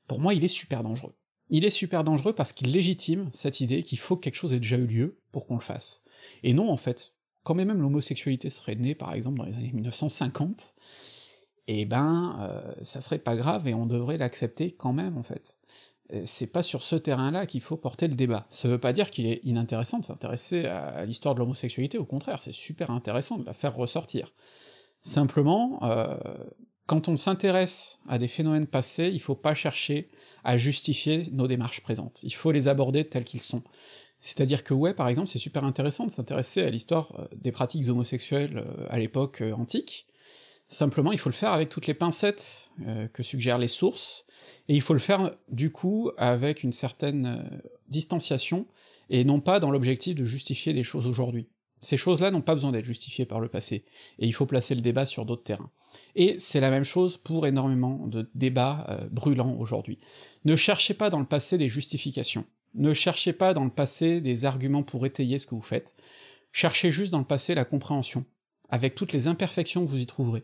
pour 0.07 0.21
moi 0.21 0.33
il 0.33 0.43
est 0.45 0.47
super 0.47 0.83
dangereux 0.83 1.13
il 1.49 1.65
est 1.65 1.69
super 1.69 2.03
dangereux 2.03 2.33
parce 2.33 2.53
qu'il 2.53 2.71
légitime 2.71 3.29
cette 3.33 3.61
idée 3.61 3.83
qu'il 3.83 3.99
faut 3.99 4.15
que 4.15 4.21
quelque 4.21 4.35
chose 4.35 4.53
ait 4.53 4.59
déjà 4.59 4.77
eu 4.77 4.87
lieu 4.87 5.17
pour 5.31 5.45
qu'on 5.45 5.55
le 5.55 5.61
fasse. 5.61 6.03
Et 6.43 6.53
non, 6.53 6.69
en 6.69 6.77
fait, 6.77 7.13
quand 7.43 7.55
même 7.55 7.71
l'homosexualité 7.71 8.49
serait 8.49 8.75
née, 8.75 8.95
par 8.95 9.13
exemple, 9.13 9.37
dans 9.37 9.45
les 9.45 9.53
années 9.53 9.71
1950, 9.73 10.75
eh 11.67 11.85
ben, 11.85 12.37
euh, 12.41 12.73
ça 12.81 13.01
serait 13.01 13.19
pas 13.19 13.35
grave 13.35 13.67
et 13.67 13.73
on 13.73 13.85
devrait 13.85 14.17
l'accepter 14.17 14.71
quand 14.71 14.93
même, 14.93 15.17
en 15.17 15.23
fait. 15.23 15.57
Euh, 16.13 16.21
c'est 16.25 16.47
pas 16.47 16.63
sur 16.63 16.83
ce 16.83 16.95
terrain-là 16.95 17.45
qu'il 17.45 17.61
faut 17.61 17.77
porter 17.77 18.07
le 18.07 18.15
débat. 18.15 18.47
Ça 18.49 18.67
veut 18.67 18.77
pas 18.77 18.93
dire 18.93 19.09
qu'il 19.09 19.25
est 19.25 19.41
inintéressant 19.43 19.99
de 19.99 20.05
s'intéresser 20.05 20.65
à 20.65 21.05
l'histoire 21.05 21.35
de 21.35 21.39
l'homosexualité, 21.39 21.97
au 21.97 22.05
contraire, 22.05 22.41
c'est 22.41 22.53
super 22.53 22.91
intéressant 22.91 23.37
de 23.37 23.45
la 23.45 23.53
faire 23.53 23.75
ressortir. 23.75 24.33
Simplement, 25.01 25.79
euh, 25.83 26.17
quand 26.87 27.09
on 27.09 27.17
s'intéresse 27.17 27.99
à 28.07 28.17
des 28.17 28.29
phénomènes 28.29 28.65
passés, 28.65 29.11
il 29.13 29.19
faut 29.19 29.35
pas 29.35 29.53
chercher 29.53 30.09
à 30.43 30.57
justifier 30.57 31.27
nos 31.31 31.47
démarches 31.47 31.81
présentes, 31.81 32.21
il 32.23 32.33
faut 32.33 32.51
les 32.51 32.67
aborder 32.69 33.07
tels 33.07 33.25
qu'ils 33.25 33.41
sont. 33.41 33.61
C'est-à-dire 34.19 34.63
que 34.63 34.73
ouais, 34.73 34.93
par 34.93 35.09
exemple, 35.09 35.27
c'est 35.27 35.37
super 35.37 35.63
intéressant 35.63 36.05
de 36.05 36.11
s'intéresser 36.11 36.63
à 36.63 36.69
l'histoire 36.69 37.13
euh, 37.19 37.27
des 37.35 37.51
pratiques 37.51 37.87
homosexuelles 37.87 38.57
euh, 38.65 38.87
à 38.89 38.97
l'époque 38.97 39.41
euh, 39.41 39.53
antique, 39.53 40.07
simplement 40.69 41.11
il 41.11 41.19
faut 41.19 41.29
le 41.29 41.35
faire 41.35 41.53
avec 41.53 41.69
toutes 41.69 41.87
les 41.87 41.93
pincettes 41.93 42.71
que 43.13 43.23
suggèrent 43.23 43.57
les 43.57 43.69
sources, 43.69 44.25
et 44.67 44.75
il 44.75 44.81
faut 44.81 44.93
le 44.93 44.99
faire 44.99 45.33
du 45.47 45.71
coup 45.71 46.11
avec 46.17 46.61
une 46.61 46.73
certaine 46.73 47.61
distanciation, 47.87 48.67
et 49.09 49.23
non 49.23 49.39
pas 49.39 49.61
dans 49.61 49.71
l'objectif 49.71 50.15
de 50.15 50.25
justifier 50.25 50.73
des 50.73 50.83
choses 50.83 51.07
aujourd'hui. 51.07 51.47
Ces 51.79 51.97
choses-là 51.97 52.31
n'ont 52.31 52.41
pas 52.41 52.55
besoin 52.55 52.71
d'être 52.71 52.85
justifiées 52.85 53.25
par 53.25 53.39
le 53.39 53.47
passé, 53.47 53.85
et 54.19 54.27
il 54.27 54.33
faut 54.33 54.45
placer 54.45 54.75
le 54.75 54.81
débat 54.81 55.05
sur 55.05 55.25
d'autres 55.25 55.43
terrains. 55.43 55.71
Et 56.15 56.37
c'est 56.39 56.59
la 56.59 56.71
même 56.71 56.83
chose 56.83 57.17
pour 57.17 57.47
énormément 57.47 58.07
de 58.07 58.29
débats 58.35 58.87
brûlants 59.11 59.55
aujourd'hui. 59.57 59.99
Ne 60.45 60.55
cherchez 60.55 60.93
pas 60.93 61.09
dans 61.09 61.19
le 61.19 61.25
passé 61.25 61.57
des 61.57 61.69
justifications. 61.69 62.45
Ne 62.73 62.93
cherchez 62.93 63.33
pas 63.33 63.53
dans 63.53 63.63
le 63.63 63.71
passé 63.71 64.21
des 64.21 64.45
arguments 64.45 64.83
pour 64.83 65.05
étayer 65.05 65.39
ce 65.39 65.45
que 65.45 65.55
vous 65.55 65.61
faites, 65.61 65.95
cherchez 66.51 66.91
juste 66.91 67.11
dans 67.11 67.19
le 67.19 67.25
passé 67.25 67.55
la 67.55 67.65
compréhension, 67.65 68.25
avec 68.69 68.95
toutes 68.95 69.13
les 69.13 69.27
imperfections 69.27 69.85
que 69.85 69.89
vous 69.89 70.01
y 70.01 70.05
trouverez. 70.05 70.43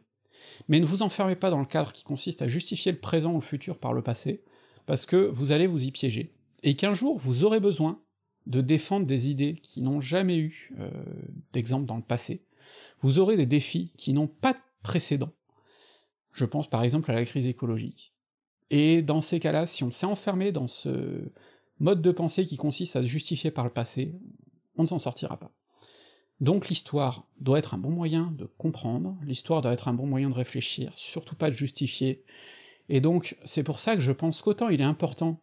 Mais 0.67 0.79
ne 0.79 0.85
vous 0.85 1.03
enfermez 1.03 1.35
pas 1.35 1.49
dans 1.49 1.59
le 1.59 1.65
cadre 1.65 1.91
qui 1.91 2.03
consiste 2.03 2.41
à 2.41 2.47
justifier 2.47 2.91
le 2.91 2.99
présent 2.99 3.31
ou 3.31 3.39
le 3.39 3.41
futur 3.41 3.77
par 3.77 3.93
le 3.93 4.01
passé, 4.01 4.43
parce 4.85 5.05
que 5.05 5.29
vous 5.31 5.51
allez 5.51 5.67
vous 5.67 5.83
y 5.83 5.91
piéger, 5.91 6.33
et 6.63 6.75
qu'un 6.75 6.93
jour 6.93 7.17
vous 7.17 7.43
aurez 7.43 7.59
besoin 7.59 8.01
de 8.45 8.61
défendre 8.61 9.05
des 9.05 9.29
idées 9.29 9.55
qui 9.55 9.81
n'ont 9.81 9.99
jamais 9.99 10.37
eu 10.37 10.73
euh, 10.79 10.89
d'exemple 11.53 11.85
dans 11.85 11.97
le 11.97 12.03
passé, 12.03 12.45
vous 12.99 13.19
aurez 13.19 13.37
des 13.37 13.45
défis 13.45 13.91
qui 13.97 14.13
n'ont 14.13 14.27
pas 14.27 14.53
de 14.53 14.59
précédent. 14.81 15.31
Je 16.31 16.45
pense 16.45 16.69
par 16.69 16.83
exemple 16.83 17.11
à 17.11 17.15
la 17.15 17.25
crise 17.25 17.47
écologique. 17.47 18.13
Et 18.69 19.01
dans 19.01 19.21
ces 19.21 19.39
cas-là, 19.39 19.67
si 19.67 19.83
on 19.83 19.91
s'est 19.91 20.05
enfermé 20.05 20.51
dans 20.51 20.67
ce, 20.67 21.31
mode 21.79 22.01
de 22.01 22.11
pensée 22.11 22.45
qui 22.45 22.57
consiste 22.57 22.95
à 22.95 23.01
se 23.01 23.07
justifier 23.07 23.51
par 23.51 23.65
le 23.65 23.71
passé, 23.71 24.15
on 24.77 24.83
ne 24.83 24.87
s'en 24.87 24.99
sortira 24.99 25.37
pas. 25.37 25.51
Donc 26.39 26.69
l'histoire 26.69 27.27
doit 27.39 27.59
être 27.59 27.73
un 27.73 27.77
bon 27.77 27.91
moyen 27.91 28.33
de 28.37 28.45
comprendre, 28.45 29.17
l'histoire 29.23 29.61
doit 29.61 29.73
être 29.73 29.87
un 29.87 29.93
bon 29.93 30.07
moyen 30.07 30.29
de 30.29 30.33
réfléchir, 30.33 30.91
surtout 30.95 31.35
pas 31.35 31.49
de 31.49 31.55
justifier, 31.55 32.23
et 32.89 33.01
donc 33.01 33.37
c'est 33.43 33.63
pour 33.63 33.79
ça 33.79 33.95
que 33.95 34.01
je 34.01 34.11
pense 34.11 34.41
qu'autant 34.41 34.69
il 34.69 34.81
est 34.81 34.85
important 34.85 35.41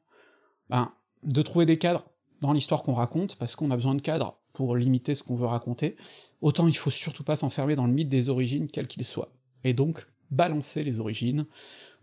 ben, 0.69 0.93
de 1.23 1.43
trouver 1.43 1.65
des 1.65 1.79
cadres 1.79 2.10
dans 2.41 2.53
l'histoire 2.53 2.83
qu'on 2.83 2.95
raconte, 2.95 3.37
parce 3.37 3.57
qu'on 3.57 3.71
a 3.71 3.77
besoin 3.77 3.95
de 3.95 4.01
cadres 4.01 4.39
pour 4.53 4.77
limiter 4.77 5.15
ce 5.15 5.23
qu'on 5.23 5.35
veut 5.35 5.47
raconter, 5.47 5.97
autant 6.41 6.67
il 6.67 6.77
faut 6.77 6.91
surtout 6.91 7.25
pas 7.25 7.37
s'enfermer 7.37 7.77
dans 7.77 7.87
le 7.87 7.93
mythe 7.93 8.09
des 8.09 8.29
origines, 8.29 8.69
quel 8.69 8.89
qu'il 8.89 9.05
soit. 9.05 9.33
Et 9.65 9.75
donc, 9.75 10.07
balancer 10.31 10.83
les 10.83 11.01
origines, 11.01 11.47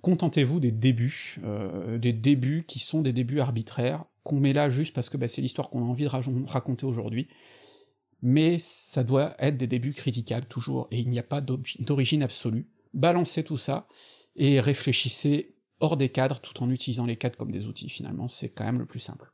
contentez-vous 0.01 0.59
des 0.59 0.71
débuts, 0.71 1.39
euh, 1.43 1.97
des 1.97 2.13
débuts 2.13 2.65
qui 2.67 2.79
sont 2.79 3.01
des 3.01 3.13
débuts 3.13 3.39
arbitraires, 3.39 4.05
qu'on 4.23 4.39
met 4.39 4.53
là 4.53 4.69
juste 4.69 4.93
parce 4.93 5.09
que 5.09 5.17
bah, 5.17 5.27
c'est 5.27 5.41
l'histoire 5.41 5.69
qu'on 5.69 5.81
a 5.81 5.85
envie 5.85 6.03
de 6.03 6.49
raconter 6.49 6.85
aujourd'hui, 6.85 7.27
mais 8.21 8.57
ça 8.59 9.03
doit 9.03 9.35
être 9.39 9.57
des 9.57 9.67
débuts 9.67 9.93
critiquables 9.93 10.47
toujours, 10.47 10.87
et 10.91 10.99
il 10.99 11.09
n'y 11.09 11.19
a 11.19 11.23
pas 11.23 11.41
d'origine 11.41 12.23
absolue. 12.23 12.67
Balancez 12.93 13.43
tout 13.43 13.57
ça, 13.57 13.87
et 14.35 14.59
réfléchissez 14.59 15.55
hors 15.79 15.97
des 15.97 16.09
cadres 16.09 16.39
tout 16.39 16.61
en 16.63 16.69
utilisant 16.69 17.05
les 17.05 17.15
cadres 17.15 17.37
comme 17.37 17.51
des 17.51 17.65
outils, 17.65 17.89
finalement, 17.89 18.27
c'est 18.27 18.49
quand 18.49 18.65
même 18.65 18.79
le 18.79 18.85
plus 18.85 18.99
simple. 18.99 19.31